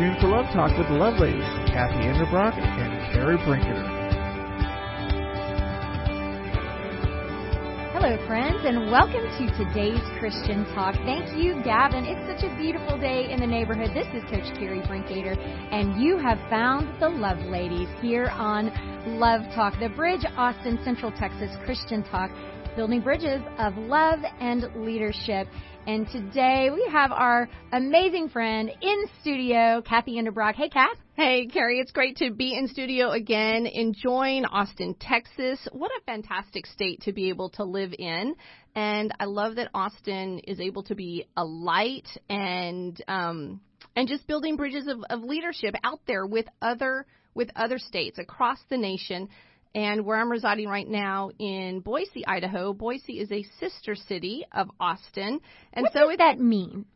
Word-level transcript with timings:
tuned 0.00 0.18
for 0.18 0.28
Love 0.28 0.46
Talk 0.54 0.72
with 0.78 0.88
the 0.88 0.94
Love 0.94 1.20
Ladies, 1.20 1.44
Kathy 1.68 2.08
Endebrock 2.08 2.56
and 2.56 3.12
Carrie 3.12 3.36
Brinketer. 3.44 3.84
Hello, 7.92 8.16
friends, 8.26 8.64
and 8.64 8.90
welcome 8.90 9.20
to 9.36 9.44
today's 9.62 10.00
Christian 10.18 10.64
Talk. 10.72 10.94
Thank 11.04 11.36
you, 11.36 11.62
Gavin. 11.62 12.06
It's 12.06 12.24
such 12.32 12.50
a 12.50 12.56
beautiful 12.56 12.96
day 12.98 13.30
in 13.30 13.40
the 13.40 13.46
neighborhood. 13.46 13.90
This 13.92 14.06
is 14.16 14.24
Coach 14.30 14.48
Carrie 14.56 14.80
Brinkater, 14.88 15.36
and 15.36 16.00
you 16.00 16.16
have 16.16 16.38
found 16.48 16.98
the 16.98 17.10
Love 17.10 17.36
Ladies 17.40 17.88
here 18.00 18.28
on 18.32 18.72
Love 19.20 19.42
Talk, 19.54 19.78
the 19.80 19.90
Bridge, 19.90 20.24
Austin, 20.34 20.80
Central 20.82 21.12
Texas 21.12 21.50
Christian 21.66 22.02
Talk, 22.04 22.30
building 22.76 23.00
bridges 23.00 23.40
of 23.58 23.76
love 23.76 24.20
and 24.40 24.64
leadership. 24.76 25.48
And 25.86 26.08
today 26.08 26.70
we 26.72 26.86
have 26.90 27.10
our 27.10 27.48
amazing 27.72 28.28
friend 28.28 28.70
in 28.80 29.04
studio, 29.20 29.82
Kathy 29.82 30.16
Endebrock. 30.20 30.54
Hey, 30.54 30.68
Kath. 30.68 30.96
Hey, 31.14 31.46
Carrie, 31.46 31.80
it's 31.80 31.90
great 31.90 32.16
to 32.18 32.30
be 32.30 32.56
in 32.56 32.68
studio 32.68 33.10
again, 33.10 33.66
enjoying 33.66 34.44
Austin, 34.44 34.94
Texas. 35.00 35.58
What 35.72 35.90
a 35.90 36.04
fantastic 36.04 36.66
state 36.66 37.02
to 37.02 37.12
be 37.12 37.28
able 37.28 37.50
to 37.50 37.64
live 37.64 37.92
in. 37.98 38.36
And 38.74 39.12
I 39.18 39.24
love 39.24 39.56
that 39.56 39.70
Austin 39.74 40.38
is 40.40 40.60
able 40.60 40.84
to 40.84 40.94
be 40.94 41.26
a 41.36 41.44
light 41.44 42.08
and, 42.28 43.02
um, 43.08 43.60
and 43.96 44.06
just 44.06 44.26
building 44.26 44.56
bridges 44.56 44.86
of, 44.86 44.98
of 45.10 45.24
leadership 45.24 45.74
out 45.82 46.00
there 46.06 46.24
with 46.24 46.46
other, 46.62 47.06
with 47.34 47.50
other 47.56 47.78
states 47.78 48.18
across 48.18 48.58
the 48.68 48.78
nation 48.78 49.28
and 49.74 50.04
where 50.04 50.16
I'm 50.16 50.30
residing 50.30 50.68
right 50.68 50.88
now 50.88 51.30
in 51.38 51.80
Boise, 51.80 52.26
Idaho. 52.26 52.72
Boise 52.72 53.20
is 53.20 53.30
a 53.30 53.44
sister 53.58 53.94
city 53.94 54.44
of 54.52 54.70
Austin, 54.80 55.40
and 55.72 55.84
what 55.84 55.92
so 55.92 56.08
does 56.08 56.18
that 56.18 56.38
mean? 56.40 56.86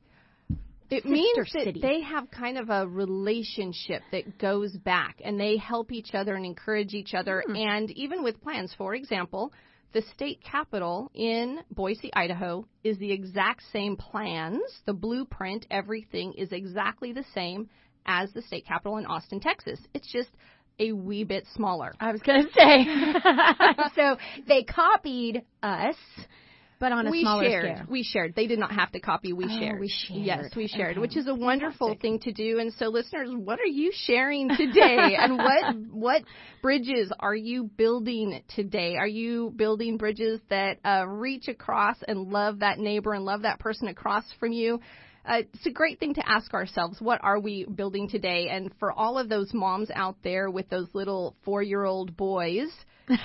It 0.91 1.03
sister 1.03 1.09
means 1.09 1.37
that 1.55 1.65
city. 1.65 1.81
they 1.81 2.03
have 2.03 2.31
kind 2.31 2.59
of 2.59 2.69
a 2.71 2.87
relationship 2.87 4.03
that 4.13 4.39
goes 4.39 4.73
back, 4.77 5.21
and 5.25 5.41
they 5.41 5.57
help 5.57 5.93
each 5.93 6.15
other 6.15 6.35
and 6.35 6.45
encourage 6.45 6.95
each 6.95 7.15
other, 7.15 7.43
Hmm. 7.47 7.57
and 7.57 7.91
even 7.93 8.23
with 8.23 8.41
plans. 8.43 8.75
For 8.75 8.95
example, 8.95 9.53
the 9.93 10.03
state 10.15 10.41
capital 10.43 11.11
in 11.15 11.61
Boise, 11.71 12.13
Idaho, 12.15 12.67
is 12.83 12.99
the 12.99 13.13
exact 13.13 13.63
same 13.73 13.97
plans. 13.97 14.61
The 14.87 14.93
blueprint, 14.93 15.67
everything 15.71 16.33
is 16.35 16.53
exactly 16.53 17.13
the 17.13 17.25
same 17.35 17.71
as 18.05 18.33
the 18.33 18.43
state 18.43 18.67
capital 18.67 18.99
in 18.99 19.07
Austin, 19.07 19.41
Texas. 19.41 19.81
It's 19.95 20.11
just 20.13 20.31
a 20.79 20.93
wee 20.93 21.25
bit 21.25 21.47
smaller. 21.55 21.93
I 22.01 22.13
was 22.13 22.21
going 22.23 22.45
to 22.47 22.53
say. 22.53 22.85
so 23.95 24.17
they 24.47 24.63
copied 24.65 25.43
us, 25.63 25.97
but 26.81 26.91
on 26.93 27.07
a 27.07 27.11
we 27.11 27.23
smaller 27.23 27.45
shared. 27.45 27.77
scale. 27.77 27.87
We 27.89 28.03
shared. 28.03 28.35
They 28.35 28.47
did 28.47 28.59
not 28.59 28.73
have 28.73 28.91
to 28.93 29.01
copy. 29.01 29.33
We 29.33 29.45
Oh, 29.45 29.59
shared. 29.61 29.81
we 29.81 29.89
shared. 29.89 30.21
Yes, 30.21 30.45
we 30.57 30.67
shared, 30.67 30.93
Okay. 30.93 31.01
which 31.01 31.17
is 31.17 31.29
a 31.29 31.35
wonderful 31.35 31.89
Fantastic. 31.89 32.03
thing 32.03 32.19
to 32.21 32.33
do. 32.33 32.59
And 32.59 32.73
so, 32.75 32.87
listeners, 32.89 33.31
what 33.33 33.61
are 33.61 33.67
you 33.67 33.93
sharing 33.95 34.49
today? 34.49 35.17
and 35.19 35.39
what 35.39 35.77
what 35.93 36.23
bridges 36.61 37.13
are 37.21 37.35
you 37.37 37.65
building 37.65 38.43
today? 38.55 38.97
Are 38.97 39.07
you 39.07 39.53
building 39.57 39.97
bridges 39.97 40.41
that 40.51 40.79
uh, 40.85 41.07
reach 41.07 41.49
across 41.49 41.97
and 42.07 42.29
love 42.33 42.59
that 42.59 42.79
neighbor 42.79 43.13
and 43.15 43.25
love 43.25 43.43
that 43.43 43.61
person 43.61 43.89
across 43.89 44.25
from 44.41 44.53
you? 44.53 44.81
Uh, 45.25 45.43
it's 45.53 45.67
a 45.67 45.71
great 45.71 45.99
thing 45.99 46.15
to 46.15 46.29
ask 46.29 46.53
ourselves, 46.53 47.01
what 47.01 47.21
are 47.23 47.41
we 47.41 47.65
building 47.65 48.09
today? 48.09 48.49
And 48.51 48.71
for 48.79 48.93
all 48.93 49.19
of 49.19 49.29
those 49.29 49.53
moms 49.55 49.91
out 49.95 50.17
there 50.23 50.51
with 50.51 50.69
those 50.69 50.89
little 50.93 51.35
four-year-old 51.45 52.17
boys, 52.17 52.69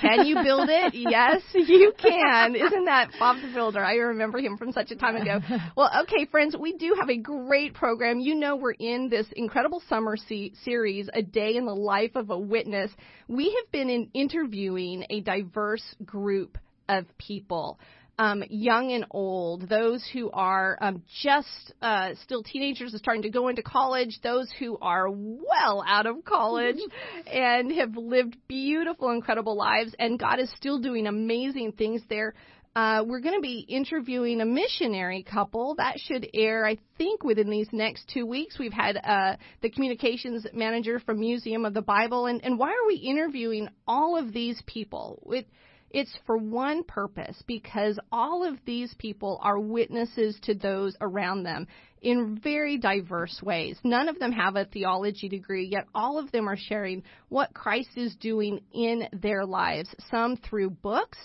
can 0.00 0.26
you 0.26 0.36
build 0.42 0.68
it? 0.70 0.94
yes, 0.94 1.42
you 1.54 1.92
can. 1.98 2.54
Isn't 2.54 2.84
that 2.84 3.10
Bob 3.18 3.36
the 3.40 3.52
Builder? 3.52 3.82
I 3.82 3.94
remember 3.94 4.38
him 4.38 4.56
from 4.58 4.72
such 4.72 4.90
a 4.90 4.96
time 4.96 5.16
ago. 5.16 5.40
Well, 5.76 5.90
okay, 6.02 6.26
friends, 6.26 6.56
we 6.58 6.74
do 6.76 6.96
have 6.98 7.08
a 7.08 7.16
great 7.16 7.74
program. 7.74 8.18
You 8.18 8.34
know, 8.34 8.56
we're 8.56 8.72
in 8.72 9.08
this 9.08 9.26
incredible 9.34 9.82
summer 9.88 10.16
se- 10.16 10.52
series, 10.64 11.08
A 11.14 11.22
Day 11.22 11.56
in 11.56 11.64
the 11.64 11.74
Life 11.74 12.16
of 12.16 12.30
a 12.30 12.38
Witness. 12.38 12.90
We 13.28 13.56
have 13.58 13.72
been 13.72 13.88
in 13.88 14.10
interviewing 14.12 15.04
a 15.08 15.20
diverse 15.20 15.94
group 16.04 16.58
of 16.88 17.06
people. 17.18 17.78
Um, 18.20 18.44
young 18.50 18.92
and 18.92 19.06
old, 19.12 19.66
those 19.70 20.06
who 20.12 20.30
are 20.30 20.76
um, 20.82 21.02
just 21.22 21.72
uh, 21.80 22.10
still 22.22 22.42
teenagers 22.42 22.92
and 22.92 23.00
starting 23.00 23.22
to 23.22 23.30
go 23.30 23.48
into 23.48 23.62
college, 23.62 24.18
those 24.22 24.46
who 24.58 24.76
are 24.82 25.08
well 25.08 25.82
out 25.88 26.04
of 26.04 26.22
college 26.26 26.76
and 27.26 27.72
have 27.72 27.96
lived 27.96 28.36
beautiful, 28.46 29.08
incredible 29.08 29.56
lives, 29.56 29.94
and 29.98 30.18
God 30.18 30.38
is 30.38 30.52
still 30.54 30.78
doing 30.80 31.06
amazing 31.06 31.72
things 31.72 32.02
there. 32.10 32.34
Uh, 32.76 33.04
we're 33.06 33.20
going 33.20 33.36
to 33.36 33.40
be 33.40 33.64
interviewing 33.66 34.42
a 34.42 34.44
missionary 34.44 35.22
couple 35.22 35.76
that 35.76 35.98
should 35.98 36.28
air, 36.34 36.66
I 36.66 36.76
think, 36.98 37.24
within 37.24 37.48
these 37.48 37.68
next 37.72 38.06
two 38.12 38.26
weeks. 38.26 38.58
We've 38.58 38.70
had 38.70 38.98
uh, 38.98 39.36
the 39.62 39.70
communications 39.70 40.46
manager 40.52 41.00
from 41.00 41.20
Museum 41.20 41.64
of 41.64 41.72
the 41.72 41.80
Bible, 41.80 42.26
and, 42.26 42.44
and 42.44 42.58
why 42.58 42.68
are 42.68 42.86
we 42.86 42.96
interviewing 42.96 43.70
all 43.88 44.18
of 44.18 44.34
these 44.34 44.62
people? 44.66 45.22
It, 45.32 45.48
it's 45.90 46.16
for 46.24 46.36
one 46.36 46.84
purpose 46.84 47.42
because 47.46 47.98
all 48.12 48.46
of 48.46 48.58
these 48.64 48.94
people 48.98 49.40
are 49.42 49.58
witnesses 49.58 50.38
to 50.42 50.54
those 50.54 50.96
around 51.00 51.42
them 51.42 51.66
in 52.02 52.38
very 52.42 52.78
diverse 52.78 53.40
ways. 53.42 53.78
None 53.84 54.08
of 54.08 54.18
them 54.18 54.32
have 54.32 54.56
a 54.56 54.64
theology 54.64 55.28
degree, 55.28 55.66
yet 55.66 55.86
all 55.94 56.18
of 56.18 56.30
them 56.32 56.48
are 56.48 56.56
sharing 56.56 57.02
what 57.28 57.52
Christ 57.52 57.90
is 57.96 58.14
doing 58.16 58.60
in 58.72 59.08
their 59.12 59.44
lives. 59.44 59.94
Some 60.10 60.36
through 60.36 60.70
books, 60.70 61.18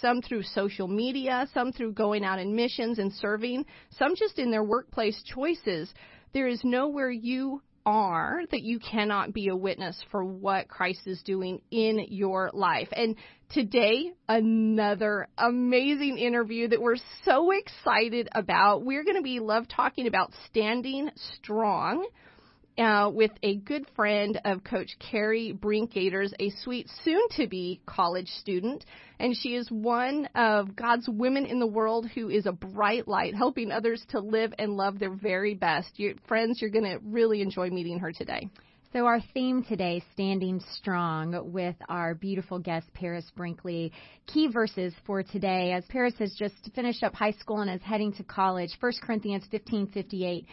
some 0.00 0.22
through 0.22 0.44
social 0.44 0.88
media, 0.88 1.46
some 1.52 1.72
through 1.72 1.92
going 1.92 2.24
out 2.24 2.38
in 2.38 2.54
missions 2.54 2.98
and 2.98 3.12
serving, 3.12 3.66
some 3.90 4.14
just 4.16 4.38
in 4.38 4.50
their 4.50 4.64
workplace 4.64 5.20
choices. 5.24 5.92
There 6.32 6.48
is 6.48 6.60
nowhere 6.64 7.10
you 7.10 7.60
are 7.84 8.42
that 8.50 8.62
you 8.62 8.78
cannot 8.78 9.32
be 9.32 9.48
a 9.48 9.56
witness 9.56 10.02
for 10.10 10.24
what 10.24 10.68
Christ 10.68 11.06
is 11.06 11.22
doing 11.22 11.62
in 11.70 12.06
your 12.08 12.50
life. 12.52 12.88
And 12.92 13.16
today, 13.50 14.12
another 14.28 15.28
amazing 15.36 16.18
interview 16.18 16.68
that 16.68 16.80
we're 16.80 16.96
so 17.24 17.50
excited 17.50 18.28
about. 18.32 18.84
We're 18.84 19.04
going 19.04 19.16
to 19.16 19.22
be 19.22 19.40
love 19.40 19.68
talking 19.68 20.06
about 20.06 20.32
standing 20.46 21.10
strong. 21.38 22.06
Uh, 22.78 23.10
with 23.12 23.32
a 23.42 23.56
good 23.56 23.84
friend 23.94 24.40
of 24.46 24.64
Coach 24.64 24.96
Carrie 24.98 25.52
Brinkgaters, 25.52 26.32
a 26.40 26.48
sweet 26.62 26.88
soon-to-be 27.04 27.82
college 27.84 28.28
student, 28.40 28.86
and 29.18 29.36
she 29.36 29.56
is 29.56 29.70
one 29.70 30.26
of 30.34 30.74
God's 30.74 31.06
women 31.06 31.44
in 31.44 31.60
the 31.60 31.66
world 31.66 32.08
who 32.14 32.30
is 32.30 32.46
a 32.46 32.52
bright 32.52 33.06
light, 33.06 33.34
helping 33.34 33.70
others 33.70 34.02
to 34.08 34.20
live 34.20 34.54
and 34.58 34.72
love 34.72 34.98
their 34.98 35.14
very 35.14 35.52
best. 35.52 35.98
You, 35.98 36.16
friends, 36.26 36.62
you're 36.62 36.70
going 36.70 36.86
to 36.86 36.98
really 37.04 37.42
enjoy 37.42 37.68
meeting 37.68 37.98
her 37.98 38.10
today. 38.10 38.48
So 38.94 39.04
our 39.04 39.20
theme 39.34 39.64
today, 39.64 40.02
Standing 40.14 40.58
Strong, 40.76 41.52
with 41.52 41.76
our 41.90 42.14
beautiful 42.14 42.58
guest, 42.58 42.86
Paris 42.94 43.30
Brinkley. 43.36 43.92
Key 44.26 44.48
verses 44.48 44.94
for 45.06 45.22
today, 45.22 45.72
as 45.72 45.84
Paris 45.90 46.14
has 46.20 46.34
just 46.38 46.54
finished 46.74 47.02
up 47.02 47.14
high 47.14 47.32
school 47.32 47.60
and 47.60 47.70
is 47.70 47.82
heading 47.82 48.14
to 48.14 48.24
college. 48.24 48.70
1 48.80 48.92
Corinthians 49.02 49.46
15:58. 49.50 50.46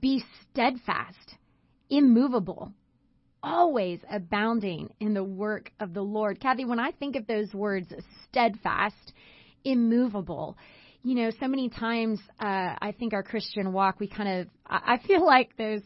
Be 0.00 0.24
steadfast, 0.50 1.36
immovable, 1.92 2.72
always 3.42 4.00
abounding 4.10 4.90
in 4.98 5.12
the 5.12 5.22
work 5.22 5.70
of 5.78 5.92
the 5.92 6.02
Lord. 6.02 6.40
Kathy, 6.40 6.64
when 6.64 6.80
I 6.80 6.90
think 6.90 7.16
of 7.16 7.26
those 7.26 7.52
words, 7.52 7.92
steadfast, 8.24 9.12
immovable, 9.62 10.56
you 11.04 11.16
know, 11.16 11.30
so 11.40 11.48
many 11.48 11.68
times 11.68 12.20
uh, 12.38 12.76
I 12.80 12.94
think 12.96 13.12
our 13.12 13.24
Christian 13.24 13.72
walk, 13.72 13.98
we 13.98 14.06
kind 14.06 14.40
of, 14.40 14.46
I 14.66 14.98
feel 15.04 15.26
like 15.26 15.56
those, 15.56 15.80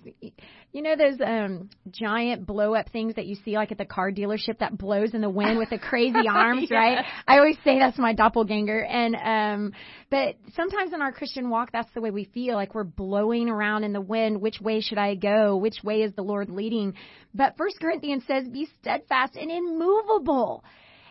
you 0.72 0.82
know, 0.82 0.94
those 0.94 1.19
um, 1.25 1.71
giant 1.91 2.47
blow 2.47 2.75
up 2.75 2.91
things 2.91 3.15
that 3.15 3.25
you 3.25 3.34
see 3.43 3.53
like 3.56 3.72
at 3.72 3.78
the 3.78 3.86
car 3.86 4.13
dealership 4.13 4.59
that 4.60 4.77
blows 4.77 5.15
in 5.15 5.22
the 5.22 5.30
wind 5.30 5.57
with 5.57 5.71
the 5.71 5.78
crazy 5.78 6.28
arms, 6.30 6.68
Yeah. 6.71 6.77
right? 6.78 7.04
I 7.27 7.39
always 7.39 7.57
say 7.65 7.78
that's 7.78 7.97
my 7.98 8.13
doppelganger. 8.13 8.84
And, 8.84 9.16
um, 9.16 9.72
but 10.10 10.36
sometimes 10.54 10.92
in 10.92 11.01
our 11.01 11.13
Christian 11.13 11.48
walk, 11.48 11.71
that's 11.72 11.92
the 11.95 12.03
way 12.03 12.10
we 12.10 12.24
feel 12.24 12.54
like 12.54 12.74
we're 12.74 12.84
blowing 12.84 13.48
around 13.48 13.84
in 13.84 13.95
the 13.95 14.03
wind. 14.03 14.42
Which 14.42 14.60
way 14.60 14.83
should 14.83 14.98
I 14.98 15.15
go? 15.15 15.57
Which 15.57 15.78
way 15.83 16.03
is 16.03 16.12
the 16.12 16.22
Lord 16.22 16.51
leading? 16.51 16.92
But 17.34 17.57
First 17.57 17.80
Corinthians 17.80 18.24
says, 18.28 18.47
be 18.48 18.69
steadfast 18.80 19.34
and 19.36 19.51
immovable. 19.51 20.62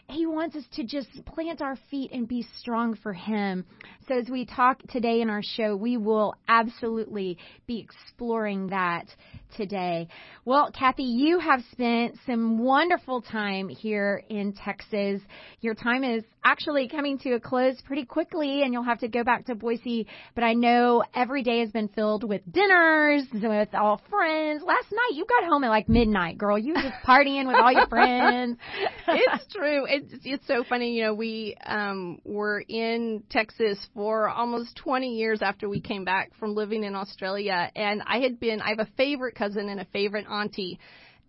He 0.10 0.26
wants 0.26 0.56
us 0.56 0.64
to 0.74 0.84
just 0.84 1.10
plant 1.26 1.62
our 1.62 1.78
feet 1.90 2.12
and 2.12 2.28
be 2.28 2.46
strong 2.60 2.96
for 2.96 3.14
Him. 3.14 3.66
So, 4.08 4.16
as 4.16 4.30
we 4.30 4.46
talk 4.46 4.82
today 4.90 5.22
in 5.22 5.30
our 5.30 5.42
show, 5.44 5.76
we 5.76 5.98
will 5.98 6.36
absolutely 6.48 7.38
be 7.66 7.80
exploring 7.80 8.68
that 8.68 9.08
today. 9.56 10.08
Well, 10.46 10.72
Kathy, 10.72 11.04
you 11.04 11.40
have 11.40 11.62
spent 11.72 12.18
some 12.26 12.60
wonderful 12.60 13.22
time 13.22 13.68
here 13.68 14.24
in 14.30 14.54
Texas. 14.54 15.22
Your 15.62 15.74
time 15.74 16.04
is 16.04 16.24
actually 16.44 16.88
coming 16.88 17.18
to 17.18 17.32
a 17.32 17.40
close 17.40 17.82
pretty 17.82 18.06
quickly, 18.06 18.62
and 18.62 18.72
you'll 18.72 18.84
have 18.84 19.00
to 19.00 19.08
go 19.08 19.24
back 19.24 19.46
to 19.48 19.56
Boise. 19.56 20.06
But 20.36 20.44
I 20.44 20.54
know 20.54 21.04
every 21.16 21.42
day 21.42 21.62
has 21.62 21.72
been 21.72 21.88
filled 21.88 22.24
with 22.24 22.42
dinners 22.52 23.24
with 23.34 23.74
all 23.74 24.00
friends. 24.10 24.62
Last 24.64 24.92
night, 24.92 25.14
you 25.14 25.26
got 25.26 25.50
home 25.50 25.64
at 25.64 25.70
like 25.70 25.90
midnight, 25.90 26.38
girl. 26.38 26.60
You 26.60 26.74
were 26.74 26.82
just 26.82 27.04
partying 27.06 27.48
with 27.48 27.56
all 27.56 27.72
your 27.72 27.88
friends. 27.88 28.58
it's 29.08 29.52
true. 29.52 29.86
It's 29.88 30.14
it's 30.24 30.46
so 30.46 30.64
funny. 30.64 30.94
You 30.94 31.06
know, 31.06 31.14
we 31.16 31.56
um 31.66 32.20
were 32.24 32.64
in 32.68 33.24
Texas 33.32 33.80
for 33.96 34.30
almost 34.30 34.76
20 34.78 35.16
years 35.16 35.42
after 35.42 35.68
we 35.68 35.82
came 35.82 36.06
back 36.06 36.32
from 36.40 36.54
living 36.54 36.84
in 36.84 36.96
Australia, 36.96 37.72
and 37.76 38.04
I 38.06 38.20
had 38.20 38.40
been. 38.40 38.62
I 38.62 38.70
have 38.70 38.80
a 38.80 38.90
favorite 38.98 39.36
cousin 39.46 39.70
and 39.70 39.80
a 39.80 39.86
favorite 39.86 40.26
auntie. 40.30 40.80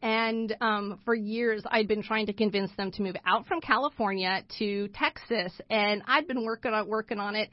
And 0.03 0.55
um, 0.61 1.01
for 1.05 1.15
years, 1.15 1.63
I'd 1.71 1.89
been 1.89 2.03
trying 2.03 2.27
to 2.27 2.33
convince 2.33 2.71
them 2.77 2.91
to 2.93 3.03
move 3.03 3.17
out 3.25 3.47
from 3.47 3.61
California 3.61 4.43
to 4.59 4.89
Texas, 4.89 5.53
and 5.71 6.03
I'd 6.07 6.29
been 6.29 6.45
working 6.45 6.73
on 6.73 6.87
working 6.87 7.19
on 7.19 7.35
it. 7.35 7.51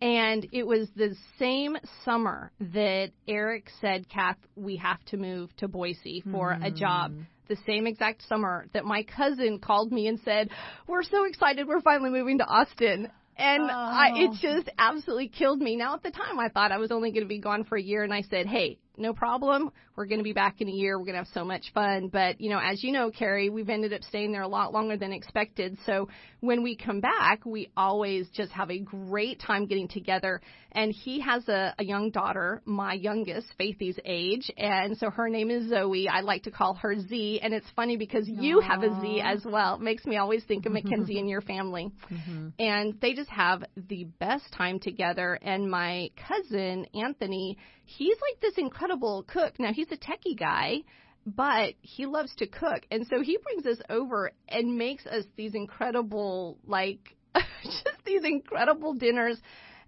And 0.00 0.48
it 0.52 0.66
was 0.66 0.88
the 0.96 1.14
same 1.38 1.76
summer 2.04 2.50
that 2.72 3.10
Eric 3.28 3.68
said, 3.80 4.08
Kath, 4.08 4.38
we 4.56 4.76
have 4.78 5.04
to 5.06 5.16
move 5.16 5.54
to 5.58 5.68
Boise 5.68 6.24
for 6.32 6.52
mm. 6.54 6.66
a 6.66 6.72
job. 6.72 7.14
The 7.48 7.56
same 7.66 7.86
exact 7.86 8.26
summer 8.26 8.66
that 8.72 8.84
my 8.84 9.04
cousin 9.04 9.60
called 9.60 9.92
me 9.92 10.08
and 10.08 10.18
said, 10.24 10.48
We're 10.88 11.04
so 11.04 11.24
excited, 11.24 11.68
we're 11.68 11.82
finally 11.82 12.10
moving 12.10 12.38
to 12.38 12.44
Austin. 12.44 13.10
And 13.36 13.62
oh. 13.62 13.74
I, 13.74 14.10
it 14.14 14.32
just 14.40 14.68
absolutely 14.78 15.28
killed 15.28 15.60
me. 15.60 15.76
Now, 15.76 15.94
at 15.94 16.02
the 16.02 16.10
time, 16.10 16.38
I 16.38 16.48
thought 16.48 16.70
I 16.72 16.78
was 16.78 16.90
only 16.90 17.12
going 17.12 17.22
to 17.22 17.28
be 17.28 17.38
gone 17.38 17.64
for 17.64 17.76
a 17.76 17.82
year, 17.82 18.02
and 18.02 18.12
I 18.12 18.22
said, 18.22 18.46
Hey, 18.46 18.78
no 18.96 19.12
problem. 19.12 19.70
We're 19.96 20.06
going 20.06 20.18
to 20.18 20.24
be 20.24 20.32
back 20.32 20.60
in 20.60 20.68
a 20.68 20.72
year. 20.72 20.98
We're 20.98 21.04
going 21.04 21.14
to 21.14 21.24
have 21.24 21.34
so 21.34 21.44
much 21.44 21.72
fun. 21.74 22.08
But, 22.08 22.40
you 22.40 22.50
know, 22.50 22.58
as 22.58 22.82
you 22.82 22.92
know, 22.92 23.10
Carrie, 23.10 23.50
we've 23.50 23.68
ended 23.68 23.92
up 23.92 24.02
staying 24.02 24.32
there 24.32 24.42
a 24.42 24.48
lot 24.48 24.72
longer 24.72 24.96
than 24.96 25.12
expected. 25.12 25.76
So 25.84 26.08
when 26.40 26.62
we 26.62 26.76
come 26.76 27.00
back, 27.00 27.44
we 27.44 27.70
always 27.76 28.28
just 28.30 28.52
have 28.52 28.70
a 28.70 28.78
great 28.78 29.40
time 29.40 29.66
getting 29.66 29.88
together. 29.88 30.40
And 30.72 30.90
he 30.90 31.20
has 31.20 31.46
a, 31.48 31.74
a 31.78 31.84
young 31.84 32.10
daughter, 32.10 32.62
my 32.64 32.94
youngest, 32.94 33.48
Faithy's 33.60 33.98
age. 34.04 34.50
And 34.56 34.96
so 34.96 35.10
her 35.10 35.28
name 35.28 35.50
is 35.50 35.68
Zoe. 35.68 36.08
I 36.08 36.20
like 36.20 36.44
to 36.44 36.50
call 36.50 36.74
her 36.76 36.98
Z. 36.98 37.40
And 37.42 37.52
it's 37.52 37.66
funny 37.76 37.96
because 37.98 38.26
Aww. 38.26 38.42
you 38.42 38.60
have 38.60 38.82
a 38.82 39.00
Z 39.00 39.20
as 39.22 39.44
well. 39.44 39.74
It 39.74 39.82
makes 39.82 40.06
me 40.06 40.16
always 40.16 40.42
think 40.44 40.64
of 40.64 40.72
Mackenzie 40.72 41.18
and 41.18 41.28
your 41.28 41.42
family. 41.42 41.92
Mm-hmm. 42.10 42.48
And 42.58 42.98
they 43.00 43.12
just 43.12 43.30
have 43.30 43.64
the 43.76 44.04
best 44.18 44.50
time 44.52 44.78
together. 44.78 45.38
And 45.42 45.70
my 45.70 46.10
cousin, 46.28 46.86
Anthony, 46.94 47.58
he's 47.84 48.16
like 48.20 48.40
this 48.40 48.54
incredible 48.56 49.24
cook. 49.26 49.58
Now 49.58 49.72
he's 49.72 49.81
a 49.90 49.96
techie 49.96 50.38
guy, 50.38 50.78
but 51.26 51.74
he 51.82 52.06
loves 52.06 52.34
to 52.36 52.46
cook, 52.46 52.82
and 52.90 53.06
so 53.06 53.22
he 53.22 53.38
brings 53.38 53.66
us 53.66 53.82
over 53.88 54.32
and 54.48 54.76
makes 54.76 55.06
us 55.06 55.24
these 55.36 55.54
incredible 55.54 56.58
like 56.66 57.16
just 57.62 58.04
these 58.04 58.22
incredible 58.24 58.94
dinners. 58.94 59.38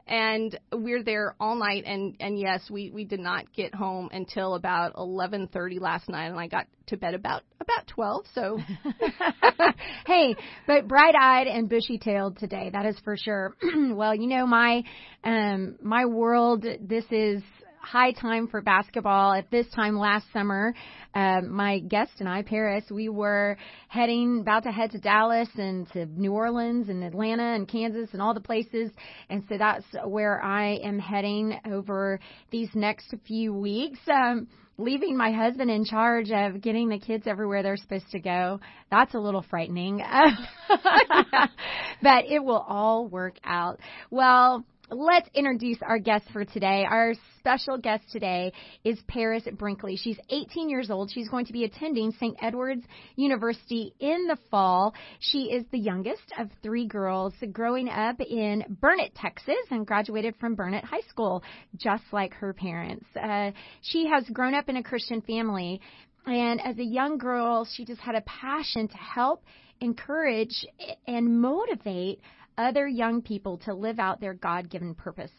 And 0.06 0.58
we're 0.70 1.02
there 1.02 1.35
all 1.41 1.56
night. 1.56 1.85
And 1.87 2.14
and 2.20 2.38
yes 2.38 2.69
we 2.70 2.91
we 2.91 3.05
did 3.05 3.20
not 3.20 3.50
get 3.55 3.75
home 3.75 4.11
until 4.12 4.55
about 4.55 4.94
11:30 4.96 5.81
last 5.81 6.11
night. 6.11 6.26
And 6.26 6.38
I 6.38 6.46
got 6.46 6.67
to 6.88 6.99
bed 6.99 7.14
about 7.14 7.43
about 7.58 7.87
12 7.87 8.26
so 8.35 8.58
hey 10.06 10.37
but 10.67 10.87
bright-eyed 10.87 11.46
and 11.46 11.70
bushy-tailed 11.70 12.38
today 12.38 12.69
that 12.70 12.85
is 12.85 12.99
for 13.02 13.17
sure. 13.17 13.55
Well 13.94 14.14
you 14.14 14.26
know 14.26 14.46
my 14.46 14.85
um 15.25 15.76
my 15.81 16.05
world 16.05 16.67
this 16.82 17.05
is 17.11 17.43
high 17.85 18.13
time 18.13 18.49
for 18.49 18.61
basketball. 18.61 19.33
At 19.33 19.51
this 19.51 19.67
time 19.75 19.97
last 19.97 20.27
summer, 20.33 20.75
um, 21.15 21.53
my 21.53 21.79
guest 21.81 22.13
and 22.19 22.29
I, 22.29 22.43
Paris, 22.43 22.85
we 22.91 23.09
were 23.09 23.57
heading, 23.89 24.41
about 24.41 24.65
to 24.65 24.73
head 24.73 24.91
to 24.93 24.99
Dallas 24.99 25.49
and 25.57 25.87
to 25.93 26.07
New 26.07 26.33
Orleans 26.33 26.89
and 26.89 27.05
Atlanta 27.05 27.55
and 27.55 27.69
Kansas 27.69 28.09
and 28.13 28.23
all 28.23 28.35
the 28.35 28.41
places. 28.41 28.91
And 29.29 29.45
so 29.49 29.59
that's 29.59 29.85
where 30.05 30.43
I 30.43 30.77
am 30.77 30.99
heading 30.99 31.59
over 31.71 32.19
these 32.51 32.71
next 32.75 33.15
few 33.27 33.53
weeks. 33.53 33.99
Um, 34.09 34.49
leaving 34.77 35.17
my 35.17 35.31
husband 35.31 35.71
in 35.71 35.85
charge 35.85 36.31
of 36.33 36.61
getting 36.61 36.89
the 36.89 36.99
kids 36.99 37.27
everywhere 37.27 37.63
they're 37.63 37.77
supposed 37.77 38.11
to 38.11 38.19
go. 38.19 38.59
That's 38.91 39.15
a 39.15 39.19
little 39.19 39.45
frightening. 39.49 39.99
but 42.03 42.25
it 42.29 42.43
will 42.43 42.65
all 42.69 43.07
work 43.07 43.37
out. 43.45 43.79
Well, 44.11 44.65
let's 44.91 45.29
introduce 45.35 45.79
our 45.83 45.99
guest 45.99 46.27
for 46.33 46.45
today. 46.45 46.85
Our 46.89 47.15
special 47.39 47.79
guest 47.79 48.05
today 48.13 48.53
is 48.85 48.99
Paris 49.09 49.45
Brinkley. 49.57 49.97
She's 49.97 50.19
18 50.29 50.69
years 50.69 50.91
old. 50.91 51.11
She's 51.11 51.29
going 51.29 51.47
to 51.47 51.53
be 51.53 51.65
attending 51.65 52.13
St. 52.13 52.37
Edward's 52.43 52.85
University 53.17 53.95
in 53.99 54.27
the 54.27 54.37
fall. 54.51 54.95
She 55.21 55.45
is 55.45 55.65
the 55.71 55.79
youngest 55.79 56.33
of 56.39 56.51
three 56.63 56.87
girls 56.87 57.33
growing 57.53 57.89
up 57.89 58.21
in 58.21 58.65
Burnet, 58.81 59.15
Texas, 59.15 59.55
and 59.71 59.87
graduated 59.87 60.37
from 60.37 60.55
Burnet 60.55 60.85
High 60.85 61.07
School, 61.09 61.43
just 61.77 62.05
like 62.13 62.35
her 62.35 62.53
parents. 62.53 63.07
Uh, 63.21 63.53
she 63.83 64.07
has 64.07 64.25
grown 64.31 64.55
up 64.55 64.69
in 64.69 64.77
a 64.77 64.83
Christian 64.83 65.21
family, 65.23 65.81
and 66.27 66.61
as 66.61 66.79
a 66.79 66.85
young 66.85 67.19
girl, 67.19 67.67
she 67.71 67.85
just 67.85 68.01
had 68.01 68.15
a 68.15 68.23
passion 68.23 68.89
to 68.89 68.97
help, 68.97 69.45
encourage, 69.81 70.67
and 71.07 71.41
motivate 71.41 72.21
other 72.56 72.87
young 72.87 73.23
people 73.23 73.59
to 73.59 73.75
live 73.75 73.99
out 73.99 74.21
their 74.21 74.35
God 74.35 74.71
given 74.71 74.95
purpose. 74.95 75.31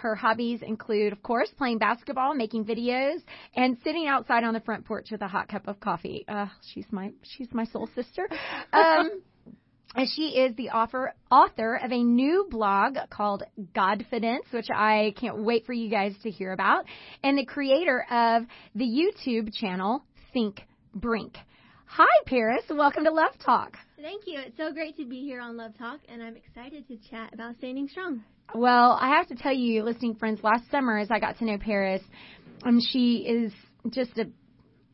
Her 0.00 0.14
hobbies 0.14 0.60
include, 0.62 1.12
of 1.12 1.22
course, 1.22 1.50
playing 1.56 1.78
basketball, 1.78 2.34
making 2.34 2.64
videos, 2.64 3.18
and 3.56 3.76
sitting 3.82 4.06
outside 4.06 4.44
on 4.44 4.54
the 4.54 4.60
front 4.60 4.84
porch 4.84 5.08
with 5.10 5.22
a 5.22 5.28
hot 5.28 5.48
cup 5.48 5.66
of 5.66 5.80
coffee. 5.80 6.24
Uh, 6.28 6.46
she's 6.72 6.86
my 6.90 7.12
she's 7.22 7.48
my 7.52 7.64
soul 7.64 7.88
sister. 7.94 8.28
Um, 8.72 9.22
and 9.94 10.08
she 10.14 10.28
is 10.38 10.54
the 10.56 10.70
author 10.70 11.14
author 11.30 11.80
of 11.82 11.90
a 11.90 12.02
new 12.02 12.46
blog 12.48 12.96
called 13.10 13.42
Godfidence, 13.74 14.52
which 14.52 14.68
I 14.72 15.14
can't 15.18 15.42
wait 15.42 15.66
for 15.66 15.72
you 15.72 15.90
guys 15.90 16.14
to 16.22 16.30
hear 16.30 16.52
about, 16.52 16.84
and 17.24 17.36
the 17.36 17.46
creator 17.46 18.06
of 18.10 18.44
the 18.74 18.84
YouTube 18.84 19.52
channel 19.52 20.04
Think 20.32 20.60
Brink. 20.94 21.36
Hi, 21.92 22.22
Paris. 22.24 22.62
Welcome 22.70 23.02
to 23.02 23.10
Love 23.10 23.32
Talk. 23.44 23.76
Thank 24.00 24.22
you. 24.24 24.38
It's 24.38 24.56
so 24.56 24.72
great 24.72 24.96
to 24.98 25.04
be 25.04 25.22
here 25.22 25.40
on 25.40 25.56
Love 25.56 25.76
Talk, 25.76 25.98
and 26.08 26.22
I'm 26.22 26.36
excited 26.36 26.86
to 26.86 26.96
chat 27.10 27.34
about 27.34 27.56
standing 27.58 27.88
strong. 27.88 28.22
Well, 28.54 28.96
I 29.00 29.08
have 29.08 29.26
to 29.26 29.34
tell 29.34 29.52
you, 29.52 29.82
listening 29.82 30.14
friends, 30.14 30.38
last 30.44 30.70
summer 30.70 30.98
as 30.98 31.10
I 31.10 31.18
got 31.18 31.38
to 31.38 31.44
know 31.44 31.58
Paris, 31.58 32.00
um, 32.62 32.78
she 32.80 33.26
is 33.26 33.52
just 33.90 34.16
a 34.18 34.26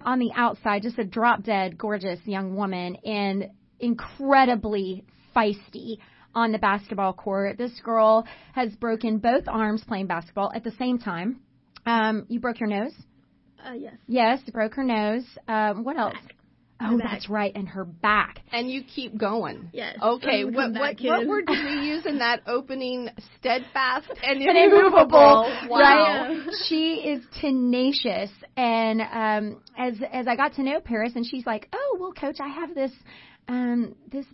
on 0.00 0.18
the 0.18 0.30
outside, 0.34 0.82
just 0.82 0.98
a 0.98 1.04
drop 1.04 1.42
dead 1.42 1.76
gorgeous 1.76 2.18
young 2.24 2.56
woman 2.56 2.96
and 3.04 3.50
incredibly 3.78 5.04
feisty 5.36 5.98
on 6.34 6.50
the 6.50 6.58
basketball 6.58 7.12
court. 7.12 7.58
This 7.58 7.78
girl 7.84 8.26
has 8.54 8.74
broken 8.76 9.18
both 9.18 9.44
arms 9.48 9.84
playing 9.86 10.06
basketball 10.06 10.50
at 10.54 10.64
the 10.64 10.72
same 10.72 10.98
time. 10.98 11.40
Um, 11.84 12.24
you 12.28 12.40
broke 12.40 12.58
your 12.58 12.70
nose? 12.70 12.94
Uh, 13.62 13.72
yes. 13.72 13.94
Yes, 14.06 14.40
broke 14.50 14.74
her 14.74 14.84
nose. 14.84 15.24
Um, 15.46 15.84
what 15.84 15.98
else? 15.98 16.14
Back. 16.78 16.90
Oh, 16.92 16.98
that's 16.98 17.30
right, 17.30 17.52
and 17.54 17.66
her 17.68 17.84
back. 17.84 18.40
And 18.52 18.70
you 18.70 18.82
keep 18.84 19.16
going. 19.16 19.70
Yes. 19.72 19.96
Okay. 20.02 20.44
What 20.44 20.72
what, 20.72 20.96
what 21.00 21.26
word 21.26 21.46
did 21.46 21.64
we 21.64 21.86
use 21.86 22.04
in 22.04 22.18
that 22.18 22.42
opening? 22.46 23.08
Steadfast 23.40 24.10
and 24.22 24.42
immovable. 24.42 25.50
Wow. 25.68 25.70
Right. 25.70 26.46
she 26.68 26.96
is 26.96 27.24
tenacious, 27.40 28.30
and 28.56 29.00
um, 29.00 29.62
as 29.78 29.94
as 30.12 30.28
I 30.28 30.36
got 30.36 30.54
to 30.54 30.62
know 30.62 30.80
Paris, 30.80 31.12
and 31.14 31.24
she's 31.24 31.46
like, 31.46 31.68
"Oh, 31.72 31.96
well, 31.98 32.12
Coach, 32.12 32.36
I 32.40 32.48
have 32.48 32.74
this 32.74 32.92
um, 33.48 33.94
this 34.10 34.26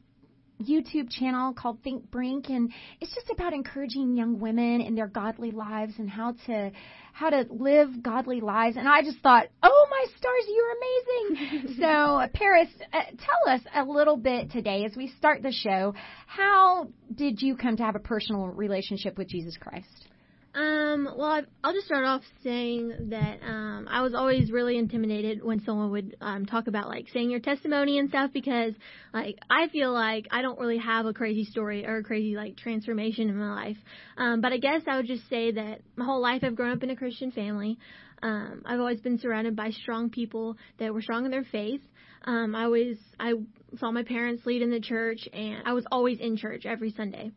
YouTube 0.62 1.10
channel 1.10 1.52
called 1.52 1.78
Think 1.82 2.10
Brink, 2.10 2.48
and 2.48 2.72
it's 3.00 3.14
just 3.14 3.30
about 3.30 3.52
encouraging 3.52 4.16
young 4.16 4.38
women 4.38 4.80
in 4.80 4.94
their 4.94 5.08
godly 5.08 5.50
lives 5.50 5.94
and 5.98 6.08
how 6.08 6.34
to 6.46 6.72
how 7.12 7.30
to 7.30 7.46
live 7.50 8.02
godly 8.02 8.40
lives. 8.40 8.76
And 8.76 8.88
I 8.88 9.02
just 9.02 9.18
thought, 9.18 9.46
oh 9.62 9.86
my 9.90 10.06
stars, 10.18 10.44
you're 10.48 10.72
amazing. 10.78 11.76
so, 11.80 12.26
Paris, 12.34 12.68
uh, 12.92 13.02
tell 13.18 13.54
us 13.54 13.60
a 13.74 13.84
little 13.84 14.16
bit 14.16 14.50
today 14.50 14.84
as 14.84 14.96
we 14.96 15.12
start 15.18 15.42
the 15.42 15.52
show. 15.52 15.94
How 16.26 16.88
did 17.14 17.40
you 17.42 17.56
come 17.56 17.76
to 17.76 17.82
have 17.82 17.96
a 17.96 18.00
personal 18.00 18.46
relationship 18.46 19.18
with 19.18 19.28
Jesus 19.28 19.56
Christ? 19.56 20.08
Um, 20.54 21.08
well, 21.16 21.30
i 21.30 21.42
I'll 21.64 21.72
just 21.72 21.86
start 21.86 22.04
off 22.04 22.20
saying 22.44 23.08
that 23.10 23.38
um, 23.42 23.88
I 23.90 24.02
was 24.02 24.14
always 24.14 24.50
really 24.50 24.76
intimidated 24.76 25.42
when 25.42 25.64
someone 25.64 25.90
would 25.92 26.16
um, 26.20 26.44
talk 26.44 26.66
about 26.66 26.88
like 26.88 27.08
saying 27.08 27.30
your 27.30 27.40
testimony 27.40 27.98
and 27.98 28.10
stuff 28.10 28.32
because 28.34 28.74
like 29.14 29.38
I 29.48 29.68
feel 29.68 29.92
like 29.92 30.26
I 30.30 30.42
don't 30.42 30.58
really 30.58 30.78
have 30.78 31.06
a 31.06 31.14
crazy 31.14 31.44
story 31.44 31.86
or 31.86 31.98
a 31.98 32.02
crazy 32.02 32.36
like 32.36 32.58
transformation 32.58 33.30
in 33.30 33.38
my 33.38 33.54
life. 33.54 33.78
Um, 34.18 34.42
but 34.42 34.52
I 34.52 34.58
guess 34.58 34.82
I 34.86 34.96
would 34.96 35.06
just 35.06 35.26
say 35.30 35.52
that 35.52 35.80
my 35.96 36.04
whole 36.04 36.20
life 36.20 36.42
I've 36.44 36.56
grown 36.56 36.72
up 36.76 36.82
in 36.82 36.90
a 36.90 36.96
Christian 36.96 37.30
family. 37.30 37.78
Um, 38.22 38.62
I've 38.66 38.78
always 38.78 39.00
been 39.00 39.18
surrounded 39.18 39.56
by 39.56 39.70
strong 39.70 40.10
people 40.10 40.56
that 40.78 40.92
were 40.92 41.02
strong 41.02 41.24
in 41.24 41.30
their 41.30 41.44
faith. 41.44 41.80
Um, 42.24 42.54
I 42.54 42.64
always 42.64 42.98
I 43.18 43.32
saw 43.78 43.90
my 43.90 44.02
parents 44.02 44.44
lead 44.44 44.60
in 44.60 44.70
the 44.70 44.80
church, 44.80 45.28
and 45.32 45.62
I 45.64 45.72
was 45.72 45.86
always 45.90 46.20
in 46.20 46.36
church 46.36 46.66
every 46.66 46.92
Sunday. 46.92 47.32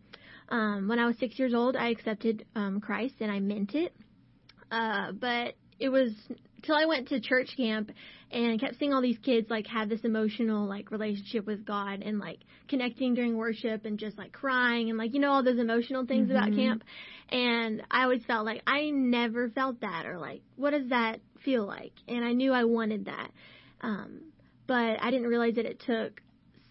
Um, 0.49 0.87
when 0.87 0.99
I 0.99 1.07
was 1.07 1.17
six 1.17 1.39
years 1.39 1.53
old, 1.53 1.75
I 1.75 1.89
accepted 1.89 2.45
um, 2.55 2.79
Christ 2.79 3.15
and 3.19 3.31
I 3.31 3.39
meant 3.39 3.73
it. 3.73 3.95
Uh, 4.71 5.11
but 5.11 5.55
it 5.79 5.89
was 5.89 6.11
till 6.63 6.75
I 6.75 6.85
went 6.85 7.09
to 7.09 7.19
church 7.19 7.49
camp 7.55 7.91
and 8.31 8.59
kept 8.59 8.79
seeing 8.79 8.93
all 8.93 9.01
these 9.01 9.17
kids 9.19 9.49
like 9.49 9.67
have 9.67 9.87
this 9.89 10.01
emotional 10.03 10.67
like 10.67 10.91
relationship 10.91 11.45
with 11.45 11.65
God 11.65 12.01
and 12.01 12.19
like 12.19 12.39
connecting 12.67 13.13
during 13.13 13.37
worship 13.37 13.85
and 13.85 13.99
just 13.99 14.17
like 14.17 14.31
crying 14.31 14.89
and 14.89 14.97
like 14.97 15.13
you 15.13 15.19
know 15.19 15.31
all 15.31 15.43
those 15.43 15.59
emotional 15.59 16.05
things 16.05 16.29
mm-hmm. 16.29 16.37
about 16.37 16.55
camp 16.55 16.83
and 17.29 17.83
I 17.91 18.03
always 18.03 18.23
felt 18.25 18.45
like 18.45 18.61
I 18.65 18.89
never 18.89 19.49
felt 19.49 19.81
that 19.81 20.05
or 20.05 20.17
like 20.17 20.41
what 20.55 20.71
does 20.71 20.89
that 20.89 21.19
feel 21.43 21.65
like 21.65 21.93
and 22.07 22.25
I 22.25 22.33
knew 22.33 22.51
I 22.51 22.63
wanted 22.63 23.05
that 23.05 23.29
um 23.81 24.21
but 24.67 24.97
I 25.01 25.11
didn't 25.11 25.27
realize 25.27 25.55
that 25.55 25.65
it 25.65 25.81
took 25.85 26.21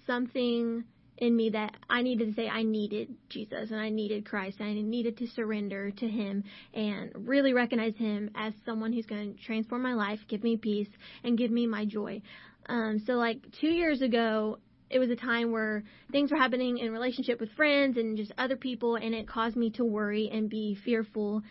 something 0.07 0.85
in 1.19 1.37
me 1.37 1.51
that 1.51 1.77
I 1.89 2.03
needed 2.03 2.29
to 2.29 2.35
say 2.35 2.49
I 2.49 2.63
needed 2.63 3.15
Jesus 3.29 3.71
and 3.71 3.81
I 3.81 3.89
needed 3.89 4.27
Christ. 4.27 4.57
And 4.61 4.69
I 4.69 4.73
needed 4.83 5.19
to 5.19 5.27
surrender 5.29 5.91
to 5.91 6.09
Him 6.09 6.45
and 6.73 7.11
really 7.15 7.53
recognize 7.53 7.97
Him 7.97 8.31
as 8.35 8.53
someone 8.65 8.93
who's 8.93 9.07
going 9.07 9.35
to 9.35 9.43
transform 9.43 9.83
my 9.83 9.95
life, 9.95 10.19
give 10.29 10.43
me 10.43 10.57
peace, 10.57 10.89
and 11.23 11.39
give 11.39 11.51
me 11.51 11.67
my 11.67 11.85
joy. 11.85 12.23
Um, 12.67 13.03
so, 13.07 13.15
like 13.15 13.39
two 13.61 13.69
years 13.69 14.03
ago, 14.03 14.59
it 14.91 14.99
was 14.99 15.11
a 15.11 15.17
time 15.17 15.51
where 15.51 15.83
things 16.13 16.31
were 16.31 16.37
happening 16.37 16.79
in 16.79 16.93
relationship 16.93 17.41
with 17.41 17.51
friends 17.53 17.97
and 17.97 18.17
just 18.17 18.33
other 18.39 18.57
people, 18.57 18.97
and 18.97 19.15
it 19.15 19.29
caused 19.29 19.57
me 19.57 19.71
to 19.71 19.85
worry 19.85 20.31
and 20.33 20.49
be 20.49 20.77
fearful. 20.85 21.43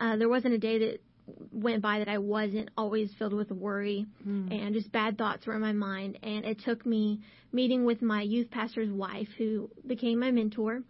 Uh, 0.00 0.16
there 0.16 0.28
wasn't 0.28 0.54
a 0.54 0.58
day 0.58 0.78
that 0.78 1.00
went 1.52 1.82
by 1.82 1.98
that 1.98 2.08
I 2.08 2.18
wasn't 2.18 2.70
always 2.76 3.10
filled 3.18 3.32
with 3.32 3.50
worry 3.50 4.06
mm. 4.26 4.52
and 4.52 4.74
just 4.74 4.92
bad 4.92 5.18
thoughts 5.18 5.46
were 5.46 5.54
in 5.54 5.60
my 5.60 5.72
mind. 5.72 6.18
And 6.22 6.44
it 6.44 6.60
took 6.64 6.84
me 6.84 7.20
meeting 7.52 7.84
with 7.84 8.02
my 8.02 8.22
youth 8.22 8.50
pastor's 8.50 8.90
wife, 8.90 9.28
who 9.38 9.70
became 9.86 10.20
my 10.20 10.30
mentor, 10.30 10.82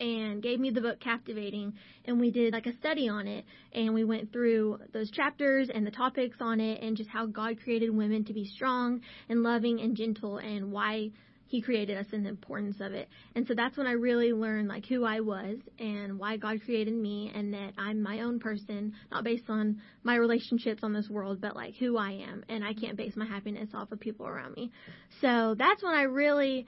and 0.00 0.42
gave 0.42 0.58
me 0.58 0.70
the 0.70 0.80
book 0.80 1.00
Captivating. 1.00 1.74
And 2.04 2.20
we 2.20 2.30
did 2.30 2.52
like 2.52 2.66
a 2.66 2.76
study 2.78 3.08
on 3.08 3.26
it. 3.26 3.44
And 3.72 3.94
we 3.94 4.04
went 4.04 4.32
through 4.32 4.80
those 4.92 5.10
chapters 5.10 5.70
and 5.72 5.86
the 5.86 5.90
topics 5.90 6.36
on 6.40 6.60
it 6.60 6.82
and 6.82 6.96
just 6.96 7.10
how 7.10 7.26
God 7.26 7.62
created 7.62 7.90
women 7.90 8.24
to 8.24 8.32
be 8.32 8.46
strong 8.46 9.00
and 9.28 9.42
loving 9.42 9.80
and 9.80 9.96
gentle 9.96 10.38
and 10.38 10.72
why 10.72 11.10
he 11.54 11.62
created 11.62 11.96
us 11.96 12.06
and 12.10 12.26
the 12.26 12.28
importance 12.28 12.78
of 12.80 12.94
it. 12.94 13.08
And 13.36 13.46
so 13.46 13.54
that's 13.54 13.76
when 13.76 13.86
I 13.86 13.92
really 13.92 14.32
learned 14.32 14.66
like 14.66 14.86
who 14.86 15.04
I 15.04 15.20
was 15.20 15.56
and 15.78 16.18
why 16.18 16.36
God 16.36 16.60
created 16.64 16.94
me 16.94 17.30
and 17.32 17.54
that 17.54 17.74
I'm 17.78 18.02
my 18.02 18.22
own 18.22 18.40
person, 18.40 18.92
not 19.12 19.22
based 19.22 19.44
on 19.48 19.80
my 20.02 20.16
relationships 20.16 20.82
on 20.82 20.92
this 20.92 21.08
world, 21.08 21.40
but 21.40 21.54
like 21.54 21.76
who 21.76 21.96
I 21.96 22.10
am. 22.28 22.44
And 22.48 22.64
I 22.64 22.74
can't 22.74 22.96
base 22.96 23.14
my 23.14 23.24
happiness 23.24 23.68
off 23.72 23.92
of 23.92 24.00
people 24.00 24.26
around 24.26 24.56
me. 24.56 24.72
So 25.20 25.54
that's 25.56 25.80
when 25.80 25.94
I 25.94 26.02
really 26.02 26.66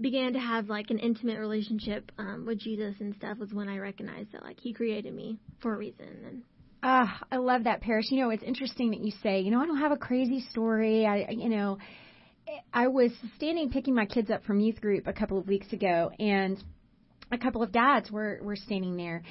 began 0.00 0.34
to 0.34 0.38
have 0.38 0.68
like 0.68 0.90
an 0.90 1.00
intimate 1.00 1.40
relationship 1.40 2.12
um, 2.16 2.46
with 2.46 2.60
Jesus 2.60 2.94
and 3.00 3.16
stuff 3.16 3.38
was 3.38 3.52
when 3.52 3.68
I 3.68 3.78
recognized 3.78 4.30
that 4.34 4.44
like 4.44 4.60
he 4.60 4.72
created 4.72 5.14
me 5.14 5.40
for 5.60 5.74
a 5.74 5.76
reason 5.76 6.06
and 6.24 6.42
Ah, 6.80 7.18
I 7.32 7.38
love 7.38 7.64
that, 7.64 7.80
Paris. 7.80 8.06
You 8.12 8.20
know, 8.20 8.30
it's 8.30 8.44
interesting 8.44 8.92
that 8.92 9.00
you 9.00 9.10
say, 9.20 9.40
you 9.40 9.50
know, 9.50 9.60
I 9.60 9.66
don't 9.66 9.78
have 9.78 9.90
a 9.90 9.96
crazy 9.96 10.46
story. 10.52 11.06
I, 11.06 11.26
you 11.30 11.48
know, 11.48 11.78
I 12.72 12.88
was 12.88 13.10
standing 13.36 13.70
picking 13.70 13.94
my 13.94 14.06
kids 14.06 14.30
up 14.30 14.44
from 14.44 14.60
youth 14.60 14.80
group 14.80 15.06
a 15.06 15.12
couple 15.12 15.38
of 15.38 15.48
weeks 15.48 15.72
ago, 15.72 16.10
and 16.18 16.62
a 17.32 17.38
couple 17.38 17.62
of 17.62 17.72
dads 17.72 18.10
were 18.10 18.40
were 18.42 18.56
standing 18.56 18.96
there, 18.96 19.22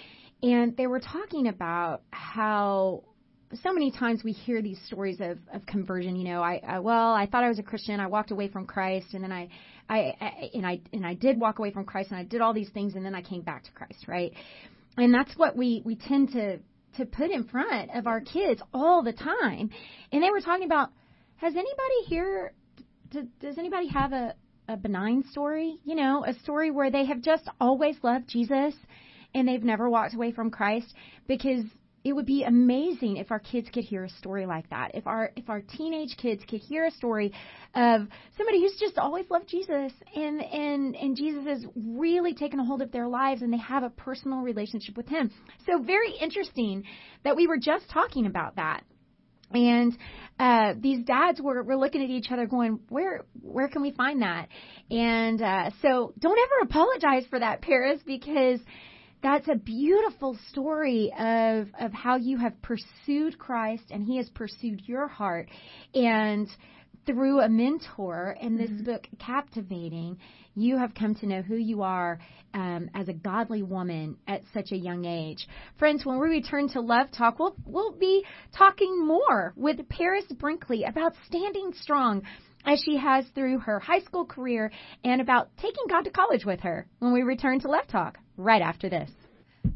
and 0.43 0.75
they 0.77 0.88
were 0.88 1.00
talking 1.00 1.47
about 1.47 2.01
how 2.12 3.03
so 3.63 3.71
many 3.71 3.91
times 3.91 4.24
we 4.24 4.33
hear 4.33 4.62
these 4.62 4.79
stories 4.86 5.19
of 5.21 5.38
of 5.53 5.65
conversion. 5.65 6.15
You 6.15 6.25
know, 6.25 6.41
I, 6.41 6.62
I 6.67 6.79
well, 6.79 7.13
I 7.13 7.25
thought 7.25 7.43
I 7.43 7.50
was 7.50 7.59
a 7.59 7.63
Christian, 7.63 8.00
I 8.00 8.07
walked 8.07 8.31
away 8.31 8.50
from 8.50 8.65
Christ, 8.65 9.13
and 9.13 9.24
then 9.24 9.31
I, 9.31 9.50
I, 9.89 10.13
I 10.19 10.50
and 10.53 10.65
I 10.65 10.81
and 10.93 11.05
I 11.05 11.13
did 11.13 11.39
walk 11.39 11.59
away 11.59 11.71
from 11.71 11.86
Christ, 11.86 12.12
and 12.12 12.19
I 12.19 12.24
did 12.24 12.41
all 12.41 12.53
these 12.53 12.69
things, 12.69 12.95
and 12.95 13.05
then 13.05 13.15
I 13.15 13.21
came 13.21 13.41
back 13.41 13.63
to 13.63 13.71
Christ, 13.71 14.07
right? 14.07 14.33
And 14.97 15.13
that's 15.13 15.36
what 15.38 15.55
we 15.55 15.81
we 15.86 15.95
tend 15.95 16.33
to 16.33 16.59
to 16.97 17.05
put 17.05 17.29
in 17.29 17.43
front 17.45 17.91
of 17.95 18.07
our 18.07 18.21
kids 18.21 18.62
all 18.74 19.03
the 19.03 19.13
time. 19.13 19.69
And 20.12 20.24
they 20.24 20.31
were 20.31 20.41
talking 20.41 20.65
about, 20.65 20.89
has 21.36 21.53
anybody 21.53 22.05
here 22.07 22.53
does 23.11 23.57
anybody 23.57 23.87
have 23.87 24.13
a, 24.13 24.33
a 24.67 24.77
benign 24.77 25.23
story? 25.31 25.77
You 25.83 25.95
know, 25.95 26.25
a 26.25 26.33
story 26.39 26.71
where 26.71 26.91
they 26.91 27.05
have 27.05 27.21
just 27.21 27.47
always 27.59 27.95
loved 28.03 28.27
Jesus 28.29 28.73
and 29.33 29.47
they've 29.47 29.63
never 29.63 29.89
walked 29.89 30.15
away 30.15 30.31
from 30.31 30.49
Christ 30.49 30.93
because 31.27 31.63
it 32.03 32.15
would 32.15 32.25
be 32.25 32.43
amazing 32.43 33.17
if 33.17 33.31
our 33.31 33.39
kids 33.39 33.69
could 33.73 33.83
hear 33.83 34.05
a 34.05 34.09
story 34.09 34.45
like 34.45 34.69
that. 34.69 34.91
If 34.93 35.07
our 35.07 35.31
if 35.35 35.49
our 35.49 35.61
teenage 35.61 36.15
kids 36.17 36.41
could 36.47 36.61
hear 36.61 36.85
a 36.85 36.91
story 36.91 37.33
of 37.75 38.07
somebody 38.37 38.61
who's 38.61 38.77
just 38.79 38.97
always 38.97 39.29
loved 39.29 39.49
Jesus 39.49 39.91
and 40.15 40.41
and 40.41 40.95
and 40.95 41.17
Jesus 41.17 41.45
has 41.45 41.65
really 41.75 42.33
taken 42.33 42.59
a 42.61 42.65
hold 42.65 42.81
of 42.81 42.91
their 42.91 43.07
lives 43.07 43.41
and 43.41 43.51
they 43.51 43.57
have 43.57 43.83
a 43.83 43.89
personal 43.89 44.39
relationship 44.39 44.95
with 44.95 45.07
him. 45.07 45.31
So 45.65 45.81
very 45.81 46.13
interesting 46.21 46.83
that 47.25 47.35
we 47.35 47.45
were 47.45 47.57
just 47.57 47.89
talking 47.89 48.25
about 48.25 48.55
that. 48.55 48.83
And 49.51 49.97
uh, 50.39 50.73
these 50.79 51.05
dads 51.05 51.41
were, 51.41 51.63
were 51.63 51.77
looking 51.77 52.03
at 52.03 52.09
each 52.09 52.31
other, 52.31 52.45
going, 52.45 52.79
"Where 52.89 53.25
where 53.41 53.67
can 53.67 53.81
we 53.81 53.91
find 53.91 54.21
that?" 54.21 54.49
And 54.91 55.41
uh, 55.41 55.71
so, 55.81 56.13
don't 56.19 56.37
ever 56.37 56.69
apologize 56.69 57.25
for 57.29 57.39
that, 57.39 57.61
Paris, 57.61 57.99
because 58.05 58.59
that's 59.23 59.47
a 59.47 59.55
beautiful 59.55 60.37
story 60.51 61.11
of 61.17 61.69
of 61.79 61.93
how 61.93 62.17
you 62.17 62.37
have 62.37 62.61
pursued 62.61 63.39
Christ 63.39 63.85
and 63.89 64.03
He 64.03 64.17
has 64.17 64.29
pursued 64.29 64.81
your 64.85 65.07
heart, 65.07 65.49
and 65.95 66.47
through 67.07 67.39
a 67.39 67.49
mentor 67.49 68.35
in 68.39 68.57
this 68.57 68.69
mm-hmm. 68.69 68.83
book, 68.83 69.07
Captivating, 69.17 70.19
you 70.53 70.77
have 70.77 70.93
come 70.93 71.15
to 71.15 71.25
know 71.25 71.41
who 71.41 71.55
you 71.55 71.81
are 71.81 72.19
um, 72.53 72.89
as 72.93 73.07
a 73.07 73.13
godly 73.13 73.63
woman 73.63 74.17
at 74.27 74.41
such 74.53 74.71
a 74.71 74.77
young 74.77 75.05
age. 75.05 75.47
Friends, 75.79 76.05
when 76.05 76.19
we 76.19 76.27
return 76.27 76.67
to 76.69 76.81
Love 76.81 77.07
Talk, 77.11 77.39
we'll, 77.39 77.55
we'll 77.65 77.93
be 77.93 78.25
talking 78.55 79.07
more 79.07 79.53
with 79.55 79.87
Paris 79.89 80.25
Brinkley 80.37 80.83
about 80.83 81.13
standing 81.27 81.73
strong 81.79 82.23
as 82.65 82.81
she 82.83 82.97
has 82.97 83.25
through 83.33 83.59
her 83.59 83.79
high 83.79 84.01
school 84.01 84.25
career 84.25 84.71
and 85.03 85.21
about 85.21 85.49
taking 85.57 85.85
God 85.89 86.01
to 86.03 86.11
college 86.11 86.45
with 86.45 86.59
her 86.61 86.87
when 86.99 87.13
we 87.13 87.21
return 87.21 87.59
to 87.61 87.69
Love 87.69 87.87
Talk 87.87 88.17
right 88.35 88.61
after 88.61 88.89
this. 88.89 89.09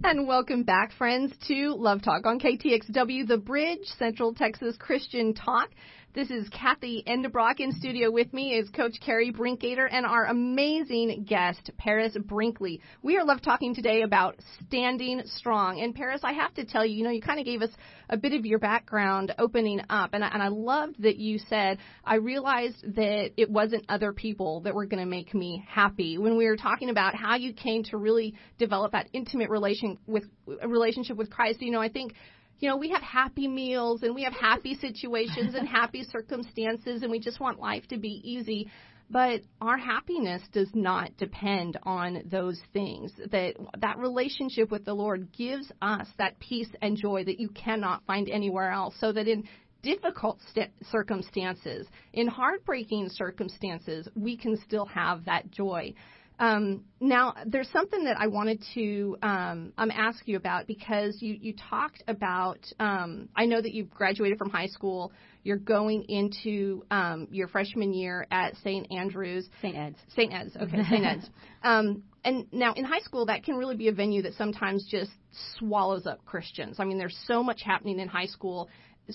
And 0.03 0.27
welcome 0.27 0.63
back, 0.63 0.93
friends, 0.93 1.31
to 1.47 1.75
Love 1.75 2.01
Talk 2.01 2.25
on 2.25 2.39
KTXW, 2.39 3.27
the 3.27 3.37
Bridge, 3.37 3.85
Central 3.99 4.33
Texas 4.33 4.75
Christian 4.79 5.35
Talk. 5.35 5.69
This 6.13 6.29
is 6.29 6.49
Kathy 6.49 7.05
Endebrock 7.07 7.61
in 7.61 7.71
studio 7.71 8.11
with 8.11 8.33
me 8.33 8.55
is 8.55 8.67
Coach 8.71 8.95
Carrie 8.99 9.31
Brinkgater 9.31 9.87
and 9.89 10.05
our 10.05 10.25
amazing 10.25 11.23
guest, 11.23 11.71
Paris 11.77 12.17
Brinkley. 12.25 12.81
We 13.01 13.15
are 13.15 13.23
love 13.23 13.41
talking 13.41 13.73
today 13.73 14.01
about 14.01 14.35
standing 14.67 15.21
strong. 15.23 15.79
And 15.79 15.95
Paris, 15.95 16.19
I 16.21 16.33
have 16.33 16.53
to 16.55 16.65
tell 16.65 16.85
you, 16.85 16.97
you 16.97 17.03
know, 17.05 17.11
you 17.11 17.21
kind 17.21 17.39
of 17.39 17.45
gave 17.45 17.61
us 17.61 17.69
a 18.09 18.17
bit 18.17 18.33
of 18.33 18.45
your 18.45 18.59
background 18.59 19.33
opening 19.39 19.79
up, 19.89 20.09
and 20.11 20.21
I, 20.21 20.27
and 20.33 20.43
I 20.43 20.49
loved 20.49 21.01
that 21.03 21.15
you 21.15 21.39
said 21.47 21.77
I 22.03 22.15
realized 22.15 22.95
that 22.95 23.31
it 23.37 23.49
wasn't 23.49 23.85
other 23.87 24.11
people 24.11 24.59
that 24.61 24.75
were 24.75 24.87
going 24.87 25.01
to 25.01 25.09
make 25.09 25.33
me 25.33 25.63
happy. 25.65 26.17
When 26.17 26.35
we 26.35 26.45
were 26.45 26.57
talking 26.57 26.89
about 26.89 27.15
how 27.15 27.35
you 27.35 27.53
came 27.53 27.85
to 27.85 27.95
really 27.95 28.35
develop 28.57 28.91
that 28.91 29.07
intimate 29.13 29.49
relation 29.49 29.97
with 30.07 30.25
relationship 30.45 31.15
with 31.15 31.29
Christ, 31.29 31.61
you 31.61 31.71
know, 31.71 31.81
I 31.81 31.87
think 31.87 32.15
you 32.61 32.69
know, 32.69 32.77
we 32.77 32.89
have 32.91 33.01
happy 33.01 33.47
meals 33.47 34.03
and 34.03 34.15
we 34.15 34.23
have 34.23 34.33
happy 34.33 34.75
situations 34.75 35.55
and 35.55 35.67
happy 35.67 36.03
circumstances 36.11 37.01
and 37.01 37.11
we 37.11 37.19
just 37.19 37.39
want 37.39 37.59
life 37.59 37.85
to 37.89 37.97
be 37.97 38.21
easy. 38.23 38.69
But 39.09 39.41
our 39.59 39.77
happiness 39.77 40.41
does 40.53 40.69
not 40.73 41.17
depend 41.17 41.77
on 41.83 42.21
those 42.31 42.61
things. 42.71 43.11
That 43.31 43.55
that 43.79 43.97
relationship 43.97 44.71
with 44.71 44.85
the 44.85 44.93
Lord 44.93 45.33
gives 45.33 45.69
us 45.81 46.07
that 46.17 46.39
peace 46.39 46.69
and 46.81 46.95
joy 46.95 47.25
that 47.25 47.37
you 47.37 47.49
cannot 47.49 48.05
find 48.05 48.29
anywhere 48.29 48.71
else. 48.71 48.95
So 48.99 49.11
that 49.11 49.27
in 49.27 49.43
difficult 49.81 50.39
st- 50.51 50.71
circumstances, 50.91 51.87
in 52.13 52.27
heartbreaking 52.27 53.09
circumstances, 53.09 54.07
we 54.15 54.37
can 54.37 54.55
still 54.65 54.85
have 54.85 55.25
that 55.25 55.51
joy. 55.51 55.93
Um, 56.41 56.85
now, 56.99 57.35
there's 57.45 57.69
something 57.69 58.05
that 58.05 58.17
I 58.19 58.25
wanted 58.25 58.63
to 58.73 59.15
um, 59.21 59.73
um, 59.77 59.91
ask 59.91 60.27
you 60.27 60.37
about 60.37 60.65
because 60.65 61.17
you, 61.21 61.37
you 61.39 61.53
talked 61.69 62.03
about. 62.07 62.57
Um, 62.79 63.29
I 63.35 63.45
know 63.45 63.61
that 63.61 63.71
you've 63.71 63.91
graduated 63.91 64.39
from 64.39 64.49
high 64.49 64.65
school. 64.65 65.11
You're 65.43 65.57
going 65.57 66.03
into 66.09 66.83
um, 66.89 67.27
your 67.29 67.47
freshman 67.47 67.93
year 67.93 68.25
at 68.31 68.55
St. 68.63 68.91
Andrews. 68.91 69.47
St. 69.61 69.77
Ed's. 69.77 69.99
St. 70.15 70.33
Ed's. 70.33 70.57
Okay, 70.57 70.83
St. 70.89 71.05
Ed's. 71.05 71.29
And 72.23 72.45
now 72.51 72.73
in 72.73 72.85
high 72.85 72.99
school, 72.99 73.25
that 73.25 73.43
can 73.43 73.55
really 73.55 73.75
be 73.75 73.87
a 73.87 73.91
venue 73.91 74.21
that 74.23 74.35
sometimes 74.35 74.87
just 74.89 75.11
swallows 75.57 76.05
up 76.05 76.23
Christians. 76.25 76.79
I 76.79 76.85
mean, 76.85 76.97
there's 76.97 77.17
so 77.25 77.41
much 77.43 77.61
happening 77.63 77.99
in 77.99 78.07
high 78.07 78.27
school 78.27 78.69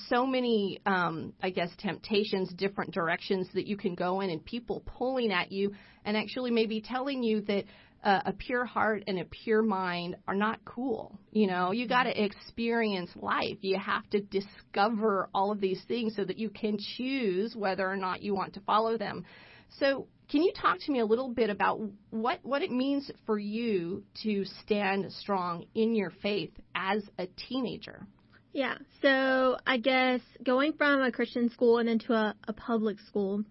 so 0.09 0.27
many, 0.27 0.81
um, 0.87 1.33
I 1.43 1.51
guess, 1.51 1.71
temptations, 1.79 2.53
different 2.53 2.93
directions 2.93 3.49
that 3.55 3.67
you 3.67 3.77
can 3.77 3.95
go 3.95 4.21
in, 4.21 4.31
and 4.31 4.45
people 4.45 4.83
pulling 4.85 5.33
at 5.33 5.53
you 5.53 5.75
and 6.05 6.17
actually 6.17 6.51
maybe 6.51 6.81
telling 6.81 7.23
you 7.23 7.41
that 7.43 7.65
uh, 8.05 8.21
a 8.27 8.33
pure 8.33 8.65
heart 8.65 9.05
and 9.07 9.19
a 9.19 9.25
pure 9.25 9.63
mind 9.63 10.17
are 10.29 10.35
not 10.35 10.65
cool. 10.65 11.19
You 11.33 11.47
know, 11.49 11.73
you 11.73 11.89
got 11.89 12.05
to 12.05 12.25
experience 12.25 13.11
life. 13.17 13.59
You 13.63 13.79
have 13.79 14.09
to 14.11 14.21
discover 14.21 15.29
all 15.35 15.51
of 15.51 15.61
these 15.61 15.83
things 15.89 16.15
so 16.15 16.25
that 16.25 16.39
you 16.39 16.51
can 16.51 16.79
choose 16.97 17.57
whether 17.57 17.89
or 17.89 17.97
not 17.97 18.23
you 18.23 18.35
want 18.35 18.55
to 18.55 18.61
follow 18.61 18.97
them. 18.97 19.25
So, 19.81 20.07
can 20.29 20.43
you 20.43 20.53
talk 20.61 20.79
to 20.81 20.93
me 20.93 21.01
a 21.01 21.07
little 21.07 21.29
bit 21.29 21.51
about 21.51 21.81
what 22.11 22.41
what 22.43 22.63
it 22.63 22.71
means 22.71 23.11
for 23.27 23.39
you 23.39 24.03
to 24.23 24.45
stand 24.63 25.13
strong 25.13 25.67
in 25.75 25.95
your 25.95 26.11
faith 26.23 26.51
as 26.75 27.03
a 27.19 27.27
teenager? 27.49 28.07
Yeah. 28.53 28.77
So 29.03 29.59
I 29.67 29.77
guess 29.77 30.21
going 30.43 30.73
from 30.73 31.03
a 31.03 31.13
Christian 31.13 31.51
school 31.51 31.79
and 31.79 31.89
into 31.89 32.13
a, 32.13 32.35
a 32.49 32.53
public 32.53 32.99
school, 33.01 33.45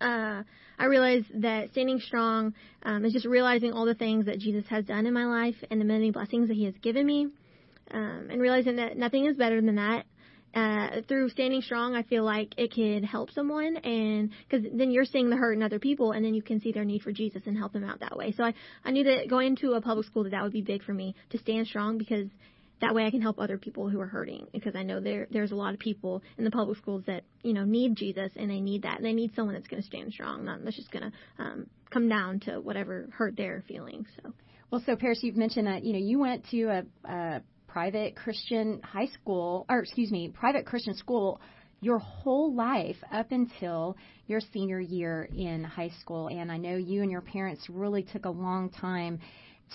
uh, 0.00 0.42
I 0.78 0.84
realized 0.86 1.26
that 1.42 1.70
standing 1.70 2.00
strong 2.00 2.54
um, 2.82 3.04
is 3.04 3.12
just 3.12 3.26
realizing 3.26 3.72
all 3.72 3.84
the 3.84 3.94
things 3.94 4.26
that 4.26 4.38
Jesus 4.38 4.64
has 4.70 4.86
done 4.86 5.06
in 5.06 5.14
my 5.14 5.26
life 5.26 5.56
and 5.70 5.80
the 5.80 5.84
many 5.84 6.10
blessings 6.10 6.48
that 6.48 6.54
He 6.54 6.64
has 6.64 6.74
given 6.82 7.06
me, 7.06 7.28
um, 7.92 8.28
and 8.30 8.40
realizing 8.40 8.76
that 8.76 8.96
nothing 8.96 9.26
is 9.26 9.36
better 9.36 9.60
than 9.60 9.76
that. 9.76 10.06
Uh, 10.54 11.02
through 11.08 11.30
standing 11.30 11.62
strong, 11.62 11.94
I 11.94 12.02
feel 12.02 12.24
like 12.24 12.54
it 12.58 12.72
could 12.72 13.04
help 13.04 13.30
someone, 13.30 13.76
and 13.78 14.30
because 14.48 14.66
then 14.72 14.90
you're 14.90 15.04
seeing 15.04 15.30
the 15.30 15.36
hurt 15.36 15.54
in 15.54 15.62
other 15.62 15.78
people, 15.78 16.12
and 16.12 16.24
then 16.24 16.34
you 16.34 16.42
can 16.42 16.60
see 16.60 16.72
their 16.72 16.84
need 16.84 17.02
for 17.02 17.12
Jesus 17.12 17.42
and 17.46 17.56
help 17.56 17.72
them 17.72 17.84
out 17.84 18.00
that 18.00 18.16
way. 18.16 18.32
So 18.32 18.44
I, 18.44 18.54
I 18.84 18.90
knew 18.90 19.04
that 19.04 19.28
going 19.28 19.48
into 19.48 19.72
a 19.72 19.80
public 19.80 20.06
school 20.06 20.24
that 20.24 20.30
that 20.30 20.42
would 20.42 20.52
be 20.52 20.62
big 20.62 20.82
for 20.82 20.92
me 20.94 21.14
to 21.30 21.38
stand 21.38 21.66
strong 21.66 21.98
because 21.98 22.28
that 22.82 22.94
way 22.94 23.06
I 23.06 23.10
can 23.10 23.22
help 23.22 23.38
other 23.38 23.56
people 23.56 23.88
who 23.88 24.00
are 24.00 24.06
hurting 24.06 24.48
because 24.52 24.74
I 24.74 24.82
know 24.82 25.00
there 25.00 25.28
there's 25.30 25.52
a 25.52 25.54
lot 25.54 25.72
of 25.72 25.78
people 25.78 26.22
in 26.36 26.44
the 26.44 26.50
public 26.50 26.76
schools 26.78 27.04
that 27.06 27.22
you 27.42 27.52
know 27.54 27.64
need 27.64 27.96
Jesus 27.96 28.32
and 28.36 28.50
they 28.50 28.60
need 28.60 28.82
that 28.82 28.96
and 28.96 29.06
they 29.06 29.12
need 29.12 29.34
someone 29.34 29.54
that's 29.54 29.68
going 29.68 29.80
to 29.80 29.86
stand 29.86 30.12
strong, 30.12 30.44
not 30.44 30.62
that's 30.64 30.76
just 30.76 30.90
going 30.90 31.10
to 31.10 31.42
um, 31.42 31.66
come 31.90 32.08
down 32.08 32.40
to 32.40 32.60
whatever 32.60 33.08
hurt 33.12 33.36
they're 33.36 33.62
feeling. 33.66 34.04
So. 34.22 34.32
Well, 34.70 34.82
so 34.86 34.96
Paris, 34.96 35.20
you've 35.22 35.36
mentioned 35.36 35.66
that 35.66 35.84
you 35.84 35.92
know 35.92 35.98
you 35.98 36.18
went 36.18 36.48
to 36.50 36.62
a, 36.64 36.84
a 37.04 37.42
private 37.72 38.14
Christian 38.14 38.80
high 38.82 39.06
school, 39.06 39.64
or 39.68 39.78
excuse 39.80 40.10
me, 40.10 40.28
private 40.28 40.66
Christian 40.66 40.94
school 40.94 41.40
your 41.80 41.98
whole 41.98 42.54
life 42.54 42.96
up 43.10 43.32
until 43.32 43.96
your 44.26 44.40
senior 44.52 44.78
year 44.78 45.28
in 45.34 45.64
high 45.64 45.90
school. 46.00 46.28
And 46.28 46.52
I 46.52 46.58
know 46.58 46.76
you 46.76 47.02
and 47.02 47.10
your 47.10 47.22
parents 47.22 47.66
really 47.68 48.02
took 48.04 48.24
a 48.24 48.30
long 48.30 48.70
time 48.70 49.18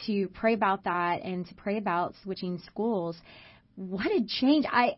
to 0.05 0.27
pray 0.29 0.53
about 0.53 0.83
that 0.83 1.23
and 1.23 1.45
to 1.47 1.55
pray 1.55 1.77
about 1.77 2.13
switching 2.23 2.59
schools. 2.59 3.17
What 3.75 4.05
a 4.05 4.23
change! 4.25 4.65
I 4.71 4.95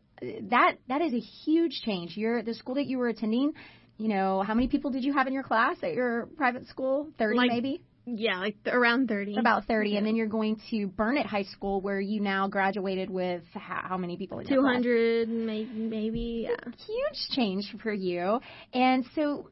that 0.50 0.76
that 0.88 1.02
is 1.02 1.14
a 1.14 1.20
huge 1.20 1.82
change. 1.86 2.18
You're 2.18 2.44
the 2.44 2.54
school 2.54 2.76
that 2.76 2.86
you 2.86 2.98
were 2.98 3.08
attending. 3.08 3.54
You 3.98 4.08
know, 4.10 4.44
how 4.44 4.54
many 4.54 4.68
people 4.68 4.92
did 4.92 5.04
you 5.04 5.14
have 5.14 5.28
in 5.28 5.34
your 5.34 5.44
class 5.44 5.78
at 5.84 5.94
your 5.94 6.28
private 6.38 6.68
school? 6.68 7.10
Thirty, 7.18 7.38
like, 7.38 7.50
maybe. 7.50 7.82
Yeah, 8.06 8.40
like 8.40 8.58
around 8.66 9.08
30. 9.08 9.38
About 9.38 9.66
30. 9.66 9.98
And 9.98 10.06
then 10.06 10.16
you're 10.16 10.28
going 10.28 10.60
to 10.72 10.88
Burnet 10.88 11.26
High 11.26 11.44
School 11.44 11.82
where 11.82 12.00
you 12.00 12.22
now 12.22 12.48
graduated 12.48 13.10
with 13.10 13.44
how, 13.54 13.82
how 13.84 13.98
many 13.98 14.18
people 14.18 14.40
in 14.40 14.48
200, 14.48 15.30
maybe, 15.30 15.70
maybe, 15.74 16.48
yeah. 16.50 16.72
Huge 16.86 17.36
change 17.36 17.76
for 17.84 17.94
you. 17.94 18.40
And 18.74 19.06
so, 19.16 19.50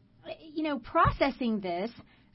you 0.54 0.64
know, 0.64 0.80
processing 0.80 1.60
this 1.60 1.92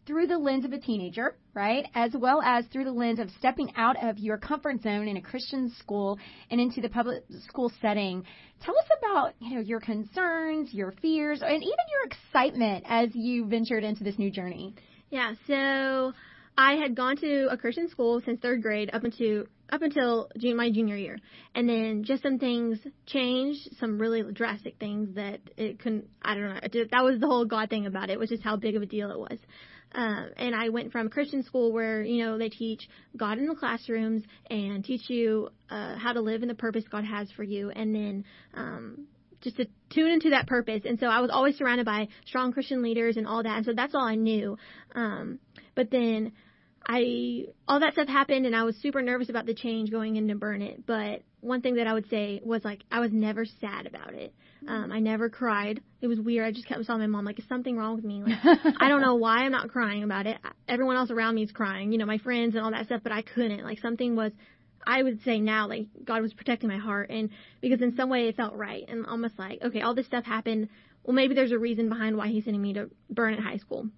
through 0.06 0.26
the 0.26 0.38
lens 0.38 0.64
of 0.64 0.72
a 0.72 0.78
teenager, 0.78 1.36
right? 1.54 1.86
As 1.94 2.12
well 2.14 2.42
as 2.42 2.64
through 2.66 2.84
the 2.84 2.92
lens 2.92 3.18
of 3.18 3.30
stepping 3.38 3.72
out 3.76 4.02
of 4.02 4.18
your 4.18 4.36
comfort 4.36 4.82
zone 4.82 5.06
in 5.06 5.16
a 5.16 5.22
Christian 5.22 5.70
school 5.78 6.18
and 6.50 6.60
into 6.60 6.80
the 6.80 6.88
public 6.88 7.22
school 7.48 7.70
setting. 7.80 8.24
Tell 8.62 8.76
us 8.76 8.86
about, 8.98 9.34
you 9.38 9.54
know, 9.54 9.60
your 9.60 9.80
concerns, 9.80 10.72
your 10.72 10.92
fears, 11.02 11.40
and 11.42 11.56
even 11.56 11.62
your 11.62 12.04
excitement 12.06 12.84
as 12.88 13.10
you 13.14 13.46
ventured 13.46 13.84
into 13.84 14.02
this 14.02 14.18
new 14.18 14.30
journey. 14.30 14.74
Yeah, 15.12 15.34
so 15.46 16.14
I 16.56 16.76
had 16.76 16.94
gone 16.94 17.18
to 17.18 17.48
a 17.50 17.58
Christian 17.58 17.90
school 17.90 18.22
since 18.24 18.40
third 18.40 18.62
grade 18.62 18.88
up 18.94 19.04
until 19.04 19.44
up 19.70 19.82
until 19.82 20.30
my 20.42 20.70
junior 20.70 20.96
year, 20.96 21.18
and 21.54 21.68
then 21.68 22.02
just 22.02 22.22
some 22.22 22.38
things 22.38 22.78
changed, 23.04 23.76
some 23.78 23.98
really 23.98 24.22
drastic 24.32 24.78
things 24.80 25.14
that 25.16 25.40
it 25.58 25.80
couldn't. 25.80 26.08
I 26.22 26.34
don't 26.34 26.44
know. 26.44 26.60
That 26.90 27.04
was 27.04 27.20
the 27.20 27.26
whole 27.26 27.44
God 27.44 27.68
thing 27.68 27.84
about 27.84 28.08
it. 28.08 28.18
Was 28.18 28.30
just 28.30 28.42
how 28.42 28.56
big 28.56 28.74
of 28.74 28.80
a 28.80 28.86
deal 28.86 29.10
it 29.10 29.18
was. 29.18 29.38
Um, 29.94 30.30
and 30.38 30.54
I 30.54 30.70
went 30.70 30.92
from 30.92 31.08
a 31.08 31.10
Christian 31.10 31.42
school 31.42 31.72
where 31.72 32.02
you 32.02 32.24
know 32.24 32.38
they 32.38 32.48
teach 32.48 32.88
God 33.14 33.36
in 33.36 33.46
the 33.46 33.54
classrooms 33.54 34.22
and 34.48 34.82
teach 34.82 35.10
you 35.10 35.50
uh, 35.68 35.96
how 35.96 36.14
to 36.14 36.22
live 36.22 36.40
in 36.40 36.48
the 36.48 36.54
purpose 36.54 36.84
God 36.90 37.04
has 37.04 37.30
for 37.32 37.42
you, 37.42 37.68
and 37.68 37.94
then 37.94 38.24
um, 38.54 39.08
just 39.42 39.56
to 39.56 39.66
tune 39.90 40.10
into 40.10 40.30
that 40.30 40.46
purpose. 40.46 40.82
And 40.84 40.98
so 40.98 41.06
I 41.06 41.20
was 41.20 41.30
always 41.30 41.56
surrounded 41.56 41.86
by 41.86 42.08
strong 42.26 42.52
Christian 42.52 42.82
leaders 42.82 43.16
and 43.16 43.26
all 43.26 43.42
that. 43.42 43.56
And 43.56 43.66
so 43.66 43.72
that's 43.74 43.94
all 43.94 44.04
I 44.04 44.14
knew. 44.14 44.56
Um, 44.94 45.38
but 45.74 45.90
then 45.90 46.32
I, 46.86 47.46
all 47.68 47.80
that 47.80 47.92
stuff 47.92 48.08
happened 48.08 48.46
and 48.46 48.56
I 48.56 48.64
was 48.64 48.76
super 48.76 49.02
nervous 49.02 49.28
about 49.28 49.46
the 49.46 49.54
change 49.54 49.90
going 49.90 50.16
into 50.16 50.34
Burnet. 50.34 50.86
But 50.86 51.22
one 51.40 51.60
thing 51.60 51.74
that 51.74 51.86
I 51.86 51.92
would 51.92 52.08
say 52.08 52.40
was 52.44 52.64
like, 52.64 52.82
I 52.90 53.00
was 53.00 53.12
never 53.12 53.44
sad 53.44 53.86
about 53.86 54.14
it. 54.14 54.34
Um, 54.66 54.92
I 54.92 55.00
never 55.00 55.28
cried. 55.28 55.80
It 56.00 56.06
was 56.06 56.20
weird. 56.20 56.46
I 56.46 56.52
just 56.52 56.68
kept 56.68 56.84
telling 56.86 57.00
my 57.00 57.06
mom, 57.08 57.24
like, 57.24 57.38
is 57.38 57.44
something 57.48 57.76
wrong 57.76 57.96
with 57.96 58.04
me? 58.04 58.22
Like, 58.22 58.38
I 58.80 58.88
don't 58.88 59.00
know 59.00 59.16
why 59.16 59.38
I'm 59.38 59.50
not 59.50 59.70
crying 59.70 60.04
about 60.04 60.26
it. 60.26 60.38
Everyone 60.68 60.96
else 60.96 61.10
around 61.10 61.34
me 61.34 61.42
is 61.42 61.50
crying, 61.50 61.90
you 61.90 61.98
know, 61.98 62.06
my 62.06 62.18
friends 62.18 62.54
and 62.54 62.64
all 62.64 62.70
that 62.70 62.86
stuff, 62.86 63.00
but 63.02 63.10
I 63.10 63.22
couldn't. 63.22 63.64
Like, 63.64 63.80
something 63.80 64.14
was 64.14 64.30
I 64.86 65.02
would 65.02 65.22
say 65.24 65.40
now, 65.40 65.68
like 65.68 65.86
God 66.04 66.22
was 66.22 66.32
protecting 66.32 66.68
my 66.68 66.78
heart, 66.78 67.10
and 67.10 67.30
because 67.60 67.80
in 67.80 67.96
some 67.96 68.10
way 68.10 68.28
it 68.28 68.36
felt 68.36 68.54
right, 68.54 68.84
and 68.88 69.06
almost 69.06 69.38
like, 69.38 69.60
okay, 69.62 69.82
all 69.82 69.94
this 69.94 70.06
stuff 70.06 70.24
happened. 70.24 70.68
Well, 71.04 71.14
maybe 71.14 71.34
there's 71.34 71.52
a 71.52 71.58
reason 71.58 71.88
behind 71.88 72.16
why 72.16 72.28
He's 72.28 72.44
sending 72.44 72.62
me 72.62 72.74
to 72.74 72.90
Burnet 73.10 73.40
High 73.40 73.58
School, 73.58 73.88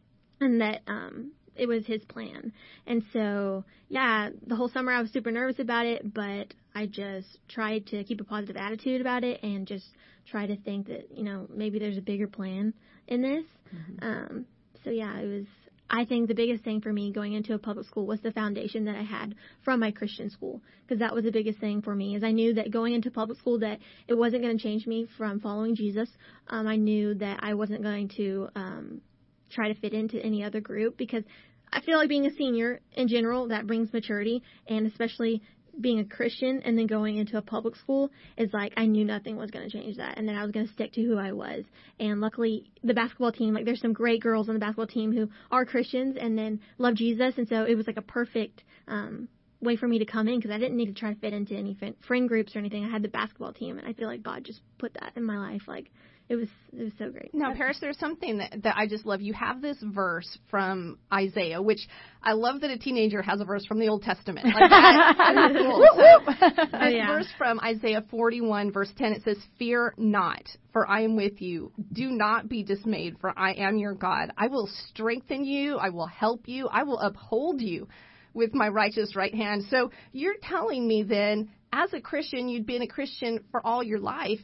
and 0.41 0.61
that 0.61 0.83
um, 0.87 1.33
it 1.55 1.67
was 1.67 1.87
His 1.87 2.05
plan. 2.05 2.53
And 2.87 3.03
so, 3.13 3.65
yeah, 3.89 4.31
the 4.47 4.57
whole 4.57 4.69
summer 4.69 4.93
I 4.93 5.01
was 5.01 5.11
super 5.11 5.31
nervous 5.31 5.59
about 5.59 5.87
it, 5.87 6.13
but 6.15 6.55
I 6.75 6.87
just 6.87 7.39
tried 7.49 7.87
to 7.89 8.05
keep 8.05 8.21
a 8.21 8.25
positive 8.25 8.57
attitude 8.57 9.01
about 9.01 9.25
it, 9.25 9.43
and 9.43 9.67
just 9.67 9.87
try 10.31 10.47
to 10.47 10.57
think 10.57 10.89
that 10.89 11.09
you 11.17 11.25
know 11.25 11.47
maybe 11.55 11.79
there's 11.79 11.99
a 11.99 12.03
bigger 12.03 12.27
plan 12.27 12.75
in 13.09 13.23
this. 13.23 13.45
Mm-hmm. 13.75 14.07
Um, 14.07 14.47
so 14.85 14.91
yeah, 14.91 15.19
it 15.19 15.27
was 15.27 15.47
I 15.95 16.05
think 16.05 16.27
the 16.27 16.35
biggest 16.35 16.65
thing 16.65 16.81
for 16.81 16.93
me 16.93 17.13
going 17.13 17.35
into 17.35 17.55
a 17.55 17.59
public 17.59 17.87
school 17.87 18.05
was 18.05 18.21
the 18.21 18.33
foundation 18.33 18.87
that 18.87 18.97
I 18.97 19.03
had 19.03 19.37
from 19.65 19.79
my 19.79 19.93
Christian 19.93 20.29
school 20.29 20.61
because 20.83 20.99
that 20.99 21.15
was 21.15 21.23
the 21.23 21.31
biggest 21.31 21.61
thing 21.61 21.83
for 21.83 21.95
me 21.95 22.17
is 22.17 22.25
I 22.25 22.33
knew 22.33 22.53
that 22.55 22.73
going 22.73 22.95
into 22.95 23.13
public 23.13 23.39
school 23.39 23.61
that 23.61 23.79
it 24.09 24.15
wasn't 24.15 24.43
going 24.43 24.59
to 24.59 24.63
change 24.63 24.89
me 24.89 25.07
from 25.17 25.39
following 25.39 25.77
Jesus. 25.77 26.09
Um, 26.49 26.67
I 26.67 26.75
knew 26.75 27.15
that 27.15 27.39
I 27.45 27.55
wasn't 27.55 27.85
going 27.85 28.09
to 28.17 28.49
um, 28.57 29.03
try 29.53 29.73
to 29.73 29.81
fit 29.81 29.95
into 29.95 30.21
any 30.21 30.43
other 30.43 30.61
group 30.61 30.99
because 30.99 31.23
I 31.73 31.81
feel 31.81 31.97
like 31.97 32.09
being 32.09 32.27
a 32.27 32.35
senior 32.35 32.81
in 32.97 33.07
general 33.07 33.47
that 33.49 33.69
brings 33.69 33.93
maturity 33.93 34.43
and 34.67 34.89
especially 34.89 35.43
being 35.81 35.99
a 35.99 36.05
Christian 36.05 36.63
and 36.65 36.79
then 36.79 36.87
going 36.87 37.17
into 37.17 37.37
a 37.37 37.43
public 37.43 37.77
school 37.77 38.11
is 38.37 38.53
like 38.53 38.73
I 38.77 38.87
knew 38.87 39.05
nothing 39.05 39.37
was 39.37 39.51
going 39.51 39.69
to 39.69 39.79
change 39.79 39.97
that 39.97 40.19
and 40.19 40.29
then 40.29 40.37
I 40.37 40.43
was 40.43 40.53
going 40.53 40.67
to 40.67 40.73
stick 40.73 40.93
to 40.95 41.03
who 41.03 41.19
I 41.19 41.33
was. 41.33 41.65
And 41.99 42.21
luckily 42.21 42.71
the 42.83 42.95
basketball 42.95 43.33
team, 43.33 43.55
like 43.55 43.65
there's 43.65 43.81
some 43.81 43.93
great 43.93 44.23
girls 44.23 44.49
on 44.49 44.55
the 44.55 44.61
basketball 44.61 44.87
team 44.87 45.13
who 45.13 45.29
are 45.51 45.65
Christians 45.65 46.17
and 46.21 46.39
then 46.39 46.61
love 46.79 46.95
Jesus 46.95 47.35
and 47.37 47.49
so 47.49 47.65
it 47.65 47.75
was 47.75 47.87
like 47.87 47.97
a 47.97 48.03
perfect 48.03 48.65
um 48.89 49.29
way 49.61 49.77
for 49.77 49.89
me 49.89 49.99
to 49.99 50.05
come 50.05 50.29
in 50.29 50.37
because 50.39 50.51
I 50.51 50.59
didn't 50.59 50.77
need 50.77 50.87
to 50.87 50.93
try 50.93 51.13
to 51.13 51.19
fit 51.19 51.33
into 51.33 51.55
any 51.55 51.77
friend 52.07 52.29
groups 52.29 52.55
or 52.55 52.59
anything. 52.59 52.85
I 52.85 52.91
had 52.91 53.03
the 53.03 53.09
basketball 53.09 53.53
team 53.53 53.79
and 53.79 53.89
I 53.89 53.95
feel 53.95 54.09
like 54.09 54.23
God 54.23 54.45
just 54.45 54.61
put 54.79 54.95
that 54.95 55.13
in 55.17 55.25
my 55.25 55.39
life 55.39 55.63
like 55.67 55.91
it 56.27 56.37
was 56.37 56.49
it 56.73 56.83
was 56.83 56.93
so 56.99 57.11
great. 57.11 57.35
Now, 57.35 57.55
Paris, 57.55 57.77
there's 57.81 57.99
something 57.99 58.39
that, 58.39 58.63
that 58.63 58.77
I 58.77 58.87
just 58.87 59.05
love. 59.05 59.21
You 59.21 59.35
have 59.35 59.61
this 59.61 59.77
verse 59.83 60.39
from 60.51 60.99
Isaiah, 61.13 61.61
which 61.61 61.87
I 62.23 62.33
love 62.33 62.63
that 62.63 62.71
a 62.71 62.79
teenager 62.79 63.21
has 63.21 63.41
a 63.41 63.45
verse 63.45 63.67
from 63.67 63.79
the 63.79 63.89
Old 63.89 64.03
Testament. 64.03 64.47
Like 64.47 64.71
that, 64.71 65.51
cool. 65.59 65.81
This 65.81 66.69
oh, 66.73 66.89
yeah. 66.89 67.09
verse 67.09 67.29
from 67.37 67.61
Isaiah 67.61 68.03
41, 68.11 68.73
verse 68.73 68.91
10, 68.97 69.13
it 69.13 69.23
says, 69.23 69.37
"Fear 69.59 69.95
not, 69.99 70.49
for 70.73 70.89
I 70.89 71.03
am 71.03 71.15
with 71.15 71.43
you. 71.43 71.73
Do 71.93 72.11
not 72.11 72.49
be 72.49 72.63
dismayed, 72.63 73.19
for 73.21 73.39
I 73.39 73.53
am 73.53 73.77
your 73.77 73.95
God. 73.95 74.33
I 74.39 74.47
will 74.47 74.69
strengthen 74.89 75.45
you. 75.45 75.77
I 75.77 75.91
will 75.91 76.07
help 76.07 76.49
you. 76.49 76.69
I 76.69 76.85
will 76.85 77.01
uphold 77.01 77.61
you." 77.61 77.89
With 78.33 78.53
my 78.53 78.67
righteous 78.67 79.15
right 79.15 79.33
hand. 79.33 79.63
So 79.71 79.93
you're 80.11 80.35
telling 80.43 80.89
me 80.89 81.05
then, 81.05 81.51
as 81.73 81.93
a 81.93 82.01
Christian, 82.01 82.49
you'd 82.49 82.67
been 82.67 82.83
a 82.83 82.89
Christian 82.89 83.45
for 83.53 83.65
all 83.65 83.81
your 83.81 84.01
life 84.01 84.41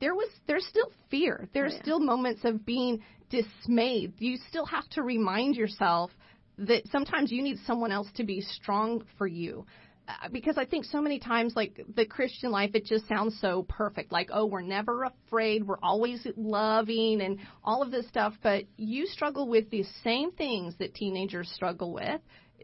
there 0.00 0.14
was 0.14 0.28
there's 0.46 0.66
still 0.66 0.90
fear. 1.10 1.48
There's 1.54 1.72
oh, 1.72 1.76
yeah. 1.76 1.82
still 1.82 2.00
moments 2.00 2.42
of 2.44 2.64
being 2.66 3.02
dismayed. 3.30 4.14
You 4.18 4.38
still 4.48 4.66
have 4.66 4.88
to 4.90 5.02
remind 5.02 5.56
yourself 5.56 6.10
that 6.58 6.86
sometimes 6.90 7.30
you 7.30 7.42
need 7.42 7.58
someone 7.66 7.92
else 7.92 8.08
to 8.16 8.24
be 8.24 8.40
strong 8.40 9.04
for 9.18 9.26
you. 9.26 9.66
Uh, 10.08 10.28
because 10.32 10.56
I 10.56 10.64
think 10.64 10.84
so 10.84 11.02
many 11.02 11.18
times, 11.18 11.54
like 11.56 11.80
the 11.96 12.06
Christian 12.06 12.52
life, 12.52 12.70
it 12.74 12.86
just 12.86 13.08
sounds 13.08 13.36
so 13.40 13.64
perfect. 13.68 14.12
Like, 14.12 14.28
oh, 14.32 14.46
we're 14.46 14.62
never 14.62 15.04
afraid, 15.04 15.66
we're 15.66 15.80
always 15.82 16.24
loving, 16.36 17.20
and 17.20 17.40
all 17.64 17.82
of 17.82 17.90
this 17.90 18.06
stuff. 18.06 18.34
But 18.42 18.64
you 18.76 19.06
struggle 19.06 19.48
with 19.48 19.68
the 19.70 19.84
same 20.04 20.30
things 20.32 20.74
that 20.78 20.94
teenagers 20.94 21.50
struggle 21.50 21.92
with. 21.92 22.20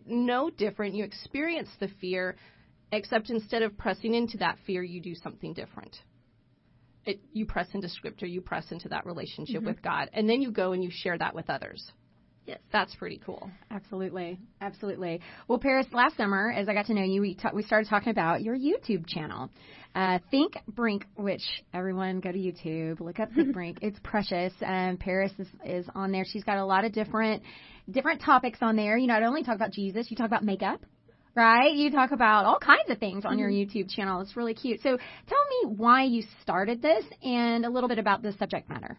No 0.07 0.51
different. 0.51 0.95
You 0.95 1.05
experience 1.05 1.69
the 1.81 1.89
fear, 2.01 2.37
except 2.93 3.29
instead 3.29 3.63
of 3.63 3.77
pressing 3.77 4.15
into 4.15 4.37
that 4.39 4.59
fear, 4.65 4.83
you 4.83 5.01
do 5.01 5.15
something 5.17 5.53
different 5.53 5.97
it, 7.05 7.21
you 7.33 7.47
press 7.47 7.69
into 7.73 7.89
scripture, 7.89 8.27
you 8.27 8.41
press 8.41 8.71
into 8.71 8.89
that 8.89 9.07
relationship 9.07 9.57
mm-hmm. 9.57 9.67
with 9.67 9.83
God, 9.83 10.11
and 10.13 10.29
then 10.29 10.43
you 10.43 10.51
go 10.51 10.73
and 10.73 10.83
you 10.83 10.91
share 10.93 11.19
that 11.19 11.35
with 11.35 11.51
others. 11.51 11.91
Yes. 12.47 12.59
That's 12.73 12.95
pretty 12.97 13.21
cool. 13.25 13.51
Absolutely. 13.71 14.39
Absolutely. 14.61 15.21
Well, 15.47 15.59
Paris, 15.59 15.87
last 15.93 16.17
summer, 16.17 16.51
as 16.51 16.69
I 16.69 16.75
got 16.75 16.87
to 16.87 16.95
know 16.95 17.05
you, 17.05 17.21
we, 17.21 17.35
ta- 17.37 17.53
we 17.55 17.63
started 17.63 17.89
talking 17.89 18.11
about 18.11 18.43
your 18.43 18.57
YouTube 18.57 19.07
channel. 19.07 19.49
Uh, 19.95 20.19
Think 20.31 20.57
Brink, 20.67 21.07
which 21.15 21.43
everyone 21.73 22.19
go 22.19 22.33
to 22.33 22.39
YouTube, 22.39 22.99
look 22.99 23.21
up 23.21 23.31
Think 23.33 23.53
Brink. 23.55 23.79
It's 23.81 23.99
precious. 24.03 24.53
And 24.61 24.99
Paris 24.99 25.31
is, 25.39 25.47
is 25.65 25.87
on 25.95 26.11
there. 26.11 26.25
She's 26.25 26.43
got 26.43 26.57
a 26.59 26.65
lot 26.65 26.85
of 26.85 26.93
different, 26.93 27.45
different 27.89 28.21
topics 28.21 28.59
on 28.61 28.75
there. 28.75 28.97
You 28.97 29.07
not 29.07 29.23
only 29.23 29.45
talk 29.45 29.55
about 29.55 29.71
Jesus, 29.71 30.11
you 30.11 30.17
talk 30.17 30.27
about 30.27 30.43
makeup 30.43 30.81
right? 31.35 31.73
You 31.73 31.91
talk 31.91 32.11
about 32.13 32.45
all 32.45 32.59
kinds 32.59 32.91
of 32.91 32.99
things 32.99 33.25
on 33.25 33.39
your 33.39 33.51
mm-hmm. 33.51 33.79
YouTube 33.79 33.91
channel. 33.91 34.21
It's 34.21 34.37
really 34.37 34.55
cute. 34.55 34.81
So 34.83 34.97
tell 35.29 35.45
me 35.51 35.75
why 35.77 36.05
you 36.05 36.23
started 36.43 36.83
this 36.83 37.05
and 37.23 37.65
a 37.65 37.71
little 37.71 37.89
bit 37.89 37.99
about 37.99 38.23
the 38.23 38.33
subject 38.33 38.69
matter. 38.69 38.99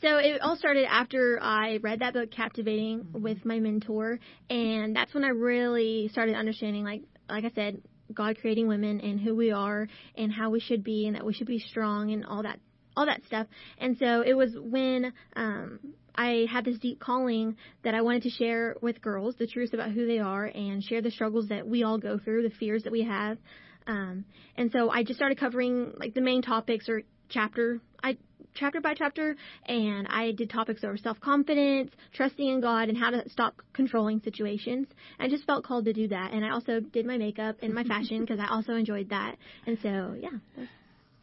So 0.00 0.18
it 0.18 0.40
all 0.42 0.56
started 0.56 0.86
after 0.90 1.38
I 1.40 1.78
read 1.80 2.00
that 2.00 2.12
book, 2.12 2.30
Captivating, 2.30 3.00
mm-hmm. 3.00 3.22
with 3.22 3.44
my 3.44 3.58
mentor, 3.60 4.18
and 4.50 4.94
that's 4.94 5.14
when 5.14 5.24
I 5.24 5.28
really 5.28 6.08
started 6.12 6.34
understanding, 6.34 6.84
like, 6.84 7.02
like 7.28 7.44
I 7.44 7.50
said, 7.54 7.80
God 8.12 8.36
creating 8.38 8.68
women 8.68 9.00
and 9.00 9.18
who 9.18 9.34
we 9.34 9.50
are 9.50 9.88
and 10.16 10.30
how 10.30 10.50
we 10.50 10.60
should 10.60 10.84
be 10.84 11.06
and 11.06 11.16
that 11.16 11.24
we 11.24 11.32
should 11.32 11.46
be 11.46 11.58
strong 11.58 12.12
and 12.12 12.26
all 12.26 12.42
that 12.42 12.58
all 12.96 13.06
that 13.06 13.24
stuff. 13.26 13.46
And 13.78 13.96
so 13.98 14.20
it 14.20 14.34
was 14.34 14.50
when 14.56 15.12
um 15.34 15.80
I 16.14 16.46
had 16.50 16.64
this 16.64 16.78
deep 16.78 17.00
calling 17.00 17.56
that 17.82 17.94
I 17.94 18.02
wanted 18.02 18.22
to 18.22 18.30
share 18.30 18.76
with 18.80 19.00
girls 19.02 19.34
the 19.38 19.46
truth 19.46 19.72
about 19.72 19.90
who 19.90 20.06
they 20.06 20.18
are 20.18 20.44
and 20.46 20.82
share 20.82 21.02
the 21.02 21.10
struggles 21.10 21.48
that 21.48 21.66
we 21.66 21.82
all 21.82 21.98
go 21.98 22.18
through, 22.18 22.42
the 22.42 22.54
fears 22.54 22.84
that 22.84 22.92
we 22.92 23.02
have. 23.02 23.38
Um, 23.86 24.24
and 24.56 24.70
so 24.72 24.90
I 24.90 25.02
just 25.02 25.18
started 25.18 25.38
covering 25.38 25.92
like 25.98 26.14
the 26.14 26.20
main 26.20 26.42
topics 26.42 26.88
or 26.88 27.02
chapter 27.28 27.80
I 28.02 28.16
chapter 28.54 28.80
by 28.80 28.94
chapter 28.94 29.34
and 29.66 30.06
I 30.08 30.32
did 30.32 30.48
topics 30.48 30.84
over 30.84 30.96
self-confidence, 30.96 31.90
trusting 32.12 32.46
in 32.46 32.60
God 32.60 32.88
and 32.88 32.96
how 32.96 33.10
to 33.10 33.28
stop 33.28 33.60
controlling 33.72 34.20
situations. 34.20 34.86
I 35.18 35.28
just 35.28 35.44
felt 35.44 35.64
called 35.64 35.86
to 35.86 35.92
do 35.92 36.08
that 36.08 36.32
and 36.32 36.44
I 36.44 36.50
also 36.50 36.80
did 36.80 37.06
my 37.06 37.18
makeup 37.18 37.56
and 37.62 37.74
my 37.74 37.84
fashion 37.94 38.20
because 38.20 38.38
I 38.38 38.46
also 38.46 38.74
enjoyed 38.74 39.10
that. 39.10 39.36
And 39.66 39.78
so, 39.82 40.16
yeah. 40.20 40.66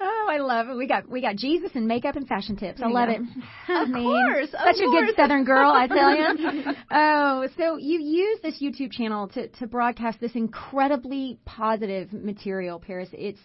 Oh, 0.03 0.27
I 0.29 0.37
love 0.37 0.69
it. 0.69 0.75
We 0.75 0.87
got 0.87 1.07
we 1.07 1.21
got 1.21 1.35
Jesus 1.35 1.71
and 1.75 1.87
makeup 1.87 2.15
and 2.15 2.27
fashion 2.27 2.55
tips. 2.55 2.81
I 2.83 2.87
love 2.87 3.09
it. 3.09 3.21
Of 3.69 3.91
course, 3.93 4.49
of 4.53 4.75
such 4.75 4.83
a 4.83 4.89
good 4.89 5.15
Southern 5.15 5.43
girl, 5.43 5.71
I 5.71 5.87
tell 5.87 6.15
you. 6.15 6.73
oh, 6.91 7.47
so 7.57 7.77
you 7.77 8.01
use 8.01 8.39
this 8.41 8.61
YouTube 8.61 8.91
channel 8.91 9.27
to 9.29 9.47
to 9.47 9.67
broadcast 9.67 10.19
this 10.19 10.33
incredibly 10.33 11.39
positive 11.45 12.11
material, 12.11 12.79
Paris. 12.79 13.09
It's 13.13 13.39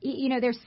you 0.00 0.28
know 0.28 0.40
there's 0.40 0.58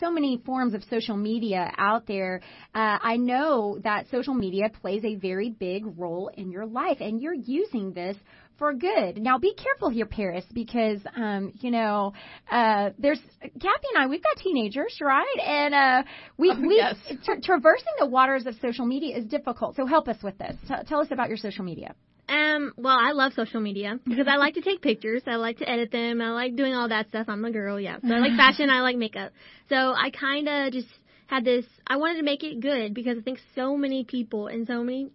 so 0.00 0.10
many 0.10 0.38
forms 0.44 0.74
of 0.74 0.82
social 0.84 1.16
media 1.16 1.72
out 1.76 2.06
there. 2.06 2.40
Uh, 2.74 2.98
I 3.00 3.16
know 3.16 3.78
that 3.84 4.06
social 4.10 4.34
media 4.34 4.70
plays 4.80 5.04
a 5.04 5.16
very 5.16 5.50
big 5.50 5.84
role 5.96 6.30
in 6.34 6.50
your 6.50 6.66
life, 6.66 6.98
and 7.00 7.20
you're 7.20 7.34
using 7.34 7.92
this 7.92 8.16
for 8.58 8.72
good. 8.74 9.18
Now, 9.18 9.38
be 9.38 9.54
careful 9.54 9.90
here, 9.90 10.06
Paris, 10.06 10.44
because 10.52 11.00
um, 11.16 11.52
you 11.60 11.70
know 11.70 12.12
uh, 12.50 12.90
there's 12.98 13.20
Kathy 13.40 13.86
and 13.94 13.98
I. 14.02 14.06
We've 14.06 14.22
got 14.22 14.36
teenagers, 14.38 14.98
right? 15.00 15.38
And 15.44 15.74
uh, 15.74 16.02
we 16.38 16.50
Oh, 16.50 16.60
we 16.60 16.76
yes. 16.76 16.96
tra- 17.24 17.40
traversing 17.40 17.92
the 17.98 18.06
waters 18.06 18.46
of 18.46 18.54
social 18.60 18.86
media 18.86 19.16
is 19.16 19.24
difficult. 19.26 19.76
So 19.76 19.86
help 19.86 20.08
us 20.08 20.22
with 20.22 20.38
this. 20.38 20.56
T- 20.68 20.74
tell 20.88 21.00
us 21.00 21.08
about 21.10 21.28
your 21.28 21.38
social 21.38 21.64
media. 21.64 21.94
Um, 22.28 22.72
well, 22.76 22.96
I 22.98 23.12
love 23.12 23.34
social 23.34 23.60
media 23.60 24.00
because 24.04 24.26
I 24.28 24.36
like 24.36 24.54
to 24.54 24.60
take 24.60 24.82
pictures. 24.82 25.22
I 25.26 25.36
like 25.36 25.58
to 25.58 25.68
edit 25.70 25.92
them. 25.92 26.20
I 26.20 26.30
like 26.30 26.56
doing 26.56 26.74
all 26.74 26.88
that 26.88 27.08
stuff. 27.08 27.26
I'm 27.28 27.44
a 27.44 27.52
girl, 27.52 27.78
yeah. 27.78 27.98
So 28.00 28.12
I 28.12 28.18
like 28.18 28.32
fashion. 28.36 28.68
I 28.68 28.80
like 28.80 28.96
makeup. 28.96 29.32
So 29.68 29.76
I 29.76 30.10
kind 30.10 30.48
of 30.48 30.72
just 30.72 30.88
had 31.28 31.44
this. 31.44 31.64
I 31.86 31.98
wanted 31.98 32.16
to 32.16 32.24
make 32.24 32.42
it 32.42 32.60
good 32.60 32.94
because 32.94 33.18
I 33.18 33.20
think 33.22 33.38
so 33.54 33.76
many 33.76 34.02
people 34.04 34.48
and 34.48 34.66
so 34.66 34.82
many 34.82 35.10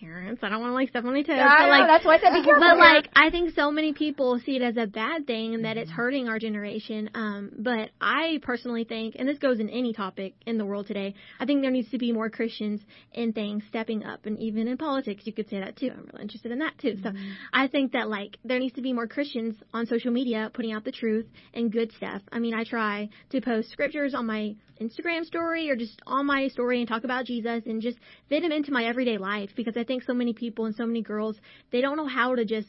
parents. 0.00 0.42
I 0.42 0.48
don't 0.48 0.60
want 0.60 0.70
to 0.70 0.74
like 0.74 0.88
step 0.88 1.04
on 1.04 1.12
their 1.12 1.22
toes, 1.22 1.36
I 1.38 1.58
but 1.58 1.64
know, 1.64 1.68
like 1.70 1.86
that's 1.86 2.04
why 2.04 2.16
I 2.16 2.20
said 2.20 2.32
be 2.32 2.44
careful. 2.44 2.60
but 2.60 2.78
like 2.78 3.08
I 3.14 3.30
think 3.30 3.54
so 3.54 3.70
many 3.70 3.92
people 3.92 4.40
see 4.44 4.56
it 4.56 4.62
as 4.62 4.76
a 4.76 4.86
bad 4.86 5.26
thing 5.26 5.54
and 5.54 5.64
that 5.64 5.76
it's 5.76 5.90
hurting 5.90 6.28
our 6.28 6.38
generation. 6.38 7.10
Um, 7.14 7.50
but 7.58 7.90
I 8.00 8.40
personally 8.42 8.84
think, 8.84 9.16
and 9.18 9.28
this 9.28 9.38
goes 9.38 9.60
in 9.60 9.68
any 9.68 9.92
topic 9.92 10.34
in 10.46 10.58
the 10.58 10.64
world 10.64 10.86
today, 10.86 11.14
I 11.38 11.46
think 11.46 11.62
there 11.62 11.70
needs 11.70 11.90
to 11.90 11.98
be 11.98 12.12
more 12.12 12.30
Christians 12.30 12.80
in 13.12 13.32
things 13.32 13.62
stepping 13.68 14.04
up, 14.04 14.26
and 14.26 14.38
even 14.38 14.68
in 14.68 14.76
politics, 14.76 15.22
you 15.26 15.32
could 15.32 15.48
say 15.50 15.60
that 15.60 15.76
too. 15.76 15.90
I'm 15.92 16.08
really 16.12 16.22
interested 16.22 16.52
in 16.52 16.58
that 16.60 16.78
too. 16.78 16.96
So 17.02 17.10
I 17.52 17.68
think 17.68 17.92
that 17.92 18.08
like 18.08 18.38
there 18.44 18.58
needs 18.58 18.74
to 18.74 18.82
be 18.82 18.92
more 18.92 19.06
Christians 19.06 19.56
on 19.74 19.86
social 19.86 20.10
media 20.12 20.50
putting 20.54 20.72
out 20.72 20.84
the 20.84 20.92
truth 20.92 21.26
and 21.54 21.70
good 21.70 21.92
stuff. 21.92 22.22
I 22.32 22.38
mean, 22.38 22.54
I 22.54 22.64
try 22.64 23.08
to 23.30 23.40
post 23.40 23.70
scriptures 23.70 24.14
on 24.14 24.26
my 24.26 24.54
Instagram 24.80 25.24
story 25.24 25.70
or 25.70 25.76
just 25.76 26.00
on 26.06 26.26
my 26.26 26.48
story 26.48 26.80
and 26.80 26.88
talk 26.88 27.04
about 27.04 27.26
Jesus 27.26 27.62
and 27.66 27.82
just 27.82 27.98
fit 28.28 28.42
him 28.42 28.52
into 28.52 28.72
my 28.72 28.84
everyday 28.84 29.18
life 29.18 29.50
because 29.56 29.76
I 29.76 29.84
think 29.84 30.02
so 30.02 30.14
many 30.14 30.32
people 30.32 30.64
and 30.64 30.74
so 30.74 30.86
many 30.86 31.02
girls 31.02 31.36
they 31.70 31.80
don't 31.80 31.96
know 31.96 32.06
how 32.06 32.34
to 32.34 32.44
just 32.44 32.68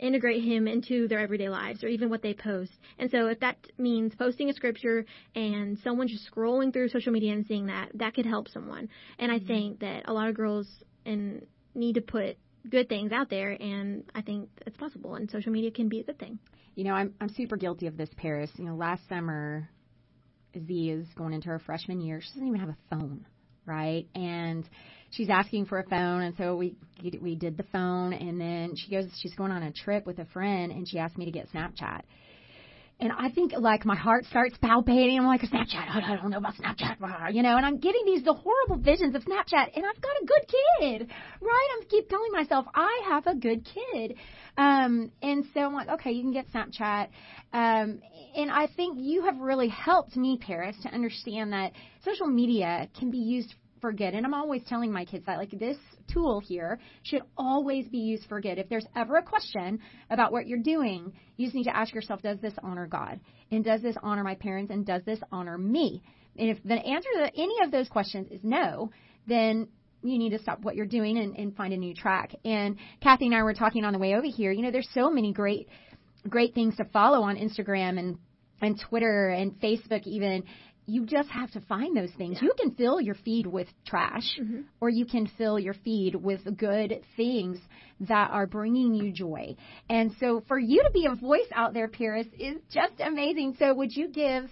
integrate 0.00 0.42
him 0.42 0.66
into 0.66 1.06
their 1.08 1.18
everyday 1.20 1.48
lives 1.48 1.84
or 1.84 1.88
even 1.88 2.08
what 2.08 2.22
they 2.22 2.34
post. 2.34 2.72
And 2.98 3.10
so 3.10 3.26
if 3.26 3.40
that 3.40 3.56
means 3.78 4.14
posting 4.14 4.48
a 4.48 4.54
scripture 4.54 5.04
and 5.34 5.78
someone 5.84 6.08
just 6.08 6.28
scrolling 6.30 6.72
through 6.72 6.88
social 6.88 7.12
media 7.12 7.32
and 7.32 7.46
seeing 7.46 7.66
that, 7.66 7.90
that 7.94 8.14
could 8.14 8.26
help 8.26 8.48
someone. 8.48 8.88
And 9.18 9.30
I 9.30 9.36
mm-hmm. 9.38 9.46
think 9.46 9.80
that 9.80 10.08
a 10.08 10.12
lot 10.12 10.28
of 10.28 10.34
girls 10.34 10.66
and 11.04 11.46
need 11.74 11.94
to 11.94 12.00
put 12.00 12.38
good 12.68 12.88
things 12.88 13.12
out 13.12 13.30
there 13.30 13.50
and 13.50 14.04
I 14.14 14.22
think 14.22 14.48
it's 14.66 14.76
possible 14.76 15.14
and 15.14 15.30
social 15.30 15.52
media 15.52 15.70
can 15.70 15.88
be 15.88 16.00
a 16.00 16.04
good 16.04 16.18
thing. 16.18 16.38
You 16.74 16.84
know, 16.84 16.94
I'm 16.94 17.14
I'm 17.20 17.28
super 17.28 17.56
guilty 17.56 17.86
of 17.86 17.96
this, 17.96 18.10
Paris. 18.16 18.50
You 18.56 18.64
know, 18.64 18.74
last 18.74 19.06
summer, 19.08 19.68
Z 20.54 20.90
is 20.90 21.06
going 21.16 21.32
into 21.32 21.48
her 21.48 21.58
freshman 21.58 22.00
year. 22.00 22.20
She 22.20 22.28
doesn't 22.30 22.46
even 22.46 22.60
have 22.60 22.70
a 22.70 22.76
phone, 22.90 23.26
right? 23.66 24.06
And 24.14 24.68
she's 25.10 25.28
asking 25.28 25.66
for 25.66 25.78
a 25.78 25.84
phone, 25.88 26.22
and 26.22 26.34
so 26.36 26.56
we 26.56 26.76
we 27.20 27.34
did 27.34 27.56
the 27.56 27.64
phone, 27.64 28.12
and 28.12 28.40
then 28.40 28.74
she 28.76 28.90
goes, 28.90 29.06
she's 29.20 29.34
going 29.34 29.52
on 29.52 29.62
a 29.62 29.72
trip 29.72 30.06
with 30.06 30.18
a 30.18 30.26
friend, 30.26 30.72
and 30.72 30.88
she 30.88 30.98
asked 30.98 31.18
me 31.18 31.24
to 31.24 31.30
get 31.30 31.48
Snapchat. 31.52 32.02
And 33.02 33.12
I 33.12 33.30
think 33.30 33.52
like 33.58 33.86
my 33.86 33.96
heart 33.96 34.26
starts 34.26 34.56
palpitating. 34.60 35.18
I'm 35.18 35.26
like, 35.26 35.40
Snapchat, 35.40 35.88
I 36.04 36.16
don't 36.20 36.30
know 36.30 36.36
about 36.36 36.54
Snapchat, 36.56 37.32
you 37.32 37.42
know. 37.42 37.56
And 37.56 37.64
I'm 37.64 37.78
getting 37.78 38.02
these 38.04 38.22
the 38.22 38.34
horrible 38.34 38.76
visions 38.76 39.14
of 39.14 39.22
Snapchat, 39.22 39.70
and 39.74 39.86
I've 39.86 40.00
got 40.02 40.12
a 40.22 40.26
good 40.26 40.52
kid, 40.78 41.10
right? 41.40 41.68
I 41.80 41.84
keep 41.88 42.10
telling 42.10 42.30
myself 42.30 42.66
I 42.74 43.02
have 43.08 43.26
a 43.26 43.34
good 43.34 43.64
kid, 43.64 44.16
um, 44.58 45.10
and 45.22 45.46
so 45.54 45.60
I'm 45.60 45.72
like, 45.72 45.88
okay, 45.88 46.10
you 46.12 46.22
can 46.22 46.32
get 46.32 46.52
Snapchat. 46.52 47.08
Um, 47.52 48.00
and 48.36 48.50
I 48.50 48.68
think 48.76 48.98
you 49.00 49.22
have 49.24 49.38
really 49.38 49.68
helped 49.68 50.16
me, 50.16 50.38
Paris, 50.40 50.76
to 50.82 50.88
understand 50.88 51.52
that 51.52 51.72
social 52.04 52.26
media 52.26 52.88
can 52.98 53.10
be 53.10 53.18
used 53.18 53.54
for 53.80 53.92
good. 53.92 54.14
And 54.14 54.24
I'm 54.24 54.34
always 54.34 54.62
telling 54.68 54.92
my 54.92 55.04
kids 55.04 55.26
that, 55.26 55.38
like, 55.38 55.50
this 55.50 55.76
tool 56.12 56.40
here 56.40 56.78
should 57.02 57.22
always 57.36 57.88
be 57.88 57.98
used 57.98 58.26
for 58.28 58.40
good. 58.40 58.58
If 58.58 58.68
there's 58.68 58.86
ever 58.94 59.16
a 59.16 59.22
question 59.22 59.80
about 60.10 60.32
what 60.32 60.46
you're 60.46 60.62
doing, 60.62 61.12
you 61.36 61.46
just 61.46 61.56
need 61.56 61.64
to 61.64 61.76
ask 61.76 61.94
yourself, 61.94 62.22
does 62.22 62.38
this 62.40 62.54
honor 62.62 62.86
God? 62.86 63.20
And 63.50 63.64
does 63.64 63.80
this 63.82 63.96
honor 64.02 64.22
my 64.22 64.34
parents? 64.34 64.70
And 64.70 64.86
does 64.86 65.02
this 65.04 65.20
honor 65.32 65.58
me? 65.58 66.02
And 66.36 66.50
if 66.50 66.62
the 66.62 66.74
answer 66.74 67.08
to 67.16 67.30
any 67.36 67.64
of 67.64 67.70
those 67.70 67.88
questions 67.88 68.28
is 68.30 68.40
no, 68.44 68.90
then 69.26 69.68
you 70.02 70.18
need 70.18 70.30
to 70.30 70.38
stop 70.38 70.60
what 70.62 70.76
you're 70.76 70.86
doing 70.86 71.18
and, 71.18 71.36
and 71.36 71.56
find 71.56 71.72
a 71.72 71.76
new 71.76 71.94
track. 71.94 72.34
And 72.44 72.76
Kathy 73.02 73.26
and 73.26 73.34
I 73.34 73.42
were 73.42 73.54
talking 73.54 73.84
on 73.84 73.92
the 73.92 73.98
way 73.98 74.14
over 74.14 74.26
here. 74.26 74.52
You 74.52 74.62
know, 74.62 74.70
there's 74.70 74.88
so 74.94 75.10
many 75.10 75.32
great, 75.32 75.68
great 76.28 76.54
things 76.54 76.76
to 76.76 76.84
follow 76.84 77.22
on 77.22 77.36
Instagram 77.36 77.98
and 77.98 78.18
and 78.60 78.80
Twitter 78.88 79.28
and 79.30 79.58
Facebook 79.60 80.06
even. 80.06 80.44
You 80.86 81.06
just 81.06 81.28
have 81.28 81.52
to 81.52 81.60
find 81.60 81.96
those 81.96 82.10
things. 82.18 82.38
You 82.42 82.52
can 82.58 82.72
fill 82.72 83.00
your 83.00 83.14
feed 83.14 83.46
with 83.46 83.68
trash, 83.86 84.40
or 84.80 84.88
you 84.88 85.06
can 85.06 85.30
fill 85.38 85.56
your 85.56 85.74
feed 85.84 86.16
with 86.16 86.40
good 86.56 87.02
things 87.16 87.58
that 88.00 88.30
are 88.32 88.46
bringing 88.46 88.94
you 88.94 89.12
joy. 89.12 89.54
And 89.88 90.12
so, 90.18 90.42
for 90.48 90.58
you 90.58 90.82
to 90.82 90.90
be 90.90 91.06
a 91.06 91.14
voice 91.14 91.46
out 91.54 91.74
there, 91.74 91.86
Paris, 91.86 92.26
is 92.38 92.56
just 92.72 92.94
amazing. 92.98 93.54
So, 93.58 93.72
would 93.72 93.94
you 93.94 94.08
give 94.08 94.50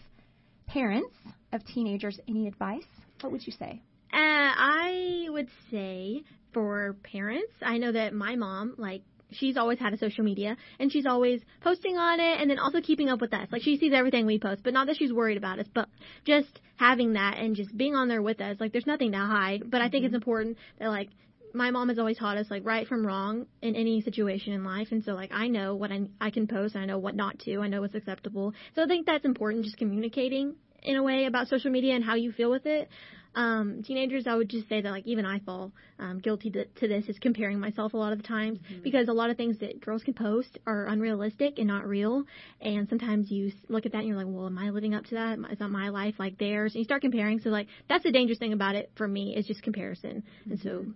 parents 0.68 1.14
of 1.52 1.64
teenagers 1.66 2.20
any 2.28 2.46
advice? 2.46 2.86
What 3.20 3.32
would 3.32 3.44
you 3.44 3.52
say? 3.58 3.82
Uh, 4.12 4.16
I 4.16 5.26
would 5.30 5.48
say 5.70 6.22
for 6.52 6.96
parents, 7.02 7.52
I 7.62 7.78
know 7.78 7.92
that 7.92 8.14
my 8.14 8.36
mom, 8.36 8.74
like, 8.78 9.02
she's 9.30 9.56
always 9.56 9.78
had 9.78 9.92
a 9.92 9.98
social 9.98 10.24
media 10.24 10.56
and 10.78 10.92
she's 10.92 11.06
always 11.06 11.40
posting 11.60 11.96
on 11.96 12.20
it 12.20 12.40
and 12.40 12.50
then 12.50 12.58
also 12.58 12.80
keeping 12.80 13.08
up 13.08 13.20
with 13.20 13.32
us. 13.32 13.48
Like, 13.50 13.62
she 13.62 13.76
sees 13.76 13.92
everything 13.92 14.26
we 14.26 14.38
post, 14.38 14.62
but 14.62 14.72
not 14.72 14.86
that 14.86 14.96
she's 14.96 15.12
worried 15.12 15.36
about 15.36 15.58
us, 15.58 15.66
but 15.72 15.88
just 16.24 16.60
having 16.76 17.14
that 17.14 17.36
and 17.38 17.56
just 17.56 17.76
being 17.76 17.94
on 17.94 18.08
there 18.08 18.22
with 18.22 18.40
us. 18.40 18.56
Like, 18.60 18.72
there's 18.72 18.86
nothing 18.86 19.12
to 19.12 19.18
hide, 19.18 19.70
but 19.70 19.80
I 19.80 19.88
think 19.88 20.04
it's 20.04 20.10
mm-hmm. 20.10 20.16
important 20.16 20.58
that, 20.78 20.88
like, 20.88 21.10
my 21.54 21.70
mom 21.70 21.88
has 21.88 21.98
always 21.98 22.18
taught 22.18 22.36
us 22.36 22.46
like 22.50 22.64
right 22.66 22.86
from 22.86 23.06
wrong 23.06 23.46
in 23.62 23.74
any 23.74 24.02
situation 24.02 24.52
in 24.52 24.64
life 24.64 24.88
and 24.90 25.02
so 25.02 25.12
like 25.12 25.30
I 25.32 25.48
know 25.48 25.74
what 25.74 25.90
I 25.90 26.02
I 26.20 26.30
can 26.30 26.46
post 26.46 26.74
and 26.74 26.82
I 26.82 26.86
know 26.86 26.98
what 26.98 27.16
not 27.16 27.38
to. 27.40 27.60
I 27.60 27.68
know 27.68 27.80
what's 27.80 27.94
acceptable. 27.94 28.52
So 28.74 28.82
I 28.82 28.86
think 28.86 29.06
that's 29.06 29.24
important 29.24 29.64
just 29.64 29.78
communicating 29.78 30.56
in 30.82 30.96
a 30.96 31.02
way 31.02 31.24
about 31.24 31.48
social 31.48 31.70
media 31.70 31.94
and 31.94 32.04
how 32.04 32.14
you 32.14 32.32
feel 32.32 32.50
with 32.50 32.66
it. 32.66 32.88
Um, 33.34 33.82
teenagers, 33.82 34.26
I 34.26 34.34
would 34.34 34.48
just 34.48 34.68
say 34.68 34.80
that 34.80 34.90
like 34.90 35.06
even 35.06 35.24
I 35.24 35.38
fall 35.40 35.72
um, 35.98 36.18
guilty 36.18 36.50
to, 36.50 36.64
to 36.64 36.88
this 36.88 37.08
is 37.08 37.18
comparing 37.18 37.60
myself 37.60 37.94
a 37.94 37.96
lot 37.96 38.12
of 38.12 38.18
the 38.18 38.26
times 38.26 38.58
because 38.82 39.08
a 39.08 39.12
lot 39.12 39.30
of 39.30 39.36
things 39.36 39.58
that 39.60 39.80
girls 39.80 40.02
can 40.02 40.14
post 40.14 40.58
are 40.66 40.86
unrealistic 40.86 41.58
and 41.58 41.66
not 41.66 41.86
real. 41.86 42.24
And 42.60 42.88
sometimes 42.88 43.30
you 43.30 43.52
look 43.68 43.86
at 43.86 43.92
that 43.92 43.98
and 43.98 44.08
you're 44.08 44.16
like, 44.16 44.26
well, 44.28 44.46
am 44.46 44.58
I 44.58 44.70
living 44.70 44.94
up 44.94 45.04
to 45.06 45.14
that? 45.14 45.38
Is 45.52 45.60
not 45.60 45.70
my 45.70 45.88
life 45.90 46.14
like 46.18 46.38
theirs? 46.38 46.74
And 46.74 46.80
you 46.80 46.84
start 46.84 47.02
comparing. 47.02 47.40
So 47.40 47.50
like 47.50 47.68
that's 47.88 48.04
the 48.04 48.12
dangerous 48.12 48.38
thing 48.38 48.52
about 48.52 48.74
it 48.74 48.90
for 48.96 49.06
me 49.06 49.36
is 49.36 49.46
just 49.46 49.62
comparison. 49.62 50.22
And 50.50 50.58
so 50.60 50.86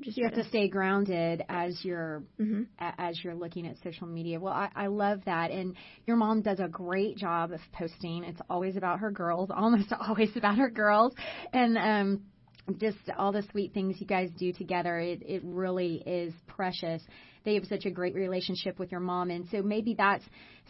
just 0.00 0.16
You 0.16 0.24
have 0.24 0.34
to 0.34 0.44
stay 0.44 0.68
grounded 0.68 1.42
as 1.48 1.84
you're 1.84 2.22
Mhm. 2.40 2.66
a- 2.78 3.00
as 3.00 3.22
you're 3.22 3.34
looking 3.34 3.66
at 3.66 3.76
social 3.78 4.06
media. 4.06 4.38
Well, 4.38 4.52
I, 4.52 4.70
I 4.74 4.86
love 4.86 5.24
that, 5.24 5.50
and 5.50 5.74
your 6.06 6.16
mom 6.16 6.42
does 6.42 6.60
a 6.60 6.68
great 6.68 7.16
job 7.16 7.52
of 7.52 7.60
posting. 7.72 8.24
It's 8.24 8.40
always 8.48 8.76
about 8.76 9.00
her 9.00 9.10
girls, 9.10 9.50
almost 9.54 9.92
always 9.92 10.36
about 10.36 10.58
her 10.58 10.70
girls, 10.70 11.14
and 11.52 11.76
um, 11.78 12.22
just 12.78 12.98
all 13.16 13.32
the 13.32 13.42
sweet 13.50 13.72
things 13.74 14.00
you 14.00 14.06
guys 14.06 14.30
do 14.38 14.52
together. 14.52 14.98
It 14.98 15.22
it 15.26 15.42
really 15.44 16.02
is 16.06 16.32
precious. 16.46 17.02
They 17.44 17.54
have 17.54 17.64
such 17.66 17.86
a 17.86 17.90
great 17.90 18.14
relationship 18.14 18.78
with 18.78 18.90
your 18.92 19.00
mom, 19.00 19.30
and 19.30 19.46
so 19.48 19.62
maybe 19.62 19.94
that's 19.94 20.24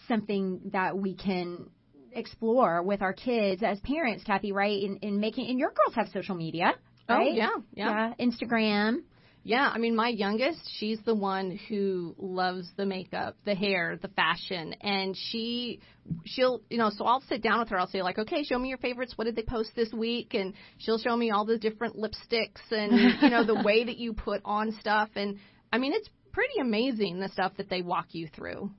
something 0.06 0.60
that 0.72 0.96
we 0.96 1.14
can 1.14 1.68
explore 2.12 2.82
with 2.82 3.02
our 3.02 3.12
kids 3.12 3.62
as 3.62 3.78
parents, 3.80 4.24
Kathy, 4.24 4.52
right? 4.52 4.82
In, 4.82 4.96
in 4.98 5.20
making 5.20 5.48
and 5.50 5.58
your 5.58 5.70
girls 5.70 5.94
have 5.94 6.08
social 6.08 6.34
media, 6.34 6.72
Oh, 7.08 7.14
right? 7.16 7.34
yeah, 7.34 7.48
yeah. 7.74 8.12
yeah, 8.18 8.26
Instagram. 8.26 9.02
Yeah, 9.48 9.70
I 9.72 9.78
mean, 9.78 9.96
my 9.96 10.08
youngest, 10.08 10.60
she's 10.78 10.98
the 11.06 11.14
one 11.14 11.58
who 11.70 12.14
loves 12.18 12.68
the 12.76 12.84
makeup, 12.84 13.34
the 13.46 13.54
hair, 13.54 13.98
the 14.02 14.08
fashion, 14.08 14.74
and 14.82 15.16
she, 15.16 15.80
she'll, 16.26 16.60
you 16.68 16.76
know, 16.76 16.90
so 16.90 17.06
I'll 17.06 17.22
sit 17.30 17.42
down 17.42 17.60
with 17.60 17.70
her. 17.70 17.80
I'll 17.80 17.88
say 17.88 18.02
like, 18.02 18.18
okay, 18.18 18.44
show 18.44 18.58
me 18.58 18.68
your 18.68 18.76
favorites. 18.76 19.14
What 19.16 19.24
did 19.24 19.36
they 19.36 19.42
post 19.42 19.70
this 19.74 19.90
week? 19.90 20.34
And 20.34 20.52
she'll 20.76 20.98
show 20.98 21.16
me 21.16 21.30
all 21.30 21.46
the 21.46 21.56
different 21.56 21.96
lipsticks 21.96 22.60
and 22.70 23.22
you 23.22 23.30
know 23.30 23.42
the 23.42 23.62
way 23.64 23.84
that 23.84 23.96
you 23.96 24.12
put 24.12 24.42
on 24.44 24.76
stuff. 24.80 25.08
And 25.16 25.38
I 25.72 25.78
mean, 25.78 25.94
it's 25.94 26.10
pretty 26.30 26.60
amazing 26.60 27.18
the 27.18 27.30
stuff 27.30 27.52
that 27.56 27.70
they 27.70 27.80
walk 27.80 28.08
you 28.10 28.28
through. 28.28 28.70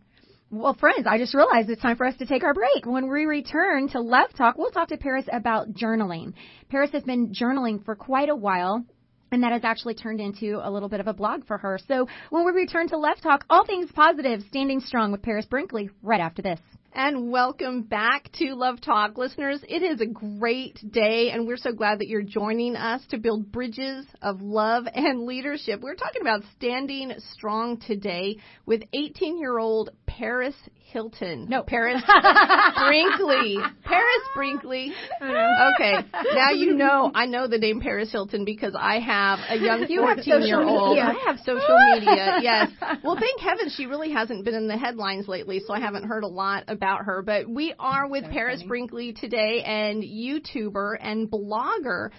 Well, 0.51 0.75
friends, 0.75 1.07
I 1.09 1.17
just 1.17 1.33
realized 1.33 1.71
it's 1.71 1.81
time 1.81 1.97
for 1.97 2.05
us 2.05 2.17
to 2.17 2.27
take 2.27 2.43
our 2.43 2.53
break. 2.53 2.85
When 2.85 3.09
we 3.09 3.25
return 3.25 3.89
to 3.89 4.01
Love 4.01 4.29
Talk, 4.37 4.59
we'll 4.59 4.69
talk 4.69 4.89
to 4.89 4.97
Paris 4.97 5.25
about 5.33 5.73
journaling. 5.73 6.33
Paris 6.69 6.91
has 6.91 7.01
been 7.01 7.33
journaling 7.33 7.83
for 7.83 7.95
quite 7.95 8.29
a 8.29 8.35
while. 8.35 8.85
And 9.31 9.43
that 9.43 9.51
has 9.51 9.63
actually 9.63 9.93
turned 9.93 10.19
into 10.19 10.59
a 10.61 10.71
little 10.71 10.89
bit 10.89 10.99
of 10.99 11.07
a 11.07 11.13
blog 11.13 11.45
for 11.45 11.57
her. 11.57 11.79
So 11.87 12.07
when 12.29 12.45
we 12.45 12.51
return 12.51 12.87
to 12.89 12.97
Love 12.97 13.21
Talk, 13.21 13.45
all 13.49 13.65
things 13.65 13.91
positive, 13.93 14.41
standing 14.47 14.79
strong 14.79 15.11
with 15.11 15.21
Paris 15.21 15.45
Brinkley 15.45 15.89
right 16.01 16.21
after 16.21 16.41
this. 16.41 16.59
And 16.91 17.31
welcome 17.31 17.83
back 17.83 18.31
to 18.39 18.55
Love 18.55 18.81
Talk. 18.81 19.15
Listeners, 19.15 19.59
it 19.69 19.83
is 19.83 20.01
a 20.01 20.07
great 20.07 20.79
day, 20.91 21.29
and 21.29 21.45
we're 21.45 21.55
so 21.55 21.71
glad 21.71 21.99
that 21.99 22.07
you're 22.07 22.23
joining 22.23 22.75
us 22.75 23.01
to 23.11 23.19
build 23.19 23.51
bridges 23.51 24.07
of 24.23 24.41
love 24.41 24.85
and 24.93 25.25
leadership. 25.25 25.81
We're 25.81 25.93
talking 25.95 26.21
about 26.21 26.41
standing 26.57 27.13
strong 27.31 27.79
today 27.79 28.37
with 28.65 28.81
18 28.91 29.37
year 29.37 29.59
old 29.59 29.91
Paris 30.07 30.55
Hilton. 30.91 31.45
No, 31.47 31.61
Paris 31.61 32.01
Brinkley. 32.87 33.57
Paris 33.83 34.23
Brinkley. 34.35 34.91
Okay, 35.21 35.93
now 36.33 36.49
you 36.49 36.73
know 36.73 37.11
I 37.13 37.27
know 37.27 37.47
the 37.47 37.59
name 37.59 37.79
Paris 37.79 38.11
Hilton 38.11 38.43
because 38.43 38.73
I 38.77 38.99
have 38.99 39.37
a 39.47 39.57
young 39.57 39.85
14 39.85 40.41
year 40.41 40.59
old. 40.59 40.89
media. 40.97 41.03
I 41.03 41.23
have 41.27 41.37
social 41.45 41.77
media. 41.93 42.39
Yes. 42.41 42.71
Well, 43.03 43.15
thank 43.19 43.39
heaven 43.39 43.69
she 43.69 43.85
really 43.85 44.11
hasn't 44.11 44.43
been 44.43 44.55
in 44.55 44.67
the 44.67 44.77
headlines 44.77 45.27
lately, 45.27 45.61
so 45.65 45.71
I 45.73 45.79
haven't 45.79 46.05
heard 46.05 46.23
a 46.23 46.27
lot 46.27 46.63
about 46.67 46.78
her. 47.05 47.21
But 47.21 47.49
we 47.49 47.73
are 47.79 48.07
with 48.07 48.25
Paris 48.25 48.63
Brinkley 48.67 49.13
today, 49.13 49.63
and 49.63 50.03
YouTuber 50.03 50.97
and 50.99 51.29
blogger. 51.29 52.09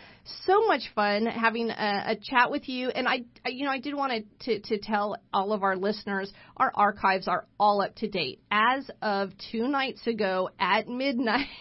So 0.46 0.66
much 0.66 0.82
fun 0.94 1.26
having 1.26 1.70
a, 1.70 2.04
a 2.08 2.16
chat 2.16 2.50
with 2.50 2.68
you. 2.68 2.90
And 2.90 3.08
I, 3.08 3.24
I, 3.44 3.50
you 3.50 3.64
know, 3.64 3.70
I 3.70 3.80
did 3.80 3.94
want 3.94 4.24
to, 4.40 4.60
to 4.60 4.78
tell 4.78 5.16
all 5.32 5.52
of 5.52 5.62
our 5.62 5.76
listeners 5.76 6.32
our 6.56 6.72
archives 6.74 7.26
are 7.26 7.46
all 7.58 7.82
up 7.82 7.96
to 7.96 8.08
date. 8.08 8.40
As 8.50 8.88
of 9.02 9.30
two 9.50 9.68
nights 9.68 10.06
ago 10.06 10.50
at 10.58 10.88
midnight. 10.88 11.46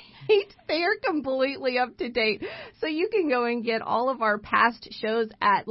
They 0.68 0.84
are 0.84 0.96
completely 1.04 1.80
up 1.80 1.98
to 1.98 2.10
date. 2.10 2.44
So 2.80 2.86
you 2.86 3.10
can 3.12 3.30
go 3.30 3.46
and 3.46 3.64
get 3.64 3.82
all 3.82 4.10
of 4.10 4.22
our 4.22 4.38
past 4.38 4.88
shows 4.92 5.30
at 5.42 5.68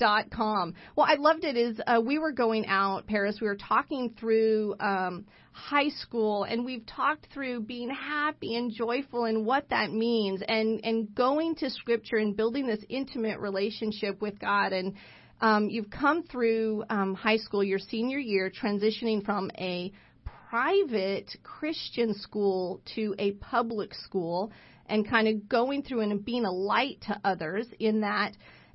lovetalknetwork.com. 0.00 0.74
Well, 0.96 1.06
I 1.08 1.14
loved 1.14 1.44
it 1.44 1.56
is 1.56 1.80
uh, 1.86 2.00
we 2.04 2.18
were 2.18 2.32
going 2.32 2.66
out, 2.66 3.06
Paris, 3.06 3.38
we 3.40 3.46
were 3.46 3.56
talking 3.56 4.14
through 4.18 4.74
um, 4.80 5.26
high 5.52 5.88
school 5.88 6.44
and 6.44 6.64
we've 6.64 6.84
talked 6.86 7.28
through 7.32 7.60
being 7.60 7.90
happy 7.90 8.56
and 8.56 8.72
joyful 8.72 9.24
and 9.24 9.46
what 9.46 9.68
that 9.70 9.92
means 9.92 10.42
and, 10.46 10.80
and 10.84 11.14
going 11.14 11.54
to 11.56 11.70
scripture 11.70 12.16
and 12.16 12.36
building 12.36 12.66
this 12.66 12.84
intimate 12.88 13.38
relationship 13.38 14.20
with 14.20 14.38
God 14.38 14.72
and 14.72 14.94
um, 15.40 15.68
you've 15.68 15.90
come 15.90 16.22
through 16.22 16.84
um, 16.88 17.14
high 17.14 17.36
school, 17.36 17.62
your 17.62 17.80
senior 17.80 18.18
year, 18.18 18.50
transitioning 18.50 19.24
from 19.24 19.50
a 19.58 19.92
private 20.48 21.36
Christian 21.42 22.14
school 22.14 22.80
to 22.94 23.14
a 23.18 23.32
public 23.32 23.92
school 23.94 24.52
and 24.86 25.08
kind 25.08 25.28
of 25.28 25.48
going 25.48 25.82
through 25.82 26.00
and 26.00 26.24
being 26.24 26.44
a 26.44 26.52
light 26.52 27.00
to 27.08 27.20
others 27.24 27.66
in 27.80 28.02
that. 28.02 28.32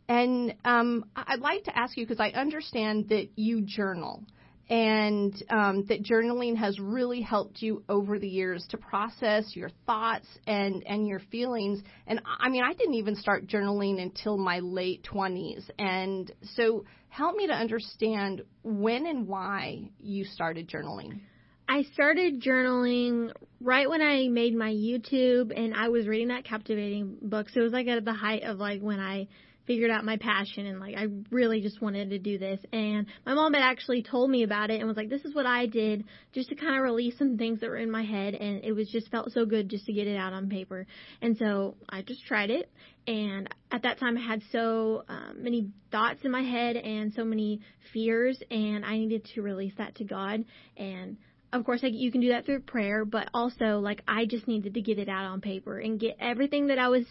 And 0.09 0.55
um, 0.65 1.05
I'd 1.15 1.39
like 1.39 1.63
to 1.65 1.77
ask 1.77 1.95
you 1.95 2.05
because 2.05 2.19
I 2.19 2.31
understand 2.31 3.09
that 3.09 3.29
you 3.35 3.61
journal 3.61 4.23
and 4.69 5.33
um, 5.49 5.85
that 5.87 6.03
journaling 6.03 6.55
has 6.57 6.79
really 6.79 7.21
helped 7.21 7.61
you 7.61 7.83
over 7.87 8.19
the 8.19 8.27
years 8.27 8.65
to 8.69 8.77
process 8.77 9.55
your 9.55 9.69
thoughts 9.85 10.27
and 10.45 10.83
and 10.85 11.07
your 11.07 11.19
feelings. 11.31 11.81
And 12.05 12.21
i 12.39 12.49
mean 12.49 12.63
i 12.63 12.73
didn't 12.73 12.95
even 12.95 13.15
start 13.15 13.47
journaling 13.47 13.99
until 13.99 14.37
my 14.37 14.59
late 14.59 15.03
20s 15.11 15.69
and 15.79 16.31
so 16.55 16.85
help 17.09 17.35
me 17.35 17.47
to 17.47 17.53
understand 17.53 18.43
when 18.63 19.07
and 19.07 19.27
why 19.27 19.89
you 19.99 20.23
started 20.25 20.69
journaling. 20.69 21.19
I 21.67 21.83
started 21.93 22.41
journaling 22.41 23.31
right 23.61 23.87
when 23.87 24.01
I 24.01 24.27
made 24.27 24.55
my 24.55 24.71
YouTube 24.71 25.51
and 25.55 25.75
I 25.75 25.89
was 25.89 26.07
reading 26.07 26.29
that 26.29 26.43
captivating 26.43 27.17
book. 27.21 27.49
So 27.49 27.59
it 27.59 27.63
was 27.63 27.73
like 27.73 27.87
at 27.87 28.03
the 28.05 28.13
height 28.13 28.41
of 28.41 28.57
like 28.57 28.81
when 28.81 28.99
I 28.99 29.27
figured 29.69 29.91
out 29.91 30.03
my 30.03 30.17
passion 30.17 30.65
and 30.65 30.79
like 30.79 30.95
I 30.97 31.05
really 31.29 31.61
just 31.61 31.79
wanted 31.79 32.09
to 32.09 32.17
do 32.17 32.39
this. 32.39 32.59
And 32.73 33.05
my 33.23 33.35
mom 33.35 33.53
had 33.53 33.61
actually 33.61 34.01
told 34.01 34.31
me 34.31 34.41
about 34.41 34.71
it 34.71 34.79
and 34.79 34.87
was 34.87 34.97
like, 34.97 35.09
this 35.09 35.23
is 35.25 35.35
what 35.35 35.45
I 35.45 35.67
did 35.67 36.05
just 36.33 36.49
to 36.49 36.55
kind 36.55 36.75
of 36.75 36.81
release 36.81 37.15
some 37.19 37.37
things 37.37 37.59
that 37.59 37.69
were 37.69 37.77
in 37.77 37.91
my 37.91 38.01
head. 38.01 38.33
And 38.33 38.63
it 38.63 38.71
was 38.71 38.89
just 38.89 39.11
felt 39.11 39.31
so 39.31 39.45
good 39.45 39.69
just 39.69 39.85
to 39.85 39.93
get 39.93 40.07
it 40.07 40.17
out 40.17 40.33
on 40.33 40.49
paper. 40.49 40.87
And 41.21 41.37
so 41.37 41.75
I 41.87 42.01
just 42.01 42.25
tried 42.25 42.49
it. 42.49 42.71
And 43.05 43.47
at 43.69 43.83
that 43.83 43.99
time 43.99 44.17
I 44.17 44.21
had 44.21 44.41
so 44.51 45.03
um, 45.07 45.35
many 45.43 45.69
thoughts 45.91 46.21
in 46.23 46.31
my 46.31 46.41
head 46.41 46.75
and 46.75 47.13
so 47.13 47.23
many 47.23 47.61
fears 47.93 48.41
and 48.49 48.83
I 48.83 48.97
needed 48.97 49.29
to 49.35 49.43
release 49.43 49.73
that 49.77 49.93
to 49.97 50.03
God. 50.03 50.45
And 50.77 51.17
of 51.51 51.65
course, 51.65 51.81
like 51.81 51.93
you 51.93 52.11
can 52.11 52.21
do 52.21 52.29
that 52.29 52.45
through 52.45 52.61
prayer, 52.61 53.05
but 53.05 53.29
also 53.33 53.79
like 53.79 54.01
I 54.07 54.25
just 54.25 54.47
needed 54.47 54.73
to 54.75 54.81
get 54.81 54.99
it 54.99 55.09
out 55.09 55.25
on 55.25 55.41
paper 55.41 55.79
and 55.79 55.99
get 55.99 56.17
everything 56.19 56.67
that 56.67 56.79
I 56.79 56.89
was 56.89 57.05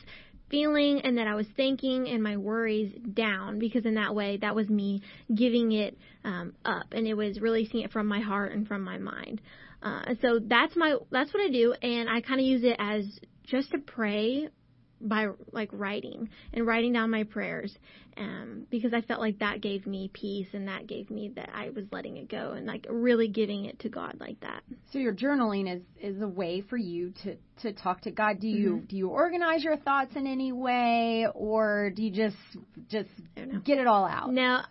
feeling 0.50 1.00
and 1.00 1.18
that 1.18 1.26
I 1.26 1.34
was 1.34 1.46
thinking 1.56 2.08
and 2.08 2.22
my 2.22 2.37
worries 2.37 2.92
down 3.14 3.58
because 3.58 3.84
in 3.84 3.94
that 3.94 4.14
way 4.14 4.38
that 4.38 4.54
was 4.54 4.68
me 4.68 5.02
giving 5.34 5.72
it 5.72 5.96
um, 6.24 6.54
up 6.64 6.87
and 6.92 7.06
it 7.06 7.14
was 7.14 7.40
releasing 7.40 7.80
it 7.80 7.92
from 7.92 8.06
my 8.06 8.20
heart 8.20 8.52
and 8.52 8.66
from 8.66 8.82
my 8.82 8.98
mind. 8.98 9.40
Uh, 9.82 10.14
so 10.20 10.40
that's 10.42 10.74
my 10.76 10.96
that's 11.11 11.32
what 11.32 11.42
I 11.42 11.50
do 11.50 11.72
and 11.82 12.08
I 12.08 12.20
kind 12.20 12.40
of 12.40 12.46
use 12.46 12.64
it 12.64 12.76
as 12.78 13.04
just 13.44 13.70
to 13.70 13.78
pray 13.78 14.48
by 15.00 15.28
like 15.52 15.70
writing 15.72 16.28
and 16.52 16.66
writing 16.66 16.92
down 16.92 17.11
my 17.11 17.24
prayers 17.24 17.76
um, 18.18 18.66
because 18.70 18.92
I 18.92 19.00
felt 19.00 19.20
like 19.20 19.38
that 19.38 19.61
gave 19.61 19.87
me 19.87 20.11
peace 20.12 20.48
and 20.52 20.66
that 20.68 20.87
gave 20.87 21.11
me 21.11 21.33
that 21.37 21.50
I 21.54 21.70
was 21.70 21.85
letting 21.92 22.16
it 22.16 22.28
go 22.28 22.52
and 22.52 22.66
like 22.66 22.87
really 22.90 23.28
giving 23.28 23.64
it 23.64 23.78
to 23.81 23.88
God 23.88 24.16
like 24.18 24.40
that. 24.40 24.62
So 24.92 24.98
your 24.98 25.14
journaling 25.14 25.72
is 25.72 25.83
is 26.00 26.20
a 26.20 26.28
way 26.28 26.61
for 26.61 26.76
you 26.76 27.12
to 27.22 27.37
to 27.62 27.72
talk 27.72 28.02
to 28.02 28.11
God. 28.11 28.40
Do 28.40 28.48
you 28.48 28.76
mm-hmm. 28.76 28.87
do 28.87 28.96
you 28.96 29.09
organize 29.09 29.62
your 29.62 29.76
thoughts 29.76 30.16
in 30.16 30.26
any 30.26 30.52
way 30.52 31.26
or 31.33 31.90
do 31.94 32.02
you 32.02 32.11
just 32.11 32.37
just 32.88 33.11
get 33.64 33.78
it 33.78 33.87
all 33.87 34.04
out? 34.04 34.33
No, 34.33 34.57
uh, 34.57 34.64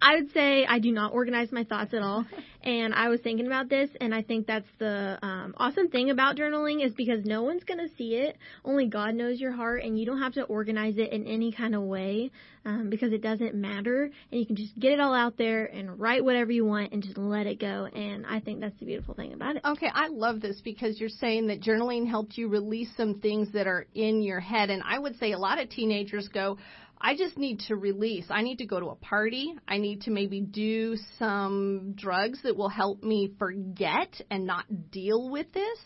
I 0.00 0.16
would 0.16 0.32
say 0.32 0.64
I 0.66 0.78
do 0.78 0.92
not 0.92 1.12
organize 1.12 1.52
my 1.52 1.64
thoughts 1.64 1.92
at 1.92 2.02
all. 2.02 2.24
and 2.62 2.94
I 2.94 3.08
was 3.08 3.20
thinking 3.20 3.46
about 3.46 3.68
this 3.68 3.90
and 4.00 4.14
I 4.14 4.22
think 4.22 4.46
that's 4.46 4.68
the 4.78 5.18
um, 5.22 5.54
awesome 5.58 5.88
thing 5.88 6.10
about 6.10 6.36
journaling 6.36 6.84
is 6.84 6.92
because 6.94 7.24
no 7.24 7.42
one's 7.42 7.64
going 7.64 7.86
to 7.86 7.94
see 7.96 8.14
it. 8.14 8.38
Only 8.64 8.86
God 8.86 9.14
knows 9.14 9.38
your 9.38 9.52
heart 9.52 9.82
and 9.82 9.98
you 9.98 10.06
don't 10.06 10.20
have 10.20 10.34
to 10.34 10.44
organize 10.44 10.96
it 10.96 11.12
in 11.12 11.26
any 11.26 11.52
kind 11.52 11.74
of 11.74 11.82
way 11.82 12.30
um, 12.66 12.85
because 12.86 13.12
it 13.12 13.22
doesn't 13.22 13.54
matter, 13.54 14.04
and 14.30 14.40
you 14.40 14.46
can 14.46 14.56
just 14.56 14.78
get 14.78 14.92
it 14.92 15.00
all 15.00 15.14
out 15.14 15.36
there 15.36 15.66
and 15.66 15.98
write 15.98 16.24
whatever 16.24 16.52
you 16.52 16.64
want 16.64 16.92
and 16.92 17.02
just 17.02 17.18
let 17.18 17.46
it 17.46 17.60
go. 17.60 17.86
And 17.86 18.26
I 18.26 18.40
think 18.40 18.60
that's 18.60 18.78
the 18.78 18.86
beautiful 18.86 19.14
thing 19.14 19.32
about 19.32 19.56
it. 19.56 19.62
Okay, 19.64 19.90
I 19.92 20.08
love 20.08 20.40
this 20.40 20.60
because 20.62 20.98
you're 20.98 21.08
saying 21.08 21.48
that 21.48 21.60
journaling 21.60 22.08
helped 22.08 22.36
you 22.36 22.48
release 22.48 22.88
some 22.96 23.20
things 23.20 23.52
that 23.52 23.66
are 23.66 23.86
in 23.94 24.22
your 24.22 24.40
head, 24.40 24.70
and 24.70 24.82
I 24.84 24.98
would 24.98 25.18
say 25.18 25.32
a 25.32 25.38
lot 25.38 25.60
of 25.60 25.68
teenagers 25.68 26.28
go. 26.28 26.58
I 26.98 27.14
just 27.14 27.36
need 27.36 27.60
to 27.68 27.76
release. 27.76 28.24
I 28.30 28.40
need 28.40 28.56
to 28.58 28.66
go 28.66 28.80
to 28.80 28.86
a 28.86 28.94
party. 28.94 29.54
I 29.68 29.76
need 29.76 30.02
to 30.02 30.10
maybe 30.10 30.40
do 30.40 30.96
some 31.18 31.92
drugs 31.94 32.40
that 32.42 32.56
will 32.56 32.70
help 32.70 33.02
me 33.02 33.34
forget 33.38 34.08
and 34.30 34.46
not 34.46 34.64
deal 34.90 35.28
with 35.28 35.52
this. 35.52 35.78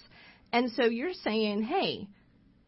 And 0.53 0.71
so 0.73 0.85
you're 0.85 1.13
saying, 1.13 1.63
hey, 1.63 2.09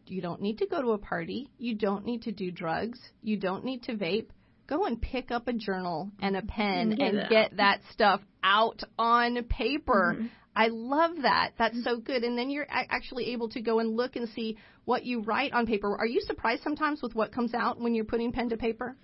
you 0.06 0.20
don't 0.22 0.40
need 0.40 0.58
to 0.58 0.66
go 0.66 0.80
to 0.80 0.90
a 0.90 0.98
party. 0.98 1.50
You 1.58 1.74
don't 1.74 2.04
need 2.04 2.22
to 2.22 2.32
do 2.32 2.50
drugs. 2.50 2.98
You 3.22 3.36
don't 3.36 3.64
need 3.64 3.84
to 3.84 3.94
vape. 3.94 4.28
Go 4.66 4.84
and 4.84 5.00
pick 5.00 5.30
up 5.30 5.48
a 5.48 5.52
journal 5.52 6.10
and 6.20 6.36
a 6.36 6.42
pen 6.42 6.90
get 6.90 7.14
and 7.14 7.28
get 7.28 7.56
that 7.56 7.80
stuff 7.92 8.20
out 8.42 8.80
on 8.98 9.42
paper. 9.44 10.14
Mm-hmm. 10.16 10.26
I 10.54 10.68
love 10.68 11.12
that. 11.22 11.52
That's 11.58 11.82
so 11.82 11.98
good. 11.98 12.24
And 12.24 12.36
then 12.36 12.50
you're 12.50 12.66
actually 12.68 13.32
able 13.32 13.48
to 13.50 13.60
go 13.60 13.78
and 13.78 13.96
look 13.96 14.16
and 14.16 14.28
see 14.30 14.58
what 14.84 15.04
you 15.04 15.22
write 15.22 15.52
on 15.52 15.66
paper. 15.66 15.96
Are 15.96 16.06
you 16.06 16.20
surprised 16.20 16.62
sometimes 16.62 17.02
with 17.02 17.14
what 17.14 17.32
comes 17.32 17.54
out 17.54 17.80
when 17.80 17.94
you're 17.94 18.04
putting 18.04 18.32
pen 18.32 18.50
to 18.50 18.56
paper? 18.56 18.96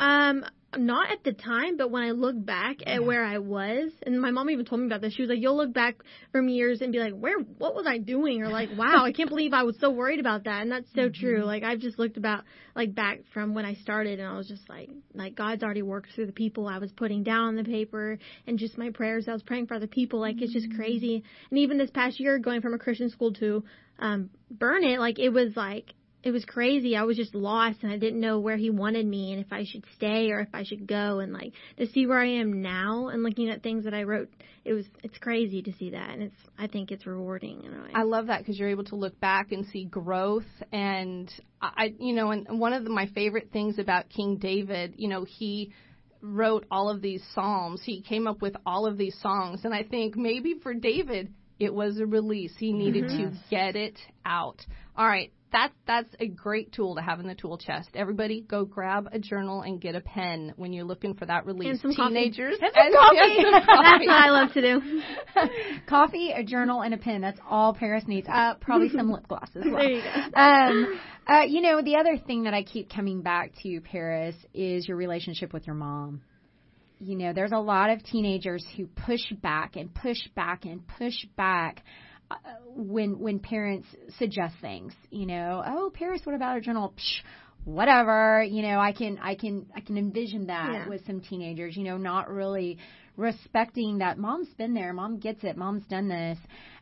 Um, 0.00 0.44
not 0.78 1.10
at 1.10 1.24
the 1.24 1.32
time, 1.32 1.76
but 1.76 1.90
when 1.90 2.02
I 2.02 2.10
look 2.10 2.34
back 2.36 2.76
at 2.86 3.04
where 3.04 3.24
I 3.24 3.38
was, 3.38 3.90
and 4.04 4.20
my 4.20 4.30
mom 4.30 4.50
even 4.50 4.64
told 4.64 4.80
me 4.80 4.86
about 4.86 5.00
this. 5.00 5.14
She 5.14 5.22
was 5.22 5.28
like, 5.28 5.40
"You'll 5.40 5.56
look 5.56 5.72
back 5.72 5.96
from 6.32 6.48
years 6.48 6.80
and 6.80 6.92
be 6.92 6.98
like, 6.98 7.14
where, 7.14 7.38
what 7.38 7.74
was 7.74 7.86
I 7.86 7.98
doing?" 7.98 8.42
Or 8.42 8.48
like, 8.48 8.70
"Wow, 8.76 9.04
I 9.04 9.12
can't 9.12 9.28
believe 9.28 9.52
I 9.52 9.64
was 9.64 9.76
so 9.80 9.90
worried 9.90 10.20
about 10.20 10.44
that." 10.44 10.62
And 10.62 10.70
that's 10.70 10.88
so 10.94 11.02
mm-hmm. 11.08 11.20
true. 11.20 11.44
Like 11.44 11.62
I've 11.62 11.80
just 11.80 11.98
looked 11.98 12.16
about 12.16 12.44
like 12.74 12.94
back 12.94 13.20
from 13.32 13.54
when 13.54 13.64
I 13.64 13.74
started, 13.74 14.20
and 14.20 14.28
I 14.28 14.36
was 14.36 14.48
just 14.48 14.68
like, 14.68 14.90
like 15.14 15.34
God's 15.34 15.62
already 15.62 15.82
worked 15.82 16.12
through 16.14 16.26
the 16.26 16.32
people 16.32 16.68
I 16.68 16.78
was 16.78 16.92
putting 16.92 17.22
down 17.22 17.48
on 17.48 17.56
the 17.56 17.64
paper, 17.64 18.18
and 18.46 18.58
just 18.58 18.78
my 18.78 18.90
prayers 18.90 19.26
I 19.28 19.32
was 19.32 19.42
praying 19.42 19.66
for 19.66 19.74
other 19.74 19.86
people. 19.86 20.20
Like 20.20 20.40
it's 20.40 20.52
just 20.52 20.74
crazy. 20.74 21.22
And 21.50 21.58
even 21.58 21.78
this 21.78 21.90
past 21.90 22.20
year, 22.20 22.38
going 22.38 22.60
from 22.60 22.74
a 22.74 22.78
Christian 22.78 23.10
school 23.10 23.32
to 23.34 23.64
um, 23.98 24.30
Burnet, 24.50 25.00
like 25.00 25.18
it 25.18 25.30
was 25.30 25.56
like 25.56 25.94
it 26.26 26.32
was 26.32 26.44
crazy. 26.44 26.96
I 26.96 27.04
was 27.04 27.16
just 27.16 27.36
lost 27.36 27.84
and 27.84 27.92
I 27.92 27.98
didn't 27.98 28.18
know 28.18 28.40
where 28.40 28.56
he 28.56 28.68
wanted 28.68 29.06
me 29.06 29.32
and 29.32 29.40
if 29.40 29.52
I 29.52 29.62
should 29.64 29.84
stay 29.94 30.32
or 30.32 30.40
if 30.40 30.48
I 30.52 30.64
should 30.64 30.88
go 30.88 31.20
and 31.20 31.32
like 31.32 31.52
to 31.78 31.86
see 31.86 32.04
where 32.04 32.18
I 32.18 32.40
am 32.40 32.62
now 32.62 33.06
and 33.06 33.22
looking 33.22 33.48
at 33.48 33.62
things 33.62 33.84
that 33.84 33.94
I 33.94 34.02
wrote. 34.02 34.28
It 34.64 34.72
was 34.72 34.86
it's 35.04 35.18
crazy 35.18 35.62
to 35.62 35.72
see 35.74 35.90
that 35.90 36.10
and 36.10 36.24
it's 36.24 36.34
I 36.58 36.66
think 36.66 36.90
it's 36.90 37.06
rewarding 37.06 37.62
in 37.62 37.72
a 37.72 37.80
way. 37.80 37.90
I 37.94 38.02
love 38.02 38.26
that 38.26 38.40
because 38.40 38.58
you're 38.58 38.70
able 38.70 38.82
to 38.86 38.96
look 38.96 39.20
back 39.20 39.52
and 39.52 39.66
see 39.66 39.84
growth 39.84 40.42
and 40.72 41.32
I 41.62 41.94
you 41.96 42.12
know 42.12 42.32
and 42.32 42.58
one 42.58 42.72
of 42.72 42.82
the, 42.82 42.90
my 42.90 43.06
favorite 43.14 43.50
things 43.52 43.78
about 43.78 44.08
King 44.08 44.38
David, 44.38 44.94
you 44.96 45.06
know, 45.06 45.22
he 45.22 45.70
wrote 46.20 46.66
all 46.72 46.90
of 46.90 47.02
these 47.02 47.22
psalms. 47.36 47.82
He 47.84 48.00
came 48.00 48.26
up 48.26 48.42
with 48.42 48.56
all 48.66 48.84
of 48.84 48.98
these 48.98 49.16
songs 49.20 49.60
and 49.62 49.72
I 49.72 49.84
think 49.84 50.16
maybe 50.16 50.56
for 50.60 50.74
David 50.74 51.32
it 51.60 51.72
was 51.72 52.00
a 52.00 52.06
release. 52.06 52.52
He 52.58 52.72
needed 52.72 53.04
mm-hmm. 53.04 53.30
to 53.30 53.38
get 53.48 53.76
it 53.76 53.96
out. 54.24 54.66
All 54.96 55.06
right, 55.06 55.32
that's 55.52 55.74
that's 55.86 56.14
a 56.20 56.28
great 56.28 56.72
tool 56.72 56.96
to 56.96 57.02
have 57.02 57.20
in 57.20 57.26
the 57.26 57.34
tool 57.34 57.58
chest. 57.58 57.90
Everybody, 57.94 58.40
go 58.40 58.64
grab 58.64 59.08
a 59.12 59.18
journal 59.18 59.62
and 59.62 59.80
get 59.80 59.94
a 59.94 60.00
pen 60.00 60.52
when 60.56 60.72
you're 60.72 60.84
looking 60.84 61.14
for 61.14 61.26
that 61.26 61.46
release. 61.46 61.68
And 61.82 61.94
some 61.94 62.08
Teenagers 62.08 62.58
coffee. 62.58 62.72
and, 62.74 62.94
coffee. 62.94 63.16
that's 63.66 64.06
what 64.06 64.24
I 64.24 64.30
love 64.30 64.52
to 64.54 64.60
do. 64.60 65.02
coffee, 65.88 66.32
a 66.32 66.42
journal, 66.42 66.82
and 66.82 66.94
a 66.94 66.98
pen. 66.98 67.20
That's 67.20 67.40
all 67.48 67.74
Paris 67.74 68.04
needs. 68.06 68.26
Uh, 68.30 68.54
probably 68.60 68.88
some 68.88 69.10
lip 69.10 69.28
gloss 69.28 69.48
as 69.54 69.64
well. 69.66 69.76
There 69.76 69.90
you 69.90 70.02
go. 70.02 70.40
Um, 70.40 71.00
uh, 71.28 71.42
you 71.42 71.60
know, 71.60 71.82
the 71.82 71.96
other 71.96 72.18
thing 72.18 72.44
that 72.44 72.54
I 72.54 72.62
keep 72.62 72.90
coming 72.90 73.22
back 73.22 73.52
to, 73.62 73.80
Paris, 73.80 74.36
is 74.52 74.86
your 74.86 74.96
relationship 74.96 75.52
with 75.52 75.66
your 75.66 75.76
mom 75.76 76.22
you 76.98 77.14
know, 77.14 77.32
there's 77.32 77.52
a 77.52 77.58
lot 77.58 77.90
of 77.90 78.02
teenagers 78.02 78.64
who 78.76 78.86
push 78.86 79.20
back 79.42 79.76
and 79.76 79.94
push 79.94 80.16
back 80.34 80.64
and 80.64 80.80
push 80.98 81.26
back 81.36 81.82
when 82.74 83.18
when 83.18 83.38
parents 83.38 83.86
suggest 84.18 84.54
things, 84.60 84.92
you 85.10 85.26
know, 85.26 85.62
oh 85.66 85.90
Paris, 85.94 86.20
what 86.24 86.34
about 86.34 86.58
a 86.58 86.60
journal? 86.60 86.92
Psh, 86.96 87.22
whatever, 87.64 88.42
you 88.42 88.62
know, 88.62 88.78
I 88.78 88.92
can 88.92 89.18
I 89.18 89.34
can 89.34 89.66
I 89.74 89.80
can 89.80 89.96
envision 89.98 90.46
that 90.46 90.72
yeah. 90.72 90.88
with 90.88 91.04
some 91.06 91.20
teenagers, 91.20 91.76
you 91.76 91.84
know, 91.84 91.96
not 91.96 92.28
really 92.30 92.78
respecting 93.16 93.98
that 93.98 94.18
mom's 94.18 94.48
been 94.54 94.74
there, 94.74 94.92
mom 94.92 95.18
gets 95.18 95.42
it, 95.42 95.56
mom's 95.56 95.86
done 95.86 96.08
this. 96.08 96.38